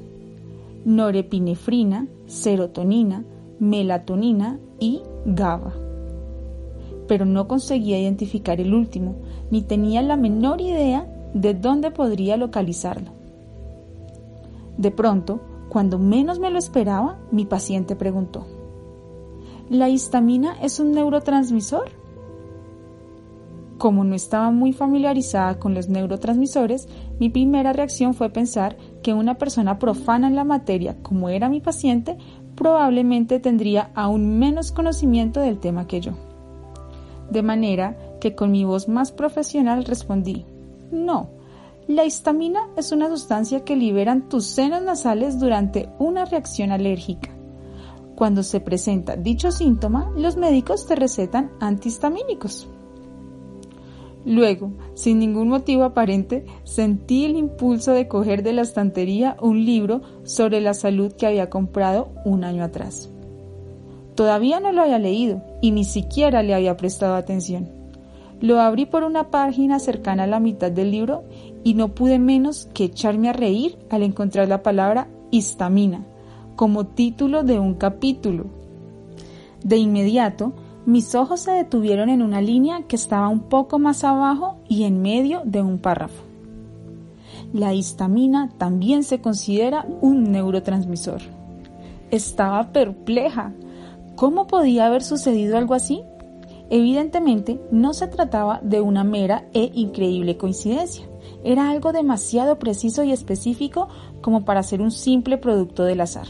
Norepinefrina, 0.87 2.07
serotonina, 2.25 3.25
melatonina 3.59 4.59
y 4.81 5.03
GABA. 5.27 5.75
Pero 7.07 7.27
no 7.27 7.47
conseguía 7.47 8.01
identificar 8.01 8.59
el 8.59 8.73
último, 8.73 9.17
ni 9.51 9.61
tenía 9.61 10.01
la 10.01 10.17
menor 10.17 10.63
idea 10.63 11.07
de 11.35 11.53
dónde 11.53 11.91
podría 11.91 12.39
localizarlo. 12.39 13.11
De 14.79 14.91
pronto, 14.91 15.43
cuando 15.69 15.99
menos 15.99 16.39
me 16.39 16.51
lo 16.51 16.59
esperaba, 16.59 17.19
mi 17.31 17.45
paciente 17.45 17.97
preguntó, 17.97 18.47
¿La 19.69 19.91
histamina 19.91 20.57
es 20.63 20.81
un 20.81 20.93
neurotransmisor? 20.93 21.98
Como 23.79 24.03
no 24.03 24.17
estaba 24.17 24.51
muy 24.51 24.73
familiarizada 24.73 25.61
con 25.61 25.73
los 25.73 25.89
neurotransmisores, 25.89 26.89
mi 27.21 27.31
primera 27.31 27.73
reacción 27.73 28.13
fue 28.13 28.29
pensar 28.29 28.77
que 29.03 29.15
una 29.15 29.39
persona 29.39 29.79
profana 29.79 30.27
en 30.27 30.35
la 30.35 30.43
materia, 30.43 30.97
como 31.01 31.29
era 31.29 31.49
mi 31.49 31.61
paciente, 31.61 32.19
probablemente 32.57 33.39
tendría 33.39 33.93
aún 33.95 34.41
menos 34.41 34.73
conocimiento 34.73 35.41
del 35.41 35.61
tema 35.61 35.87
que 35.87 36.01
yo. 36.01 36.13
De 37.31 37.43
manera 37.43 37.97
que 38.21 38.35
con 38.35 38.51
mi 38.51 38.65
voz 38.65 38.89
más 38.89 39.13
profesional 39.13 39.85
respondí, 39.85 40.45
no, 40.91 41.29
la 41.87 42.05
histamina 42.05 42.69
es 42.77 42.91
una 42.91 43.09
sustancia 43.09 43.65
que 43.65 43.77
liberan 43.77 44.29
tus 44.29 44.45
senos 44.45 44.83
nasales 44.83 45.39
durante 45.39 45.89
una 46.01 46.25
reacción 46.25 46.73
alérgica. 46.73 47.31
Cuando 48.17 48.43
se 48.43 48.59
presenta 48.59 49.15
dicho 49.15 49.53
síntoma, 49.53 50.11
los 50.17 50.37
médicos 50.37 50.87
te 50.87 50.97
recetan 50.97 51.53
antihistamínicos. 51.61 52.69
Luego, 54.25 54.73
sin 54.95 55.19
ningún 55.19 55.49
motivo 55.49 55.85
aparente, 55.85 56.45
sentí 56.65 57.25
el 57.25 57.37
impulso 57.37 57.93
de 57.93 58.09
coger 58.09 58.43
de 58.43 58.53
la 58.53 58.63
estantería 58.63 59.37
un 59.41 59.65
libro 59.65 60.03
sobre 60.25 60.61
la 60.61 60.75
salud 60.75 61.13
que 61.13 61.27
había 61.27 61.51
comprado 61.51 62.11
un 62.25 62.45
año 62.45 62.65
atrás. 62.65 63.11
Todavía 64.15 64.59
no 64.61 64.73
lo 64.73 64.83
había 64.83 64.99
leído 64.99 65.43
y 65.63 65.71
ni 65.71 65.85
siquiera 65.85 66.43
le 66.43 66.55
había 66.55 66.77
prestado 66.77 67.15
atención. 67.15 67.69
Lo 68.41 68.61
abrí 68.61 68.87
por 68.87 69.05
una 69.05 69.31
página 69.31 69.79
cercana 69.79 70.25
a 70.25 70.29
la 70.29 70.41
mitad 70.41 70.71
del 70.71 70.91
libro 70.91 71.25
y 71.65 71.75
no 71.75 71.95
pude 71.95 72.19
menos 72.19 72.69
que 72.75 72.85
echarme 72.85 73.29
a 73.29 73.33
reír 73.33 73.79
al 73.91 74.03
encontrar 74.03 74.49
la 74.49 74.63
palabra 74.63 75.09
histamina 75.31 76.05
como 76.59 76.87
título 76.87 77.45
de 77.45 77.61
un 77.61 77.75
capítulo. 77.75 78.47
De 79.63 79.77
inmediato, 79.77 80.53
mis 80.89 81.15
ojos 81.15 81.41
se 81.41 81.51
detuvieron 81.51 82.09
en 82.09 82.23
una 82.23 82.41
línea 82.41 82.81
que 82.89 82.97
estaba 82.97 83.29
un 83.29 83.41
poco 83.41 83.79
más 83.79 84.05
abajo 84.05 84.57
y 84.71 84.85
en 84.85 85.03
medio 85.03 85.43
de 85.45 85.61
un 85.61 85.77
párrafo. 85.77 86.23
La 87.53 87.75
histamina 87.75 88.49
también 88.57 89.05
se 89.05 89.21
considera 89.21 89.85
un 90.01 90.33
neurotransmisor. 90.33 91.21
Estaba 92.11 92.73
perpleja. 92.73 93.53
¿Cómo 94.17 94.47
podía 94.47 94.87
haber 94.87 95.03
sucedido 95.03 95.59
algo 95.59 95.75
así? 95.75 96.01
Evidentemente, 96.71 97.61
no 97.71 97.93
se 97.93 98.07
trataba 98.07 98.59
de 98.63 98.81
una 98.81 99.05
mera 99.05 99.45
e 99.53 99.71
increíble 99.75 100.39
coincidencia. 100.39 101.05
Era 101.45 101.69
algo 101.69 101.93
demasiado 101.93 102.59
preciso 102.59 103.05
y 103.05 103.13
específico 103.13 103.89
como 104.23 104.47
para 104.47 104.63
ser 104.63 104.81
un 104.81 104.91
simple 104.91 105.37
producto 105.37 105.85
del 105.85 106.01
azar. 106.01 106.29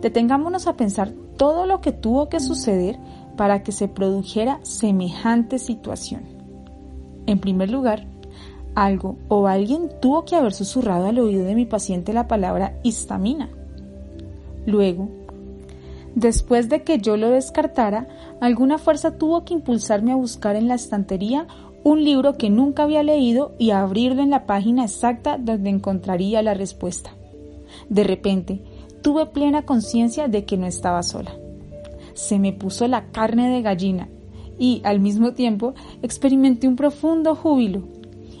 Detengámonos 0.00 0.66
a 0.66 0.76
pensar 0.76 1.12
todo 1.36 1.66
lo 1.66 1.80
que 1.80 1.92
tuvo 1.92 2.28
que 2.28 2.40
suceder 2.40 2.98
para 3.38 3.62
que 3.62 3.70
se 3.70 3.86
produjera 3.86 4.58
semejante 4.64 5.60
situación. 5.60 6.22
En 7.26 7.38
primer 7.38 7.70
lugar, 7.70 8.04
algo 8.74 9.16
o 9.28 9.46
alguien 9.46 9.90
tuvo 10.02 10.24
que 10.24 10.34
haber 10.34 10.52
susurrado 10.52 11.06
al 11.06 11.20
oído 11.20 11.44
de 11.44 11.54
mi 11.54 11.64
paciente 11.64 12.12
la 12.12 12.26
palabra 12.26 12.80
histamina. 12.82 13.48
Luego, 14.66 15.08
después 16.16 16.68
de 16.68 16.82
que 16.82 16.98
yo 16.98 17.16
lo 17.16 17.30
descartara, 17.30 18.08
alguna 18.40 18.76
fuerza 18.76 19.16
tuvo 19.18 19.44
que 19.44 19.54
impulsarme 19.54 20.10
a 20.10 20.16
buscar 20.16 20.56
en 20.56 20.66
la 20.66 20.74
estantería 20.74 21.46
un 21.84 22.02
libro 22.04 22.36
que 22.36 22.50
nunca 22.50 22.82
había 22.82 23.04
leído 23.04 23.54
y 23.56 23.70
a 23.70 23.82
abrirlo 23.82 24.20
en 24.20 24.30
la 24.30 24.46
página 24.46 24.82
exacta 24.82 25.38
donde 25.38 25.70
encontraría 25.70 26.42
la 26.42 26.54
respuesta. 26.54 27.10
De 27.88 28.02
repente, 28.02 28.64
tuve 29.00 29.26
plena 29.26 29.64
conciencia 29.64 30.26
de 30.26 30.44
que 30.44 30.56
no 30.56 30.66
estaba 30.66 31.04
sola 31.04 31.30
se 32.18 32.40
me 32.40 32.52
puso 32.52 32.88
la 32.88 33.12
carne 33.12 33.48
de 33.48 33.62
gallina 33.62 34.08
y 34.58 34.82
al 34.84 34.98
mismo 34.98 35.34
tiempo 35.34 35.74
experimenté 36.02 36.66
un 36.66 36.74
profundo 36.74 37.36
júbilo. 37.36 37.84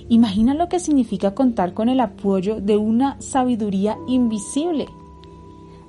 Imagina 0.08 0.52
lo 0.52 0.68
que 0.68 0.80
significa 0.80 1.32
contar 1.32 1.74
con 1.74 1.88
el 1.88 2.00
apoyo 2.00 2.60
de 2.60 2.76
una 2.76 3.20
sabiduría 3.20 3.96
invisible. 4.08 4.86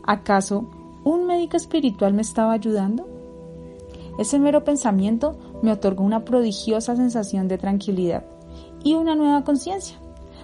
¿Acaso 0.04 0.70
un 1.04 1.26
médico 1.26 1.58
espiritual 1.58 2.14
me 2.14 2.22
estaba 2.22 2.54
ayudando? 2.54 3.08
Ese 4.20 4.38
mero 4.38 4.64
pensamiento 4.64 5.40
me 5.64 5.72
otorgó 5.72 6.04
una 6.04 6.26
prodigiosa 6.26 6.96
sensación 6.96 7.48
de 7.48 7.58
tranquilidad 7.58 8.24
y 8.84 8.94
una 8.94 9.16
nueva 9.16 9.44
conciencia. 9.44 9.98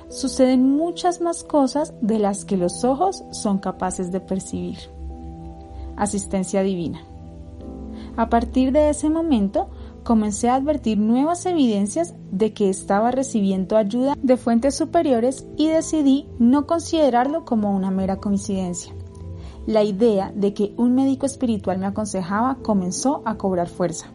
Suceden 0.09 0.75
muchas 0.75 1.21
más 1.21 1.43
cosas 1.43 1.93
de 2.01 2.17
las 2.17 2.43
que 2.43 2.57
los 2.57 2.83
ojos 2.83 3.23
son 3.31 3.59
capaces 3.59 4.11
de 4.11 4.19
percibir. 4.19 4.79
Asistencia 5.95 6.63
divina. 6.63 7.05
A 8.17 8.29
partir 8.29 8.71
de 8.71 8.89
ese 8.89 9.09
momento, 9.09 9.67
comencé 10.03 10.49
a 10.49 10.55
advertir 10.55 10.97
nuevas 10.97 11.45
evidencias 11.45 12.15
de 12.31 12.53
que 12.53 12.69
estaba 12.69 13.11
recibiendo 13.11 13.75
ayuda 13.75 14.15
de 14.21 14.37
fuentes 14.37 14.75
superiores 14.75 15.45
y 15.57 15.67
decidí 15.67 16.27
no 16.39 16.65
considerarlo 16.65 17.43
como 17.43 17.75
una 17.75 17.91
mera 17.91 18.17
coincidencia. 18.17 18.93
La 19.65 19.83
idea 19.83 20.31
de 20.35 20.53
que 20.53 20.73
un 20.77 20.95
médico 20.95 21.25
espiritual 21.25 21.79
me 21.79 21.87
aconsejaba 21.87 22.59
comenzó 22.61 23.21
a 23.25 23.35
cobrar 23.35 23.67
fuerza. 23.67 24.07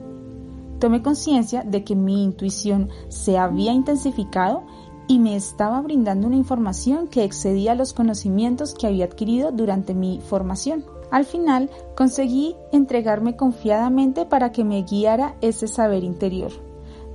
Tomé 0.79 1.03
conciencia 1.03 1.63
de 1.63 1.85
que 1.85 1.95
mi 1.95 2.23
intuición 2.25 2.89
se 3.09 3.37
había 3.37 3.73
intensificado 3.73 4.63
y 5.09 5.19
me 5.19 5.37
estaba 5.37 5.81
brindando 5.83 6.29
una 6.29 6.37
información 6.37 7.09
que 7.09 7.25
excedía 7.25 7.75
los 7.75 7.93
conocimientos 7.93 8.75
que 8.75 8.87
había 8.87 9.05
adquirido 9.07 9.51
durante 9.51 9.93
mi 9.93 10.21
formación. 10.21 10.85
Al 11.11 11.25
final 11.25 11.71
conseguí 11.97 12.57
entregarme 12.73 13.37
confiadamente 13.37 14.27
para 14.27 14.53
que 14.53 14.65
me 14.65 14.83
guiara 14.83 15.37
ese 15.41 15.67
saber 15.67 16.05
interior, 16.05 16.53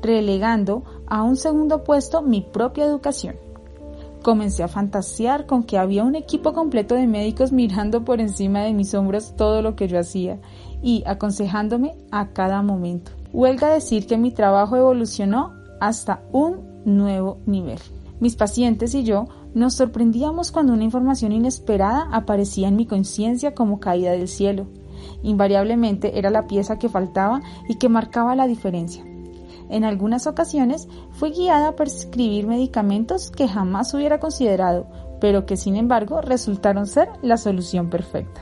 relegando 0.01 0.83
a 1.07 1.23
un 1.23 1.37
segundo 1.37 1.83
puesto 1.83 2.21
mi 2.21 2.41
propia 2.41 2.85
educación. 2.85 3.35
Comencé 4.21 4.63
a 4.63 4.67
fantasear 4.67 5.45
con 5.45 5.63
que 5.63 5.77
había 5.77 6.03
un 6.03 6.15
equipo 6.15 6.53
completo 6.53 6.95
de 6.95 7.05
médicos 7.05 7.51
mirando 7.51 8.03
por 8.03 8.19
encima 8.19 8.61
de 8.61 8.73
mis 8.73 8.93
hombros 8.95 9.35
todo 9.35 9.61
lo 9.61 9.75
que 9.75 9.87
yo 9.87 9.99
hacía 9.99 10.39
y 10.81 11.03
aconsejándome 11.05 11.95
a 12.11 12.29
cada 12.29 12.63
momento. 12.63 13.11
Huelga 13.33 13.69
decir 13.69 14.07
que 14.07 14.17
mi 14.17 14.31
trabajo 14.31 14.77
evolucionó 14.77 15.53
hasta 15.79 16.23
un 16.31 16.81
nuevo 16.85 17.37
nivel. 17.45 17.79
Mis 18.19 18.35
pacientes 18.35 18.95
y 18.95 19.03
yo 19.03 19.27
Nos 19.55 19.75
sorprendíamos 19.75 20.51
cuando 20.51 20.73
una 20.73 20.83
información 20.83 21.31
inesperada 21.31 22.09
aparecía 22.11 22.67
en 22.67 22.75
mi 22.75 22.85
conciencia 22.85 23.55
como 23.55 23.79
caída 23.79 24.11
del 24.11 24.27
cielo. 24.27 24.67
Invariablemente 25.23 26.19
era 26.19 26.29
la 26.29 26.45
pieza 26.45 26.77
que 26.77 26.89
faltaba 26.89 27.41
y 27.69 27.75
que 27.75 27.87
marcaba 27.87 28.35
la 28.35 28.47
diferencia. 28.47 29.05
En 29.69 29.85
algunas 29.85 30.27
ocasiones 30.27 30.89
fui 31.11 31.31
guiada 31.31 31.69
a 31.69 31.75
prescribir 31.77 32.47
medicamentos 32.47 33.31
que 33.31 33.47
jamás 33.47 33.93
hubiera 33.93 34.19
considerado, 34.19 34.87
pero 35.21 35.45
que 35.45 35.55
sin 35.55 35.77
embargo 35.77 36.19
resultaron 36.19 36.85
ser 36.85 37.07
la 37.21 37.37
solución 37.37 37.89
perfecta. 37.89 38.41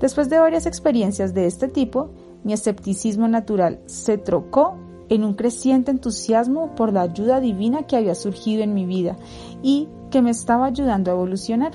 Después 0.00 0.28
de 0.28 0.38
varias 0.38 0.66
experiencias 0.66 1.32
de 1.32 1.46
este 1.46 1.66
tipo, 1.66 2.10
mi 2.44 2.52
escepticismo 2.52 3.26
natural 3.26 3.80
se 3.86 4.18
trocó 4.18 4.76
en 5.08 5.24
un 5.24 5.34
creciente 5.34 5.90
entusiasmo 5.90 6.74
por 6.74 6.92
la 6.92 7.02
ayuda 7.02 7.40
divina 7.40 7.84
que 7.84 7.96
había 7.96 8.14
surgido 8.14 8.62
en 8.62 8.74
mi 8.74 8.86
vida 8.86 9.16
y 9.62 9.88
que 10.10 10.22
me 10.22 10.30
estaba 10.30 10.66
ayudando 10.66 11.10
a 11.10 11.14
evolucionar. 11.14 11.72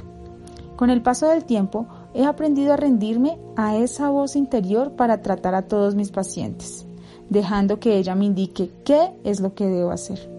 Con 0.75 0.89
el 0.89 1.01
paso 1.01 1.27
del 1.27 1.45
tiempo, 1.45 1.87
he 2.13 2.25
aprendido 2.25 2.73
a 2.73 2.77
rendirme 2.77 3.37
a 3.55 3.77
esa 3.77 4.09
voz 4.09 4.35
interior 4.35 4.91
para 4.93 5.21
tratar 5.21 5.55
a 5.55 5.67
todos 5.67 5.95
mis 5.95 6.11
pacientes, 6.11 6.85
dejando 7.29 7.79
que 7.79 7.97
ella 7.97 8.15
me 8.15 8.25
indique 8.25 8.71
qué 8.83 9.13
es 9.23 9.39
lo 9.39 9.53
que 9.53 9.67
debo 9.67 9.91
hacer. 9.91 10.29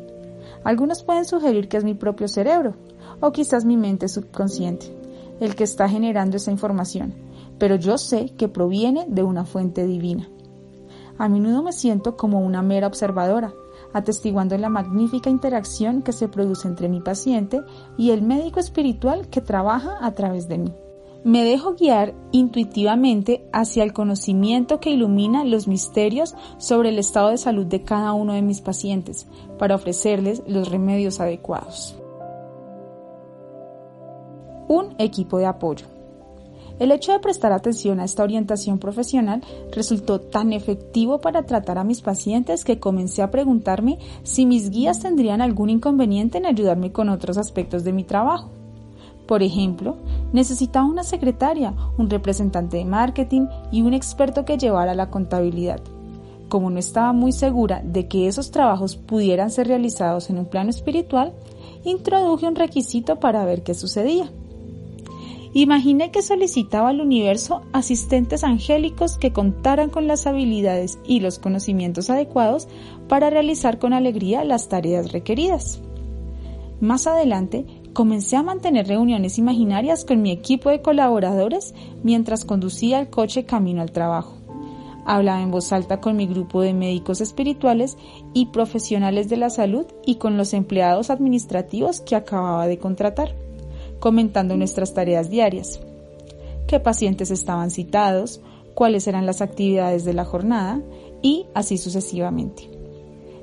Algunos 0.64 1.02
pueden 1.02 1.24
sugerir 1.24 1.68
que 1.68 1.76
es 1.76 1.84
mi 1.84 1.94
propio 1.94 2.28
cerebro, 2.28 2.74
o 3.20 3.32
quizás 3.32 3.64
mi 3.64 3.76
mente 3.76 4.08
subconsciente, 4.08 4.86
el 5.40 5.54
que 5.54 5.64
está 5.64 5.88
generando 5.88 6.36
esa 6.36 6.50
información, 6.50 7.14
pero 7.58 7.76
yo 7.76 7.98
sé 7.98 8.30
que 8.36 8.48
proviene 8.48 9.06
de 9.08 9.22
una 9.22 9.44
fuente 9.44 9.86
divina. 9.86 10.28
A 11.18 11.28
menudo 11.28 11.62
me 11.62 11.72
siento 11.72 12.16
como 12.16 12.40
una 12.40 12.62
mera 12.62 12.86
observadora, 12.86 13.54
atestiguando 13.92 14.58
la 14.58 14.68
magnífica 14.68 15.30
interacción 15.30 16.02
que 16.02 16.12
se 16.12 16.28
produce 16.28 16.66
entre 16.66 16.88
mi 16.88 17.00
paciente 17.00 17.62
y 17.96 18.10
el 18.10 18.22
médico 18.22 18.58
espiritual 18.58 19.28
que 19.28 19.40
trabaja 19.40 19.98
a 20.00 20.12
través 20.12 20.48
de 20.48 20.58
mí. 20.58 20.74
Me 21.24 21.42
dejo 21.42 21.74
guiar 21.74 22.14
intuitivamente 22.32 23.48
hacia 23.50 23.82
el 23.82 23.94
conocimiento 23.94 24.78
que 24.78 24.90
ilumina 24.90 25.42
los 25.44 25.66
misterios 25.66 26.34
sobre 26.58 26.90
el 26.90 26.98
estado 26.98 27.30
de 27.30 27.38
salud 27.38 27.64
de 27.64 27.82
cada 27.82 28.12
uno 28.12 28.34
de 28.34 28.42
mis 28.42 28.60
pacientes 28.60 29.26
para 29.58 29.74
ofrecerles 29.74 30.42
los 30.46 30.68
remedios 30.70 31.20
adecuados. 31.20 31.98
Un 34.68 34.94
equipo 34.98 35.38
de 35.38 35.46
apoyo. 35.46 35.93
El 36.80 36.90
hecho 36.90 37.12
de 37.12 37.20
prestar 37.20 37.52
atención 37.52 38.00
a 38.00 38.04
esta 38.04 38.24
orientación 38.24 38.78
profesional 38.78 39.42
resultó 39.70 40.20
tan 40.20 40.52
efectivo 40.52 41.20
para 41.20 41.44
tratar 41.44 41.78
a 41.78 41.84
mis 41.84 42.00
pacientes 42.00 42.64
que 42.64 42.80
comencé 42.80 43.22
a 43.22 43.30
preguntarme 43.30 43.98
si 44.24 44.44
mis 44.44 44.70
guías 44.70 44.98
tendrían 44.98 45.40
algún 45.40 45.70
inconveniente 45.70 46.38
en 46.38 46.46
ayudarme 46.46 46.90
con 46.90 47.10
otros 47.10 47.38
aspectos 47.38 47.84
de 47.84 47.92
mi 47.92 48.02
trabajo. 48.02 48.50
Por 49.28 49.42
ejemplo, 49.42 49.96
necesitaba 50.32 50.84
una 50.84 51.04
secretaria, 51.04 51.72
un 51.96 52.10
representante 52.10 52.78
de 52.78 52.84
marketing 52.84 53.46
y 53.70 53.82
un 53.82 53.94
experto 53.94 54.44
que 54.44 54.58
llevara 54.58 54.94
la 54.94 55.10
contabilidad. 55.10 55.80
Como 56.48 56.70
no 56.70 56.78
estaba 56.78 57.12
muy 57.12 57.32
segura 57.32 57.82
de 57.84 58.08
que 58.08 58.26
esos 58.26 58.50
trabajos 58.50 58.96
pudieran 58.96 59.50
ser 59.50 59.68
realizados 59.68 60.28
en 60.28 60.38
un 60.38 60.46
plano 60.46 60.70
espiritual, 60.70 61.32
introduje 61.84 62.46
un 62.46 62.56
requisito 62.56 63.20
para 63.20 63.44
ver 63.44 63.62
qué 63.62 63.74
sucedía. 63.74 64.28
Imaginé 65.56 66.10
que 66.10 66.20
solicitaba 66.20 66.88
al 66.88 67.00
universo 67.00 67.62
asistentes 67.72 68.42
angélicos 68.42 69.18
que 69.18 69.32
contaran 69.32 69.88
con 69.88 70.08
las 70.08 70.26
habilidades 70.26 70.98
y 71.06 71.20
los 71.20 71.38
conocimientos 71.38 72.10
adecuados 72.10 72.66
para 73.08 73.30
realizar 73.30 73.78
con 73.78 73.92
alegría 73.92 74.42
las 74.42 74.68
tareas 74.68 75.12
requeridas. 75.12 75.80
Más 76.80 77.06
adelante, 77.06 77.64
comencé 77.92 78.34
a 78.34 78.42
mantener 78.42 78.88
reuniones 78.88 79.38
imaginarias 79.38 80.04
con 80.04 80.22
mi 80.22 80.32
equipo 80.32 80.70
de 80.70 80.82
colaboradores 80.82 81.72
mientras 82.02 82.44
conducía 82.44 82.98
el 82.98 83.08
coche 83.08 83.44
camino 83.44 83.80
al 83.80 83.92
trabajo. 83.92 84.38
Hablaba 85.06 85.40
en 85.40 85.52
voz 85.52 85.72
alta 85.72 86.00
con 86.00 86.16
mi 86.16 86.26
grupo 86.26 86.62
de 86.62 86.74
médicos 86.74 87.20
espirituales 87.20 87.96
y 88.32 88.46
profesionales 88.46 89.28
de 89.28 89.36
la 89.36 89.50
salud 89.50 89.86
y 90.04 90.16
con 90.16 90.36
los 90.36 90.52
empleados 90.52 91.10
administrativos 91.10 92.00
que 92.00 92.16
acababa 92.16 92.66
de 92.66 92.78
contratar 92.78 93.43
comentando 94.04 94.54
nuestras 94.58 94.92
tareas 94.92 95.30
diarias, 95.30 95.80
qué 96.66 96.78
pacientes 96.78 97.30
estaban 97.30 97.70
citados, 97.70 98.42
cuáles 98.74 99.06
eran 99.08 99.24
las 99.24 99.40
actividades 99.40 100.04
de 100.04 100.12
la 100.12 100.26
jornada 100.26 100.82
y 101.22 101.46
así 101.54 101.78
sucesivamente. 101.78 102.68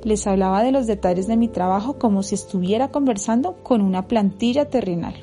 Les 0.04 0.28
hablaba 0.28 0.62
de 0.62 0.72
los 0.72 0.86
detalles 0.86 1.26
de 1.26 1.36
mi 1.36 1.48
trabajo 1.48 1.98
como 1.98 2.22
si 2.22 2.36
estuviera 2.36 2.90
conversando 2.92 3.56
con 3.64 3.82
una 3.82 4.08
plantilla 4.08 4.70
terrenal. 4.70 5.16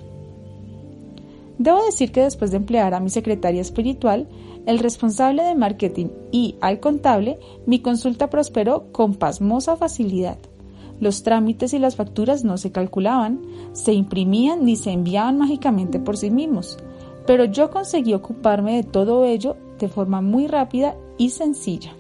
Debo 1.58 1.84
decir 1.84 2.10
que 2.10 2.22
después 2.22 2.50
de 2.50 2.56
emplear 2.56 2.92
a 2.92 2.98
mi 2.98 3.08
secretaria 3.08 3.60
espiritual, 3.60 4.26
el 4.66 4.80
responsable 4.80 5.44
de 5.44 5.54
marketing 5.54 6.08
y 6.32 6.56
al 6.60 6.80
contable, 6.80 7.38
mi 7.64 7.78
consulta 7.78 8.28
prosperó 8.28 8.90
con 8.90 9.14
pasmosa 9.14 9.76
facilidad. 9.76 10.38
Los 11.00 11.22
trámites 11.22 11.72
y 11.74 11.78
las 11.78 11.96
facturas 11.96 12.44
no 12.44 12.56
se 12.56 12.72
calculaban, 12.72 13.40
se 13.72 13.92
imprimían 13.92 14.64
ni 14.64 14.76
se 14.76 14.90
enviaban 14.90 15.38
mágicamente 15.38 16.00
por 16.00 16.16
sí 16.16 16.30
mismos, 16.30 16.78
pero 17.26 17.44
yo 17.44 17.70
conseguí 17.70 18.14
ocuparme 18.14 18.76
de 18.76 18.82
todo 18.82 19.24
ello 19.24 19.56
de 19.78 19.88
forma 19.88 20.20
muy 20.20 20.46
rápida 20.46 20.96
y 21.18 21.30
sencilla. 21.30 21.92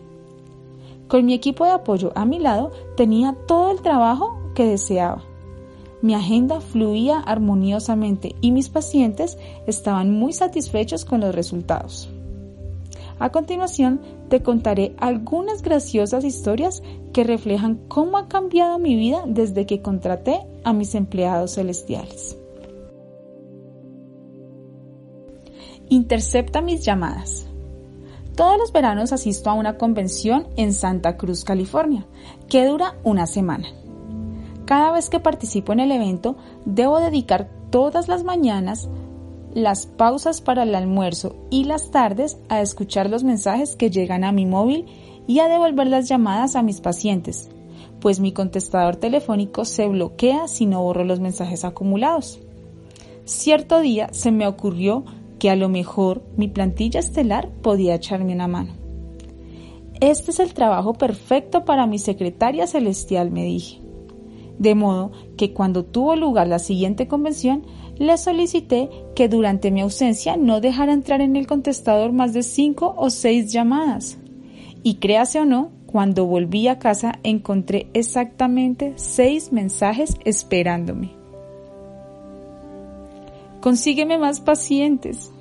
Con 1.06 1.24
mi 1.24 1.34
equipo 1.34 1.64
de 1.64 1.70
apoyo 1.70 2.12
a 2.14 2.24
mi 2.24 2.38
lado 2.38 2.72
tenía 2.96 3.36
todo 3.46 3.70
el 3.70 3.80
trabajo 3.80 4.38
que 4.54 4.64
deseaba. 4.64 5.22
Mi 6.02 6.14
agenda 6.14 6.60
fluía 6.60 7.18
armoniosamente 7.18 8.36
y 8.40 8.52
mis 8.52 8.68
pacientes 8.68 9.38
estaban 9.66 10.12
muy 10.12 10.32
satisfechos 10.32 11.04
con 11.04 11.20
los 11.20 11.34
resultados. 11.34 12.10
A 13.18 13.30
continuación, 13.30 14.00
te 14.28 14.42
contaré 14.42 14.94
algunas 14.98 15.62
graciosas 15.62 16.24
historias 16.24 16.82
que 17.12 17.24
reflejan 17.24 17.80
cómo 17.88 18.16
ha 18.16 18.28
cambiado 18.28 18.78
mi 18.78 18.94
vida 18.94 19.24
desde 19.26 19.66
que 19.66 19.82
contraté 19.82 20.40
a 20.64 20.72
mis 20.72 20.94
empleados 20.94 21.54
celestiales. 21.54 22.36
Intercepta 25.88 26.60
mis 26.60 26.84
llamadas. 26.84 27.46
Todos 28.36 28.56
los 28.58 28.72
veranos 28.72 29.12
asisto 29.12 29.50
a 29.50 29.54
una 29.54 29.78
convención 29.78 30.46
en 30.56 30.72
Santa 30.72 31.16
Cruz, 31.16 31.42
California, 31.42 32.06
que 32.48 32.66
dura 32.66 32.94
una 33.02 33.26
semana. 33.26 33.66
Cada 34.64 34.92
vez 34.92 35.08
que 35.08 35.18
participo 35.18 35.72
en 35.72 35.80
el 35.80 35.90
evento, 35.90 36.36
debo 36.64 37.00
dedicar 37.00 37.48
todas 37.70 38.06
las 38.06 38.22
mañanas 38.22 38.88
las 39.58 39.86
pausas 39.86 40.40
para 40.40 40.62
el 40.62 40.74
almuerzo 40.74 41.36
y 41.50 41.64
las 41.64 41.90
tardes 41.90 42.38
a 42.48 42.60
escuchar 42.60 43.10
los 43.10 43.24
mensajes 43.24 43.76
que 43.76 43.90
llegan 43.90 44.24
a 44.24 44.32
mi 44.32 44.46
móvil 44.46 44.86
y 45.26 45.40
a 45.40 45.48
devolver 45.48 45.86
las 45.86 46.08
llamadas 46.08 46.56
a 46.56 46.62
mis 46.62 46.80
pacientes, 46.80 47.50
pues 48.00 48.20
mi 48.20 48.32
contestador 48.32 48.96
telefónico 48.96 49.64
se 49.64 49.86
bloquea 49.86 50.48
si 50.48 50.66
no 50.66 50.82
borro 50.82 51.04
los 51.04 51.20
mensajes 51.20 51.64
acumulados. 51.64 52.40
Cierto 53.24 53.80
día 53.80 54.08
se 54.12 54.32
me 54.32 54.46
ocurrió 54.46 55.04
que 55.38 55.50
a 55.50 55.56
lo 55.56 55.68
mejor 55.68 56.22
mi 56.36 56.48
plantilla 56.48 57.00
estelar 57.00 57.50
podía 57.62 57.94
echarme 57.94 58.32
una 58.32 58.48
mano. 58.48 58.72
Este 60.00 60.30
es 60.30 60.40
el 60.40 60.54
trabajo 60.54 60.94
perfecto 60.94 61.64
para 61.64 61.86
mi 61.86 61.98
secretaria 61.98 62.66
celestial, 62.66 63.30
me 63.30 63.44
dije. 63.44 63.80
De 64.58 64.74
modo 64.74 65.12
que 65.36 65.52
cuando 65.52 65.84
tuvo 65.84 66.16
lugar 66.16 66.48
la 66.48 66.58
siguiente 66.58 67.06
convención, 67.06 67.64
le 67.98 68.16
solicité 68.16 68.88
que 69.14 69.28
durante 69.28 69.70
mi 69.70 69.80
ausencia 69.80 70.36
no 70.36 70.60
dejara 70.60 70.92
entrar 70.92 71.20
en 71.20 71.36
el 71.36 71.46
contestador 71.46 72.12
más 72.12 72.32
de 72.32 72.42
cinco 72.42 72.94
o 72.96 73.10
seis 73.10 73.52
llamadas. 73.52 74.18
Y 74.82 74.94
créase 74.94 75.40
o 75.40 75.44
no, 75.44 75.70
cuando 75.86 76.26
volví 76.26 76.68
a 76.68 76.78
casa 76.78 77.18
encontré 77.22 77.88
exactamente 77.94 78.92
seis 78.96 79.52
mensajes 79.52 80.16
esperándome. 80.24 81.10
Consígueme 83.60 84.18
más 84.18 84.40
pacientes. 84.40 85.32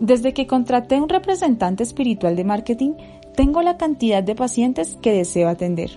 Desde 0.00 0.34
que 0.34 0.46
contraté 0.46 1.00
un 1.00 1.08
representante 1.08 1.82
espiritual 1.82 2.36
de 2.36 2.44
marketing, 2.44 2.92
tengo 3.34 3.62
la 3.62 3.78
cantidad 3.78 4.22
de 4.22 4.34
pacientes 4.34 4.98
que 5.00 5.12
deseo 5.12 5.48
atender. 5.48 5.92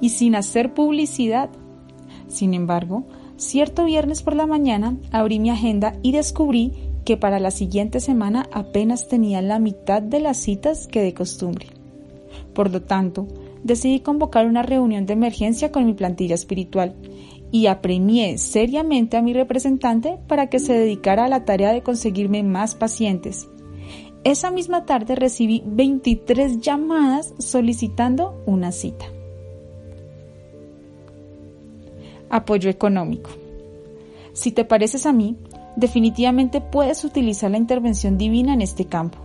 Y 0.00 0.10
sin 0.10 0.34
hacer 0.34 0.74
publicidad. 0.74 1.48
Sin 2.26 2.52
embargo, 2.52 3.04
Cierto 3.38 3.84
viernes 3.84 4.22
por 4.24 4.34
la 4.34 4.48
mañana 4.48 4.96
abrí 5.12 5.38
mi 5.38 5.50
agenda 5.50 5.94
y 6.02 6.10
descubrí 6.10 6.72
que 7.04 7.16
para 7.16 7.38
la 7.38 7.52
siguiente 7.52 8.00
semana 8.00 8.48
apenas 8.52 9.06
tenía 9.06 9.40
la 9.42 9.60
mitad 9.60 10.02
de 10.02 10.18
las 10.18 10.38
citas 10.38 10.88
que 10.88 11.00
de 11.02 11.14
costumbre. 11.14 11.68
Por 12.52 12.72
lo 12.72 12.82
tanto, 12.82 13.28
decidí 13.62 14.00
convocar 14.00 14.44
una 14.44 14.64
reunión 14.64 15.06
de 15.06 15.12
emergencia 15.12 15.70
con 15.70 15.86
mi 15.86 15.94
plantilla 15.94 16.34
espiritual 16.34 16.96
y 17.52 17.66
apremié 17.66 18.38
seriamente 18.38 19.16
a 19.16 19.22
mi 19.22 19.32
representante 19.32 20.18
para 20.26 20.48
que 20.48 20.58
se 20.58 20.72
dedicara 20.72 21.26
a 21.26 21.28
la 21.28 21.44
tarea 21.44 21.72
de 21.72 21.84
conseguirme 21.84 22.42
más 22.42 22.74
pacientes. 22.74 23.48
Esa 24.24 24.50
misma 24.50 24.84
tarde 24.84 25.14
recibí 25.14 25.62
23 25.64 26.60
llamadas 26.60 27.34
solicitando 27.38 28.42
una 28.46 28.72
cita. 28.72 29.06
Apoyo 32.30 32.70
económico. 32.70 33.30
Si 34.32 34.52
te 34.52 34.64
pareces 34.64 35.06
a 35.06 35.12
mí, 35.12 35.36
definitivamente 35.76 36.60
puedes 36.60 37.04
utilizar 37.04 37.50
la 37.50 37.58
intervención 37.58 38.18
divina 38.18 38.54
en 38.54 38.62
este 38.62 38.84
campo. 38.84 39.18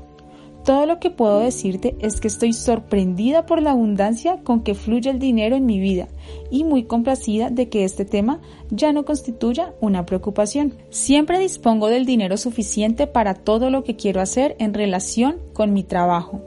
Todo 0.63 0.85
lo 0.85 0.99
que 1.01 1.11
puedo 1.11 1.39
decirte 1.39 1.97
es 1.99 2.21
que 2.21 2.29
estoy 2.29 2.53
sorprendida 2.53 3.45
por 3.45 3.61
la 3.61 3.71
abundancia 3.71 4.37
con 4.43 4.61
que 4.61 4.75
fluye 4.75 5.09
el 5.09 5.19
dinero 5.19 5.57
en 5.57 5.65
mi 5.65 5.77
vida 5.77 6.07
y 6.49 6.63
muy 6.63 6.85
complacida 6.85 7.49
de 7.49 7.67
que 7.67 7.83
este 7.83 8.05
tema 8.05 8.39
ya 8.69 8.93
no 8.93 9.03
constituya 9.03 9.73
una 9.81 10.05
preocupación. 10.05 10.75
Siempre 10.89 11.37
dispongo 11.37 11.89
del 11.89 12.05
dinero 12.05 12.37
suficiente 12.37 13.07
para 13.07 13.33
todo 13.33 13.69
lo 13.69 13.83
que 13.83 13.97
quiero 13.97 14.21
hacer 14.21 14.55
en 14.57 14.73
relación 14.73 15.35
con 15.51 15.73
mi 15.73 15.83
trabajo, 15.83 16.39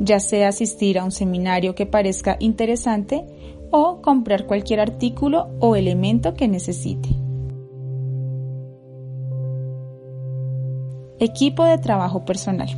ya 0.00 0.18
sea 0.18 0.48
asistir 0.48 0.98
a 0.98 1.04
un 1.04 1.12
seminario 1.12 1.76
que 1.76 1.86
parezca 1.86 2.36
interesante 2.40 3.24
o 3.70 4.02
comprar 4.02 4.46
cualquier 4.46 4.80
artículo 4.80 5.48
o 5.60 5.76
elemento 5.76 6.34
que 6.34 6.48
necesite. 6.48 7.08
Equipo 11.18 11.64
de 11.64 11.78
trabajo 11.78 12.24
personal. 12.24 12.68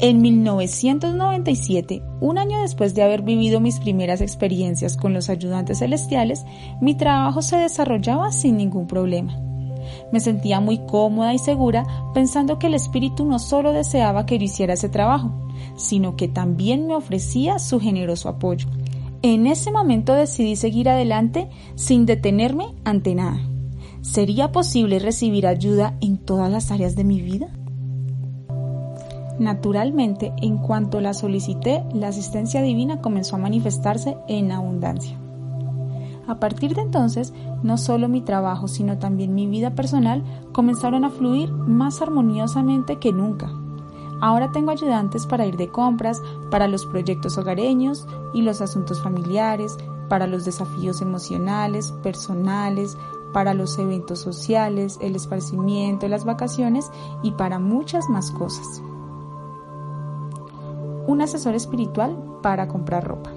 En 0.00 0.20
1997, 0.20 2.02
un 2.20 2.38
año 2.38 2.60
después 2.62 2.94
de 2.94 3.02
haber 3.02 3.22
vivido 3.22 3.60
mis 3.60 3.78
primeras 3.78 4.20
experiencias 4.20 4.96
con 4.96 5.14
los 5.14 5.30
ayudantes 5.30 5.78
celestiales, 5.78 6.44
mi 6.80 6.94
trabajo 6.94 7.42
se 7.42 7.56
desarrollaba 7.56 8.32
sin 8.32 8.56
ningún 8.56 8.86
problema. 8.86 9.38
Me 10.12 10.20
sentía 10.20 10.60
muy 10.60 10.78
cómoda 10.78 11.32
y 11.34 11.38
segura 11.38 11.86
pensando 12.12 12.58
que 12.58 12.66
el 12.66 12.74
Espíritu 12.74 13.24
no 13.24 13.38
solo 13.38 13.72
deseaba 13.72 14.26
que 14.26 14.38
yo 14.38 14.44
hiciera 14.44 14.74
ese 14.74 14.88
trabajo, 14.88 15.30
sino 15.76 16.16
que 16.16 16.28
también 16.28 16.86
me 16.86 16.94
ofrecía 16.94 17.58
su 17.58 17.80
generoso 17.80 18.28
apoyo. 18.28 18.68
En 19.26 19.46
ese 19.46 19.72
momento 19.72 20.12
decidí 20.12 20.54
seguir 20.54 20.90
adelante 20.90 21.48
sin 21.76 22.04
detenerme 22.04 22.74
ante 22.84 23.14
nada. 23.14 23.40
¿Sería 24.02 24.52
posible 24.52 24.98
recibir 24.98 25.46
ayuda 25.46 25.96
en 26.02 26.18
todas 26.18 26.52
las 26.52 26.70
áreas 26.70 26.94
de 26.94 27.04
mi 27.04 27.22
vida? 27.22 27.48
Naturalmente, 29.38 30.34
en 30.42 30.58
cuanto 30.58 31.00
la 31.00 31.14
solicité, 31.14 31.82
la 31.94 32.08
asistencia 32.08 32.60
divina 32.60 33.00
comenzó 33.00 33.36
a 33.36 33.38
manifestarse 33.38 34.18
en 34.28 34.52
abundancia. 34.52 35.18
A 36.26 36.38
partir 36.38 36.74
de 36.74 36.82
entonces, 36.82 37.32
no 37.62 37.78
solo 37.78 38.10
mi 38.10 38.20
trabajo, 38.20 38.68
sino 38.68 38.98
también 38.98 39.34
mi 39.34 39.46
vida 39.46 39.74
personal 39.74 40.22
comenzaron 40.52 41.02
a 41.06 41.08
fluir 41.08 41.50
más 41.50 42.02
armoniosamente 42.02 42.98
que 42.98 43.10
nunca. 43.10 43.50
Ahora 44.24 44.52
tengo 44.52 44.70
ayudantes 44.70 45.26
para 45.26 45.44
ir 45.44 45.58
de 45.58 45.68
compras, 45.68 46.22
para 46.50 46.66
los 46.66 46.86
proyectos 46.86 47.36
hogareños 47.36 48.06
y 48.32 48.40
los 48.40 48.62
asuntos 48.62 49.02
familiares, 49.02 49.76
para 50.08 50.26
los 50.26 50.46
desafíos 50.46 51.02
emocionales, 51.02 51.92
personales, 52.02 52.96
para 53.34 53.52
los 53.52 53.78
eventos 53.78 54.20
sociales, 54.20 54.98
el 55.02 55.14
esparcimiento, 55.14 56.08
las 56.08 56.24
vacaciones 56.24 56.90
y 57.22 57.32
para 57.32 57.58
muchas 57.58 58.08
más 58.08 58.30
cosas 58.30 58.80
un 61.06 61.20
asesor 61.20 61.54
espiritual 61.54 62.16
para 62.42 62.66
comprar 62.66 63.04
ropa. 63.04 63.30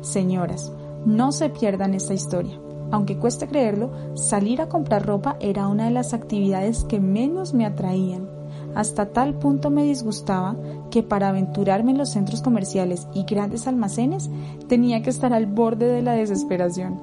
Señoras, 0.00 0.72
no 1.04 1.30
se 1.30 1.50
pierdan 1.50 1.92
esta 1.92 2.14
historia. 2.14 2.58
Aunque 2.90 3.18
cueste 3.18 3.46
creerlo, 3.46 3.90
salir 4.14 4.62
a 4.62 4.70
comprar 4.70 5.04
ropa 5.04 5.36
era 5.38 5.68
una 5.68 5.84
de 5.84 5.90
las 5.90 6.14
actividades 6.14 6.84
que 6.84 6.98
menos 6.98 7.52
me 7.52 7.66
atraían. 7.66 8.41
Hasta 8.74 9.12
tal 9.12 9.34
punto 9.34 9.70
me 9.70 9.84
disgustaba 9.84 10.56
que 10.90 11.02
para 11.02 11.28
aventurarme 11.28 11.92
en 11.92 11.98
los 11.98 12.10
centros 12.10 12.40
comerciales 12.40 13.06
y 13.14 13.24
grandes 13.24 13.66
almacenes 13.66 14.30
tenía 14.68 15.02
que 15.02 15.10
estar 15.10 15.32
al 15.32 15.46
borde 15.46 15.86
de 15.86 16.02
la 16.02 16.12
desesperación. 16.12 17.00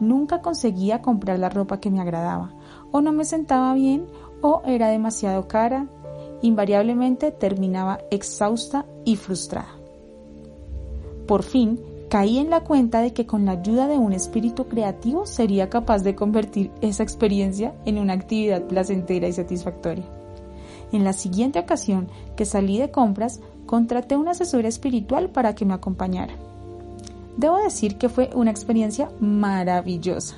Nunca 0.00 0.40
conseguía 0.40 1.02
comprar 1.02 1.38
la 1.38 1.48
ropa 1.48 1.80
que 1.80 1.90
me 1.90 2.00
agradaba, 2.00 2.52
o 2.92 3.00
no 3.00 3.12
me 3.12 3.24
sentaba 3.24 3.74
bien, 3.74 4.06
o 4.40 4.62
era 4.66 4.88
demasiado 4.88 5.48
cara, 5.48 5.86
invariablemente 6.42 7.30
terminaba 7.30 7.98
exhausta 8.10 8.84
y 9.04 9.16
frustrada. 9.16 9.74
Por 11.26 11.42
fin, 11.42 11.80
caí 12.08 12.38
en 12.38 12.50
la 12.50 12.60
cuenta 12.60 13.00
de 13.00 13.12
que 13.12 13.26
con 13.26 13.46
la 13.46 13.52
ayuda 13.52 13.88
de 13.88 13.98
un 13.98 14.12
espíritu 14.12 14.66
creativo 14.66 15.26
sería 15.26 15.68
capaz 15.68 16.02
de 16.02 16.14
convertir 16.14 16.70
esa 16.80 17.02
experiencia 17.02 17.74
en 17.84 17.98
una 17.98 18.12
actividad 18.12 18.62
placentera 18.64 19.28
y 19.28 19.32
satisfactoria. 19.32 20.15
En 20.92 21.04
la 21.04 21.12
siguiente 21.12 21.58
ocasión 21.58 22.08
que 22.36 22.44
salí 22.44 22.78
de 22.78 22.90
compras, 22.90 23.40
contraté 23.66 24.16
un 24.16 24.28
asesor 24.28 24.66
espiritual 24.66 25.30
para 25.30 25.54
que 25.54 25.64
me 25.64 25.74
acompañara. 25.74 26.34
Debo 27.36 27.56
decir 27.56 27.98
que 27.98 28.08
fue 28.08 28.30
una 28.34 28.50
experiencia 28.50 29.10
maravillosa 29.20 30.36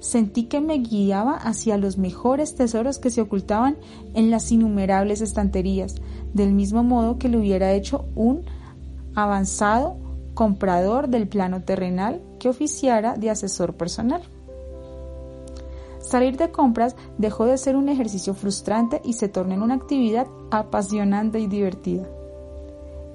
sentí 0.00 0.44
que 0.44 0.60
me 0.60 0.78
guiaba 0.78 1.36
hacia 1.36 1.76
los 1.76 1.98
mejores 1.98 2.56
tesoros 2.56 2.98
que 2.98 3.10
se 3.10 3.20
ocultaban 3.20 3.76
en 4.14 4.30
las 4.30 4.50
innumerables 4.50 5.20
estanterías, 5.20 5.94
del 6.34 6.52
mismo 6.52 6.82
modo 6.82 7.18
que 7.18 7.28
lo 7.28 7.38
hubiera 7.38 7.72
hecho 7.72 8.06
un 8.16 8.42
avanzado 9.14 9.96
comprador 10.34 11.08
del 11.08 11.28
plano 11.28 11.62
terrenal 11.62 12.22
que 12.38 12.48
oficiara 12.48 13.14
de 13.14 13.30
asesor 13.30 13.74
personal. 13.74 14.22
Salir 16.10 16.36
de 16.36 16.50
compras 16.50 16.96
dejó 17.18 17.46
de 17.46 17.56
ser 17.56 17.76
un 17.76 17.88
ejercicio 17.88 18.34
frustrante 18.34 19.00
y 19.04 19.12
se 19.12 19.28
tornó 19.28 19.54
en 19.54 19.62
una 19.62 19.76
actividad 19.76 20.26
apasionante 20.50 21.38
y 21.38 21.46
divertida. 21.46 22.02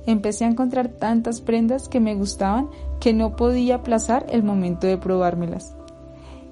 Empecé 0.05 0.45
a 0.45 0.47
encontrar 0.47 0.87
tantas 0.87 1.41
prendas 1.41 1.89
que 1.89 1.99
me 1.99 2.15
gustaban 2.15 2.69
que 3.01 3.11
no 3.11 3.35
podía 3.35 3.75
aplazar 3.75 4.27
el 4.29 4.43
momento 4.43 4.87
de 4.87 4.97
probármelas. 4.97 5.75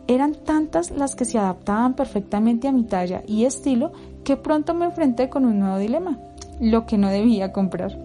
Eran 0.08 0.36
tantas 0.36 0.91
las 0.91 1.16
que 1.16 1.24
se 1.24 1.39
adaptaban 1.39 1.94
perfectamente 1.94 2.68
a 2.68 2.74
mi 2.74 2.84
talla 2.84 3.24
y 3.26 3.46
estilo 3.46 3.94
que 4.26 4.36
pronto 4.36 4.74
me 4.74 4.84
enfrenté 4.84 5.30
con 5.30 5.46
un 5.46 5.60
nuevo 5.60 5.78
dilema, 5.78 6.20
lo 6.60 6.86
que 6.86 6.98
no 6.98 7.08
debía 7.08 7.54
comprar. 7.54 7.98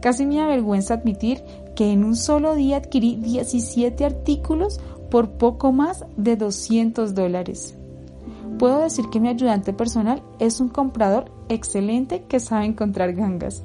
Casi 0.00 0.24
me 0.24 0.40
avergüenza 0.40 0.94
admitir 0.94 1.42
que 1.74 1.90
en 1.90 2.04
un 2.04 2.14
solo 2.14 2.54
día 2.54 2.76
adquirí 2.76 3.16
17 3.16 4.04
artículos 4.04 4.78
por 5.14 5.30
poco 5.30 5.70
más 5.70 6.04
de 6.16 6.34
200 6.34 7.14
dólares. 7.14 7.76
Puedo 8.58 8.80
decir 8.80 9.04
que 9.12 9.20
mi 9.20 9.28
ayudante 9.28 9.72
personal 9.72 10.24
es 10.40 10.58
un 10.58 10.68
comprador 10.68 11.30
excelente 11.48 12.24
que 12.24 12.40
sabe 12.40 12.64
encontrar 12.64 13.12
gangas. 13.12 13.62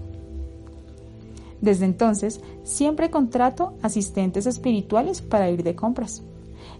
Desde 1.59 1.85
entonces, 1.85 2.39
siempre 2.61 3.09
contrato 3.09 3.73
asistentes 3.81 4.45
espirituales 4.45 5.23
para 5.23 5.49
ir 5.49 5.63
de 5.63 5.73
compras. 5.73 6.21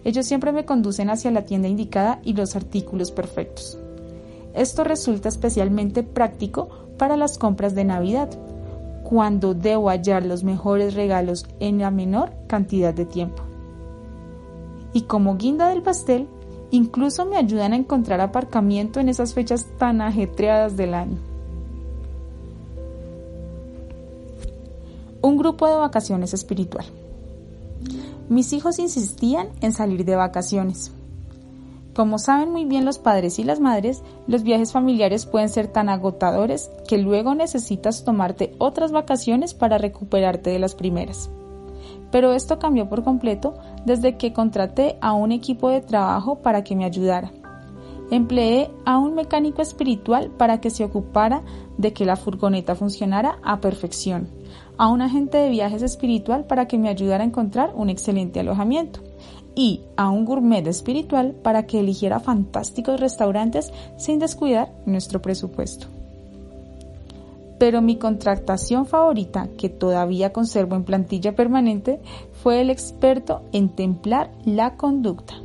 Ellos 0.03 0.27
siempre 0.27 0.51
me 0.51 0.65
conducen 0.65 1.09
hacia 1.09 1.31
la 1.31 1.45
tienda 1.45 1.67
indicada 1.67 2.19
y 2.23 2.33
los 2.33 2.55
artículos 2.55 3.09
perfectos. 3.09 3.79
Esto 4.53 4.83
resulta 4.83 5.29
especialmente 5.29 6.03
práctico 6.03 6.69
para 6.99 7.17
las 7.17 7.39
compras 7.39 7.73
de 7.73 7.85
Navidad, 7.85 8.29
cuando 9.03 9.55
debo 9.55 9.89
hallar 9.89 10.27
los 10.27 10.43
mejores 10.43 10.93
regalos 10.93 11.47
en 11.59 11.79
la 11.79 11.89
menor 11.89 12.33
cantidad 12.45 12.93
de 12.93 13.05
tiempo. 13.05 13.48
Y 14.93 15.01
como 15.03 15.37
guinda 15.37 15.69
del 15.69 15.81
pastel, 15.81 16.27
incluso 16.71 17.25
me 17.25 17.37
ayudan 17.37 17.73
a 17.73 17.77
encontrar 17.77 18.21
aparcamiento 18.21 18.99
en 18.99 19.09
esas 19.09 19.33
fechas 19.33 19.65
tan 19.77 20.01
ajetreadas 20.01 20.77
del 20.77 20.93
año. 20.93 21.17
Un 25.21 25.37
grupo 25.37 25.67
de 25.67 25.75
vacaciones 25.75 26.33
espiritual. 26.33 26.85
Mis 28.29 28.53
hijos 28.53 28.79
insistían 28.79 29.49
en 29.61 29.73
salir 29.73 30.05
de 30.05 30.15
vacaciones. 30.15 30.91
Como 31.93 32.19
saben 32.19 32.51
muy 32.51 32.63
bien 32.63 32.85
los 32.85 32.99
padres 32.99 33.39
y 33.39 33.43
las 33.43 33.59
madres, 33.59 34.03
los 34.27 34.43
viajes 34.43 34.71
familiares 34.71 35.25
pueden 35.25 35.49
ser 35.49 35.67
tan 35.67 35.89
agotadores 35.89 36.69
que 36.87 36.97
luego 36.97 37.35
necesitas 37.35 38.05
tomarte 38.05 38.55
otras 38.59 38.91
vacaciones 38.91 39.53
para 39.53 39.77
recuperarte 39.77 40.51
de 40.51 40.59
las 40.59 40.75
primeras. 40.75 41.29
Pero 42.11 42.33
esto 42.33 42.59
cambió 42.59 42.87
por 42.87 43.03
completo 43.03 43.55
desde 43.85 44.17
que 44.17 44.33
contraté 44.33 44.97
a 45.01 45.13
un 45.13 45.31
equipo 45.31 45.69
de 45.69 45.81
trabajo 45.81 46.39
para 46.41 46.63
que 46.63 46.75
me 46.75 46.85
ayudara. 46.85 47.31
Empleé 48.11 48.71
a 48.85 48.97
un 48.97 49.13
mecánico 49.13 49.61
espiritual 49.61 50.31
para 50.31 50.59
que 50.61 50.69
se 50.69 50.83
ocupara 50.83 51.43
de 51.77 51.93
que 51.93 52.05
la 52.05 52.15
furgoneta 52.15 52.75
funcionara 52.75 53.37
a 53.43 53.61
perfección 53.61 54.39
a 54.79 54.87
un 54.87 55.01
agente 55.01 55.37
de 55.37 55.49
viajes 55.49 55.83
espiritual 55.83 56.45
para 56.45 56.65
que 56.65 56.77
me 56.77 56.87
ayudara 56.87 57.23
a 57.23 57.27
encontrar 57.27 57.73
un 57.75 57.89
excelente 57.89 58.39
alojamiento 58.39 59.01
y 59.53 59.81
a 59.97 60.09
un 60.09 60.23
gourmet 60.23 60.65
espiritual 60.67 61.35
para 61.43 61.67
que 61.67 61.81
eligiera 61.81 62.21
fantásticos 62.21 62.97
restaurantes 62.97 63.73
sin 63.97 64.19
descuidar 64.19 64.71
nuestro 64.85 65.21
presupuesto. 65.21 65.98
Pero 67.59 67.81
mi 67.81 67.97
contratación 67.97 68.85
favorita, 68.85 69.49
que 69.57 69.69
todavía 69.69 70.31
conservo 70.31 70.75
en 70.75 70.85
plantilla 70.85 71.35
permanente, 71.35 72.01
fue 72.41 72.61
el 72.61 72.69
experto 72.69 73.43
en 73.51 73.69
templar 73.69 74.31
la 74.45 74.77
conducta. 74.77 75.35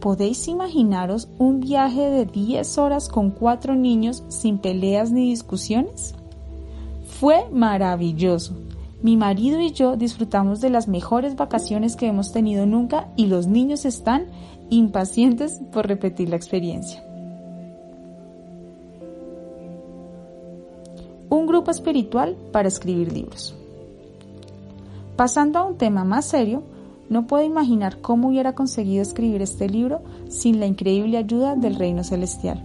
¿Podéis 0.00 0.48
imaginaros 0.48 1.28
un 1.38 1.60
viaje 1.60 2.08
de 2.08 2.24
10 2.24 2.78
horas 2.78 3.08
con 3.08 3.30
cuatro 3.30 3.74
niños 3.74 4.24
sin 4.28 4.58
peleas 4.58 5.10
ni 5.10 5.30
discusiones? 5.30 6.14
Fue 7.20 7.48
maravilloso. 7.50 8.54
Mi 9.02 9.16
marido 9.16 9.60
y 9.60 9.72
yo 9.72 9.96
disfrutamos 9.96 10.60
de 10.60 10.70
las 10.70 10.88
mejores 10.88 11.36
vacaciones 11.36 11.94
que 11.94 12.06
hemos 12.06 12.32
tenido 12.32 12.64
nunca 12.64 13.08
y 13.16 13.26
los 13.26 13.46
niños 13.46 13.84
están 13.84 14.26
impacientes 14.70 15.60
por 15.72 15.86
repetir 15.86 16.30
la 16.30 16.36
experiencia. 16.36 17.07
Un 21.30 21.46
grupo 21.46 21.70
espiritual 21.70 22.36
para 22.52 22.68
escribir 22.68 23.12
libros. 23.12 23.54
Pasando 25.16 25.58
a 25.58 25.64
un 25.64 25.76
tema 25.76 26.04
más 26.04 26.24
serio, 26.24 26.62
no 27.10 27.26
puedo 27.26 27.44
imaginar 27.44 28.00
cómo 28.00 28.28
hubiera 28.28 28.54
conseguido 28.54 29.02
escribir 29.02 29.42
este 29.42 29.68
libro 29.68 30.00
sin 30.28 30.58
la 30.58 30.66
increíble 30.66 31.18
ayuda 31.18 31.54
del 31.54 31.74
reino 31.74 32.02
celestial. 32.02 32.62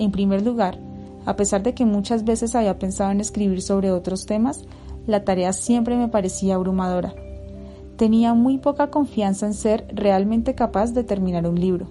En 0.00 0.10
primer 0.10 0.42
lugar, 0.42 0.76
a 1.24 1.36
pesar 1.36 1.62
de 1.62 1.74
que 1.74 1.84
muchas 1.84 2.24
veces 2.24 2.56
había 2.56 2.78
pensado 2.80 3.12
en 3.12 3.20
escribir 3.20 3.62
sobre 3.62 3.92
otros 3.92 4.26
temas, 4.26 4.64
la 5.06 5.24
tarea 5.24 5.52
siempre 5.52 5.96
me 5.96 6.08
parecía 6.08 6.56
abrumadora. 6.56 7.14
Tenía 7.96 8.34
muy 8.34 8.58
poca 8.58 8.90
confianza 8.90 9.46
en 9.46 9.54
ser 9.54 9.86
realmente 9.92 10.56
capaz 10.56 10.92
de 10.94 11.04
terminar 11.04 11.46
un 11.46 11.60
libro. 11.60 11.86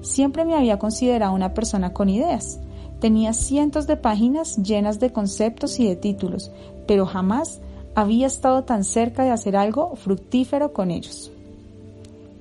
Siempre 0.00 0.44
me 0.44 0.54
había 0.56 0.80
considerado 0.80 1.32
una 1.32 1.54
persona 1.54 1.92
con 1.92 2.08
ideas. 2.08 2.58
Tenía 3.00 3.32
cientos 3.32 3.86
de 3.86 3.96
páginas 3.96 4.56
llenas 4.56 4.98
de 4.98 5.12
conceptos 5.12 5.78
y 5.78 5.86
de 5.86 5.96
títulos, 5.96 6.50
pero 6.86 7.06
jamás 7.06 7.60
había 7.94 8.26
estado 8.26 8.64
tan 8.64 8.84
cerca 8.84 9.24
de 9.24 9.30
hacer 9.30 9.56
algo 9.56 9.94
fructífero 9.96 10.72
con 10.72 10.90
ellos. 10.90 11.30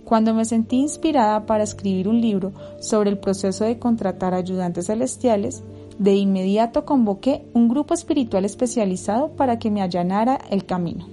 Cuando 0.03 0.33
me 0.33 0.45
sentí 0.45 0.77
inspirada 0.77 1.45
para 1.45 1.63
escribir 1.63 2.07
un 2.07 2.21
libro 2.21 2.53
sobre 2.79 3.09
el 3.09 3.19
proceso 3.19 3.65
de 3.65 3.77
contratar 3.77 4.33
ayudantes 4.33 4.87
celestiales, 4.87 5.63
de 5.99 6.15
inmediato 6.15 6.85
convoqué 6.85 7.45
un 7.53 7.67
grupo 7.67 7.93
espiritual 7.93 8.45
especializado 8.45 9.29
para 9.31 9.59
que 9.59 9.71
me 9.71 9.81
allanara 9.81 10.39
el 10.49 10.65
camino. 10.65 11.07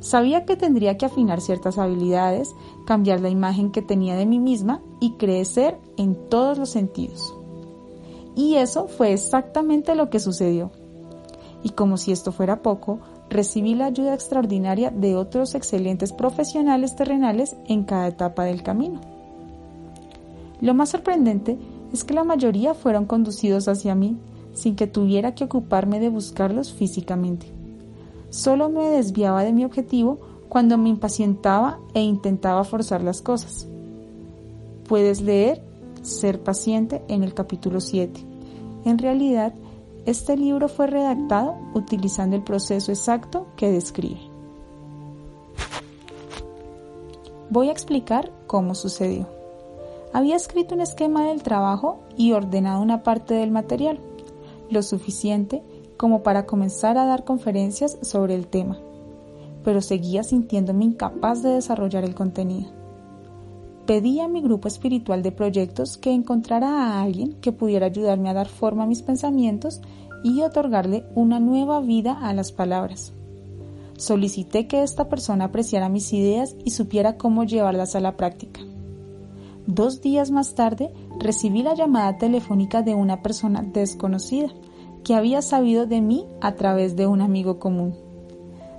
Sabía 0.00 0.44
que 0.44 0.56
tendría 0.56 0.96
que 0.96 1.06
afinar 1.06 1.40
ciertas 1.40 1.76
habilidades, 1.76 2.54
cambiar 2.86 3.20
la 3.20 3.30
imagen 3.30 3.72
que 3.72 3.82
tenía 3.82 4.14
de 4.14 4.26
mí 4.26 4.38
misma 4.38 4.80
y 5.00 5.12
crecer 5.12 5.76
en 5.96 6.14
todos 6.28 6.56
los 6.56 6.70
sentidos. 6.70 7.37
Y 8.38 8.54
eso 8.54 8.86
fue 8.86 9.12
exactamente 9.12 9.96
lo 9.96 10.10
que 10.10 10.20
sucedió. 10.20 10.70
Y 11.64 11.70
como 11.70 11.96
si 11.96 12.12
esto 12.12 12.30
fuera 12.30 12.62
poco, 12.62 13.00
recibí 13.28 13.74
la 13.74 13.86
ayuda 13.86 14.14
extraordinaria 14.14 14.92
de 14.92 15.16
otros 15.16 15.56
excelentes 15.56 16.12
profesionales 16.12 16.94
terrenales 16.94 17.56
en 17.66 17.82
cada 17.82 18.06
etapa 18.06 18.44
del 18.44 18.62
camino. 18.62 19.00
Lo 20.60 20.72
más 20.72 20.90
sorprendente 20.90 21.58
es 21.92 22.04
que 22.04 22.14
la 22.14 22.22
mayoría 22.22 22.74
fueron 22.74 23.06
conducidos 23.06 23.66
hacia 23.66 23.96
mí 23.96 24.16
sin 24.52 24.76
que 24.76 24.86
tuviera 24.86 25.34
que 25.34 25.42
ocuparme 25.42 25.98
de 25.98 26.08
buscarlos 26.08 26.72
físicamente. 26.72 27.48
Solo 28.30 28.68
me 28.68 28.84
desviaba 28.84 29.42
de 29.42 29.52
mi 29.52 29.64
objetivo 29.64 30.20
cuando 30.48 30.78
me 30.78 30.90
impacientaba 30.90 31.80
e 31.92 32.02
intentaba 32.02 32.62
forzar 32.62 33.02
las 33.02 33.20
cosas. 33.20 33.66
Puedes 34.86 35.22
leer 35.22 35.60
Ser 36.02 36.40
paciente 36.42 37.02
en 37.08 37.22
el 37.22 37.34
capítulo 37.34 37.80
7. 37.80 38.27
En 38.88 38.96
realidad, 38.96 39.52
este 40.06 40.34
libro 40.34 40.66
fue 40.66 40.86
redactado 40.86 41.58
utilizando 41.74 42.36
el 42.36 42.42
proceso 42.42 42.90
exacto 42.90 43.46
que 43.54 43.70
describe. 43.70 44.18
Voy 47.50 47.68
a 47.68 47.72
explicar 47.72 48.32
cómo 48.46 48.74
sucedió. 48.74 49.28
Había 50.14 50.36
escrito 50.36 50.74
un 50.74 50.80
esquema 50.80 51.26
del 51.26 51.42
trabajo 51.42 51.98
y 52.16 52.32
ordenado 52.32 52.80
una 52.80 53.02
parte 53.02 53.34
del 53.34 53.50
material, 53.50 54.00
lo 54.70 54.82
suficiente 54.82 55.62
como 55.98 56.22
para 56.22 56.46
comenzar 56.46 56.96
a 56.96 57.04
dar 57.04 57.24
conferencias 57.24 57.98
sobre 58.00 58.36
el 58.36 58.46
tema, 58.46 58.78
pero 59.64 59.82
seguía 59.82 60.22
sintiéndome 60.22 60.86
incapaz 60.86 61.42
de 61.42 61.50
desarrollar 61.50 62.04
el 62.04 62.14
contenido. 62.14 62.77
Pedí 63.88 64.20
a 64.20 64.28
mi 64.28 64.42
grupo 64.42 64.68
espiritual 64.68 65.22
de 65.22 65.32
proyectos 65.32 65.96
que 65.96 66.12
encontrara 66.12 66.68
a 66.68 67.00
alguien 67.00 67.32
que 67.40 67.52
pudiera 67.52 67.86
ayudarme 67.86 68.28
a 68.28 68.34
dar 68.34 68.46
forma 68.46 68.82
a 68.82 68.86
mis 68.86 69.00
pensamientos 69.00 69.80
y 70.22 70.42
otorgarle 70.42 71.06
una 71.14 71.40
nueva 71.40 71.80
vida 71.80 72.12
a 72.20 72.34
las 72.34 72.52
palabras. 72.52 73.14
Solicité 73.96 74.66
que 74.66 74.82
esta 74.82 75.08
persona 75.08 75.46
apreciara 75.46 75.88
mis 75.88 76.12
ideas 76.12 76.54
y 76.66 76.72
supiera 76.72 77.16
cómo 77.16 77.44
llevarlas 77.44 77.96
a 77.96 78.00
la 78.00 78.18
práctica. 78.18 78.60
Dos 79.66 80.02
días 80.02 80.30
más 80.30 80.54
tarde 80.54 80.92
recibí 81.18 81.62
la 81.62 81.74
llamada 81.74 82.18
telefónica 82.18 82.82
de 82.82 82.94
una 82.94 83.22
persona 83.22 83.62
desconocida 83.62 84.48
que 85.02 85.14
había 85.14 85.40
sabido 85.40 85.86
de 85.86 86.02
mí 86.02 86.26
a 86.42 86.56
través 86.56 86.94
de 86.94 87.06
un 87.06 87.22
amigo 87.22 87.58
común. 87.58 87.94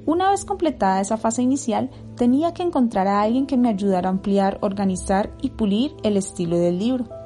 Una 0.07 0.31
vez 0.31 0.45
completada 0.45 1.01
esa 1.01 1.19
fase 1.19 1.43
inicial, 1.43 1.91
tenía 2.17 2.55
que 2.55 2.63
encontrar 2.63 3.07
a 3.07 3.21
alguien 3.21 3.47
que 3.47 3.57
me 3.57 3.69
ayudara 3.69 4.09
a 4.09 4.13
ampliar, 4.13 4.59
organizar 4.63 5.31
y 5.43 5.51
pulir 5.51 5.95
el 6.03 6.17
estilo 6.17 6.59
del 6.59 6.79
libro. 6.79 7.20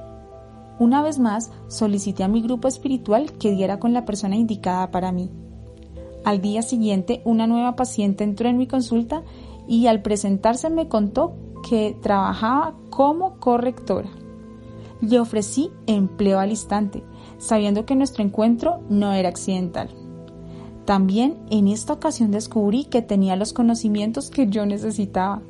Una 0.78 1.02
vez 1.02 1.18
más, 1.18 1.52
solicité 1.68 2.24
a 2.24 2.28
mi 2.28 2.42
grupo 2.42 2.66
espiritual 2.66 3.32
que 3.32 3.52
diera 3.52 3.78
con 3.78 3.92
la 3.92 4.05
persona 4.05 4.36
indicada 4.36 4.90
para 4.90 5.12
mí. 5.12 5.30
Al 6.24 6.40
día 6.40 6.62
siguiente, 6.62 7.22
una 7.24 7.46
nueva 7.46 7.76
paciente 7.76 8.24
entró 8.24 8.48
en 8.48 8.59
mi 8.59 8.66
consulta 8.66 9.22
y 9.68 9.86
al 9.86 10.02
presentarse 10.02 10.70
me 10.70 10.88
contó 10.88 11.34
que 11.68 11.96
trabajaba 12.02 12.74
como 12.90 13.38
correctora. 13.38 14.10
Le 15.01 15.20
ofrecí 15.20 15.70
empleo 15.86 16.38
al 16.38 16.51
instante, 16.51 17.05
sabiendo 17.38 17.84
que 17.84 17.94
nuestro 17.94 18.24
encuentro 18.24 18.80
no 18.88 19.12
era 19.12 19.28
accidental. 19.28 19.90
También 20.84 21.36
en 21.51 21.68
esta 21.68 21.92
ocasión 21.92 22.30
descubrí 22.30 22.84
que 22.84 23.01
tenía 23.01 23.36
los 23.36 23.52
conocimientos 23.52 24.30
que 24.30 24.48
yo 24.48 24.66
necesitaba, 24.66 25.42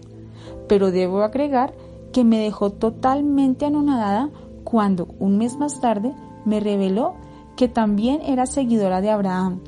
pero 0.68 0.90
debo 0.90 1.22
agregar 1.22 1.74
que 2.12 2.24
me 2.24 2.38
dejó 2.38 2.70
totalmente 2.70 3.66
anonadada 3.66 4.30
cuando, 4.74 5.06
un 5.20 5.38
mes 5.38 5.56
más 5.56 5.80
tarde, 5.80 6.12
me 6.44 6.58
reveló 6.58 7.14
que 7.54 7.68
también 7.68 8.20
era 8.22 8.44
seguidora 8.44 9.00
de 9.00 9.08
Abraham, 9.08 9.60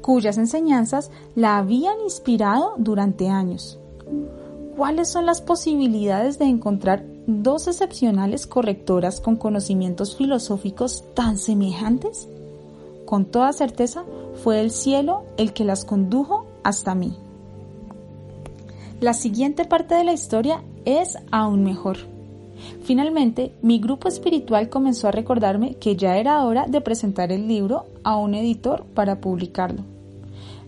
cuyas 0.00 0.38
enseñanzas 0.38 1.10
la 1.34 1.56
habían 1.56 2.00
inspirado 2.04 2.74
durante 2.76 3.28
años. 3.28 3.80
¿Cuáles 4.76 5.08
son 5.10 5.26
las 5.26 5.40
posibilidades 5.40 6.38
de 6.38 6.44
encontrar 6.44 7.06
dos 7.26 7.66
excepcionales 7.66 8.46
correctoras 8.46 9.20
con 9.20 9.34
conocimientos 9.34 10.16
filosóficos 10.16 11.02
tan 11.14 11.36
semejantes? 11.36 12.28
Con 13.04 13.24
toda 13.24 13.52
certeza 13.52 14.04
fue 14.44 14.60
el 14.60 14.70
cielo 14.70 15.24
el 15.38 15.52
que 15.52 15.64
las 15.64 15.84
condujo 15.84 16.46
hasta 16.62 16.94
mí. 16.94 17.16
La 19.00 19.12
siguiente 19.12 19.64
parte 19.64 19.96
de 19.96 20.04
la 20.04 20.12
historia 20.12 20.62
es 20.84 21.18
aún 21.32 21.64
mejor. 21.64 22.13
Finalmente, 22.82 23.52
mi 23.62 23.78
grupo 23.78 24.08
espiritual 24.08 24.68
comenzó 24.68 25.08
a 25.08 25.12
recordarme 25.12 25.74
que 25.74 25.96
ya 25.96 26.16
era 26.18 26.44
hora 26.44 26.66
de 26.66 26.80
presentar 26.80 27.32
el 27.32 27.48
libro 27.48 27.86
a 28.02 28.16
un 28.16 28.34
editor 28.34 28.84
para 28.94 29.20
publicarlo. 29.20 29.82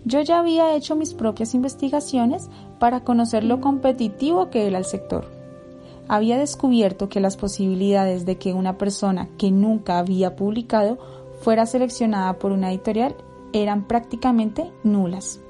Yo 0.05 0.21
ya 0.23 0.39
había 0.39 0.75
hecho 0.75 0.95
mis 0.95 1.15
propias 1.15 1.55
investigaciones 1.55 2.49
para 2.79 3.01
conocer 3.01 3.43
lo 3.43 3.61
competitivo 3.61 4.51
que 4.51 4.67
era 4.67 4.79
el 4.79 4.85
sector. 4.85 5.27
había 6.09 6.39
descubierto 6.39 7.09
que 7.09 7.21
las 7.21 7.37
posibilidades 7.37 8.25
de 8.25 8.39
que 8.39 8.55
una 8.55 8.79
persona 8.79 9.29
que 9.39 9.51
nunca 9.51 9.99
había 9.99 10.37
publicado 10.37 10.99
fuera 11.41 11.67
seleccionada 11.67 12.39
por 12.39 12.53
una 12.53 12.71
editorial 12.71 13.17
eran 13.53 13.87
prácticamente 13.87 14.71
nulas. 14.85 15.41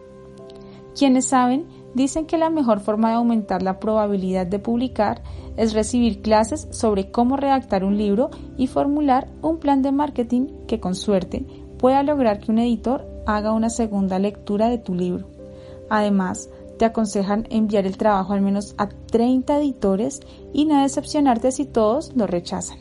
Quienes 0.97 1.27
saben 1.27 1.67
dicen 1.95 2.27
que 2.27 2.39
la 2.39 2.51
mejor 2.51 2.81
forma 2.81 3.11
de 3.11 3.17
aumentar 3.17 3.63
la 3.63 3.79
probabilidad 3.79 4.47
de 4.47 4.59
publicar 4.59 5.23
es 5.57 5.73
recibir 5.73 6.23
clases 6.23 6.69
sobre 6.71 7.11
cómo 7.11 7.37
redactar 7.37 7.85
un 7.85 7.97
libro 7.97 8.31
y 8.57 8.67
formular 8.67 9.29
un 9.43 9.59
plan 9.59 9.83
de 9.83 9.93
marketing 9.93 10.47
que 10.67 10.81
con 10.81 10.95
suerte 10.95 11.45
pueda 11.79 12.03
lograr 12.03 12.41
que 12.41 12.53
un 12.53 12.59
editor 12.59 13.07
haga 13.27 13.53
una 13.53 13.71
segunda 13.71 14.19
lectura 14.19 14.69
de 14.69 14.79
tu 14.79 14.95
libro. 14.95 15.29
Además, 15.89 16.49
te 16.79 16.85
aconsejan 16.85 17.47
enviar 17.51 17.87
el 17.87 17.97
trabajo 17.97 18.33
al 18.33 18.43
menos 18.43 18.75
a 18.79 18.89
30 18.89 19.59
editores 19.59 20.21
y 20.53 20.65
no 20.67 20.83
decepcionarte 20.83 21.53
si 21.53 21.65
todos 21.65 22.13
lo 22.15 22.27
rechazan. 22.27 22.79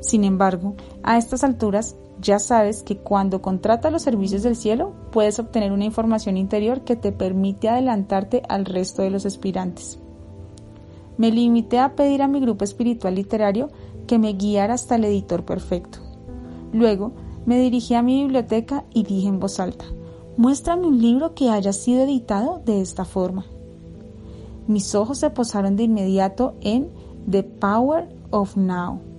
Sin 0.00 0.24
embargo, 0.24 0.74
a 1.02 1.16
estas 1.16 1.44
alturas 1.44 1.96
ya 2.20 2.38
sabes 2.38 2.82
que 2.82 2.98
cuando 2.98 3.42
contratas 3.42 3.92
los 3.92 4.02
servicios 4.02 4.42
del 4.42 4.56
cielo 4.56 4.92
puedes 5.10 5.38
obtener 5.38 5.72
una 5.72 5.84
información 5.84 6.36
interior 6.36 6.82
que 6.82 6.96
te 6.96 7.12
permite 7.12 7.68
adelantarte 7.68 8.42
al 8.48 8.64
resto 8.64 9.02
de 9.02 9.10
los 9.10 9.26
aspirantes. 9.26 10.01
Me 11.18 11.30
limité 11.30 11.78
a 11.78 11.94
pedir 11.94 12.22
a 12.22 12.28
mi 12.28 12.40
grupo 12.40 12.64
espiritual 12.64 13.14
literario 13.14 13.70
que 14.06 14.18
me 14.18 14.32
guiara 14.32 14.74
hasta 14.74 14.96
el 14.96 15.04
editor 15.04 15.44
perfecto. 15.44 15.98
Luego 16.72 17.12
me 17.46 17.58
dirigí 17.58 17.94
a 17.94 18.02
mi 18.02 18.22
biblioteca 18.22 18.84
y 18.92 19.02
dije 19.02 19.28
en 19.28 19.40
voz 19.40 19.60
alta, 19.60 19.84
muéstrame 20.36 20.86
un 20.86 21.00
libro 21.00 21.34
que 21.34 21.50
haya 21.50 21.72
sido 21.72 22.02
editado 22.02 22.62
de 22.64 22.80
esta 22.80 23.04
forma. 23.04 23.44
Mis 24.66 24.94
ojos 24.94 25.18
se 25.18 25.30
posaron 25.30 25.76
de 25.76 25.84
inmediato 25.84 26.54
en 26.60 26.88
The 27.28 27.42
Power 27.42 28.08
of 28.30 28.56
Now 28.56 29.12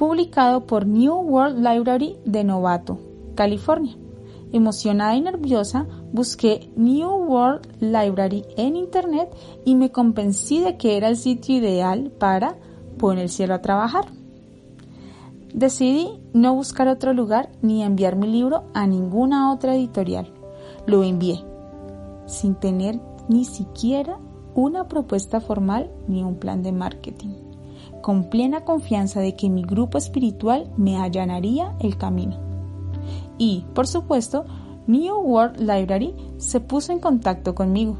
publicado 0.00 0.64
por 0.64 0.86
New 0.86 1.14
World 1.14 1.58
Library 1.58 2.16
de 2.24 2.42
Novato, 2.42 2.98
California. 3.34 3.94
Emocionada 4.50 5.14
y 5.14 5.20
nerviosa, 5.20 5.86
busqué 6.12 6.70
New 6.76 7.08
World 7.08 7.66
Library 7.80 8.44
en 8.56 8.76
Internet 8.76 9.34
y 9.64 9.74
me 9.74 9.90
convencí 9.90 10.60
de 10.60 10.76
que 10.76 10.96
era 10.96 11.08
el 11.08 11.16
sitio 11.16 11.56
ideal 11.56 12.10
para 12.18 12.56
poner 12.98 13.24
el 13.24 13.30
cielo 13.30 13.54
a 13.54 13.62
trabajar. 13.62 14.06
Decidí 15.52 16.20
no 16.32 16.54
buscar 16.54 16.88
otro 16.88 17.12
lugar 17.12 17.50
ni 17.62 17.82
enviar 17.82 18.16
mi 18.16 18.26
libro 18.28 18.64
a 18.74 18.86
ninguna 18.86 19.52
otra 19.52 19.74
editorial. 19.74 20.32
Lo 20.86 21.02
envié, 21.02 21.44
sin 22.26 22.54
tener 22.54 23.00
ni 23.28 23.44
siquiera 23.44 24.18
una 24.54 24.88
propuesta 24.88 25.40
formal 25.40 25.90
ni 26.08 26.22
un 26.22 26.36
plan 26.36 26.62
de 26.62 26.72
marketing 26.72 27.50
con 28.00 28.24
plena 28.24 28.64
confianza 28.64 29.20
de 29.20 29.36
que 29.36 29.50
mi 29.50 29.62
grupo 29.62 29.98
espiritual 29.98 30.70
me 30.76 30.96
allanaría 30.96 31.74
el 31.80 31.96
camino. 31.96 32.38
Y, 33.38 33.64
por 33.74 33.86
supuesto, 33.86 34.44
New 34.90 35.20
World 35.20 35.60
Library 35.60 36.12
se 36.38 36.58
puso 36.58 36.90
en 36.90 36.98
contacto 36.98 37.54
conmigo. 37.54 37.96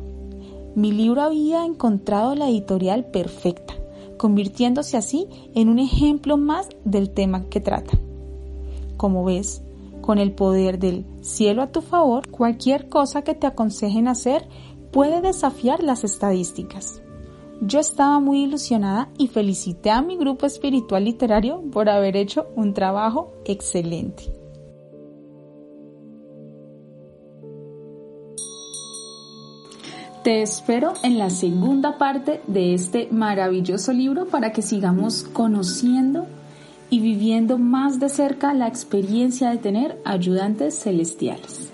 Mi 0.74 0.90
libro 0.90 1.22
había 1.22 1.64
encontrado 1.64 2.34
la 2.34 2.48
editorial 2.48 3.04
perfecta, 3.04 3.74
convirtiéndose 4.16 4.96
así 4.96 5.28
en 5.54 5.68
un 5.68 5.78
ejemplo 5.78 6.36
más 6.36 6.68
del 6.84 7.10
tema 7.10 7.44
que 7.48 7.60
trata. 7.60 7.96
Como 8.96 9.24
ves, 9.24 9.62
con 10.00 10.18
el 10.18 10.32
poder 10.32 10.80
del 10.80 11.04
cielo 11.20 11.62
a 11.62 11.70
tu 11.70 11.80
favor, 11.80 12.28
cualquier 12.28 12.88
cosa 12.88 13.22
que 13.22 13.34
te 13.34 13.46
aconsejen 13.46 14.08
hacer 14.08 14.48
puede 14.90 15.20
desafiar 15.20 15.84
las 15.84 16.02
estadísticas. 16.02 17.00
Yo 17.60 17.78
estaba 17.78 18.18
muy 18.18 18.42
ilusionada 18.42 19.10
y 19.16 19.28
felicité 19.28 19.90
a 19.90 20.02
mi 20.02 20.16
grupo 20.16 20.44
espiritual 20.44 21.04
literario 21.04 21.62
por 21.70 21.88
haber 21.88 22.16
hecho 22.16 22.48
un 22.56 22.74
trabajo 22.74 23.32
excelente. 23.44 24.39
Te 30.22 30.42
espero 30.42 30.92
en 31.02 31.16
la 31.16 31.30
segunda 31.30 31.96
parte 31.96 32.42
de 32.46 32.74
este 32.74 33.08
maravilloso 33.10 33.94
libro 33.94 34.26
para 34.26 34.52
que 34.52 34.60
sigamos 34.60 35.22
conociendo 35.22 36.26
y 36.90 37.00
viviendo 37.00 37.56
más 37.56 37.98
de 38.00 38.10
cerca 38.10 38.52
la 38.52 38.68
experiencia 38.68 39.48
de 39.48 39.56
tener 39.56 39.98
ayudantes 40.04 40.78
celestiales. 40.78 41.69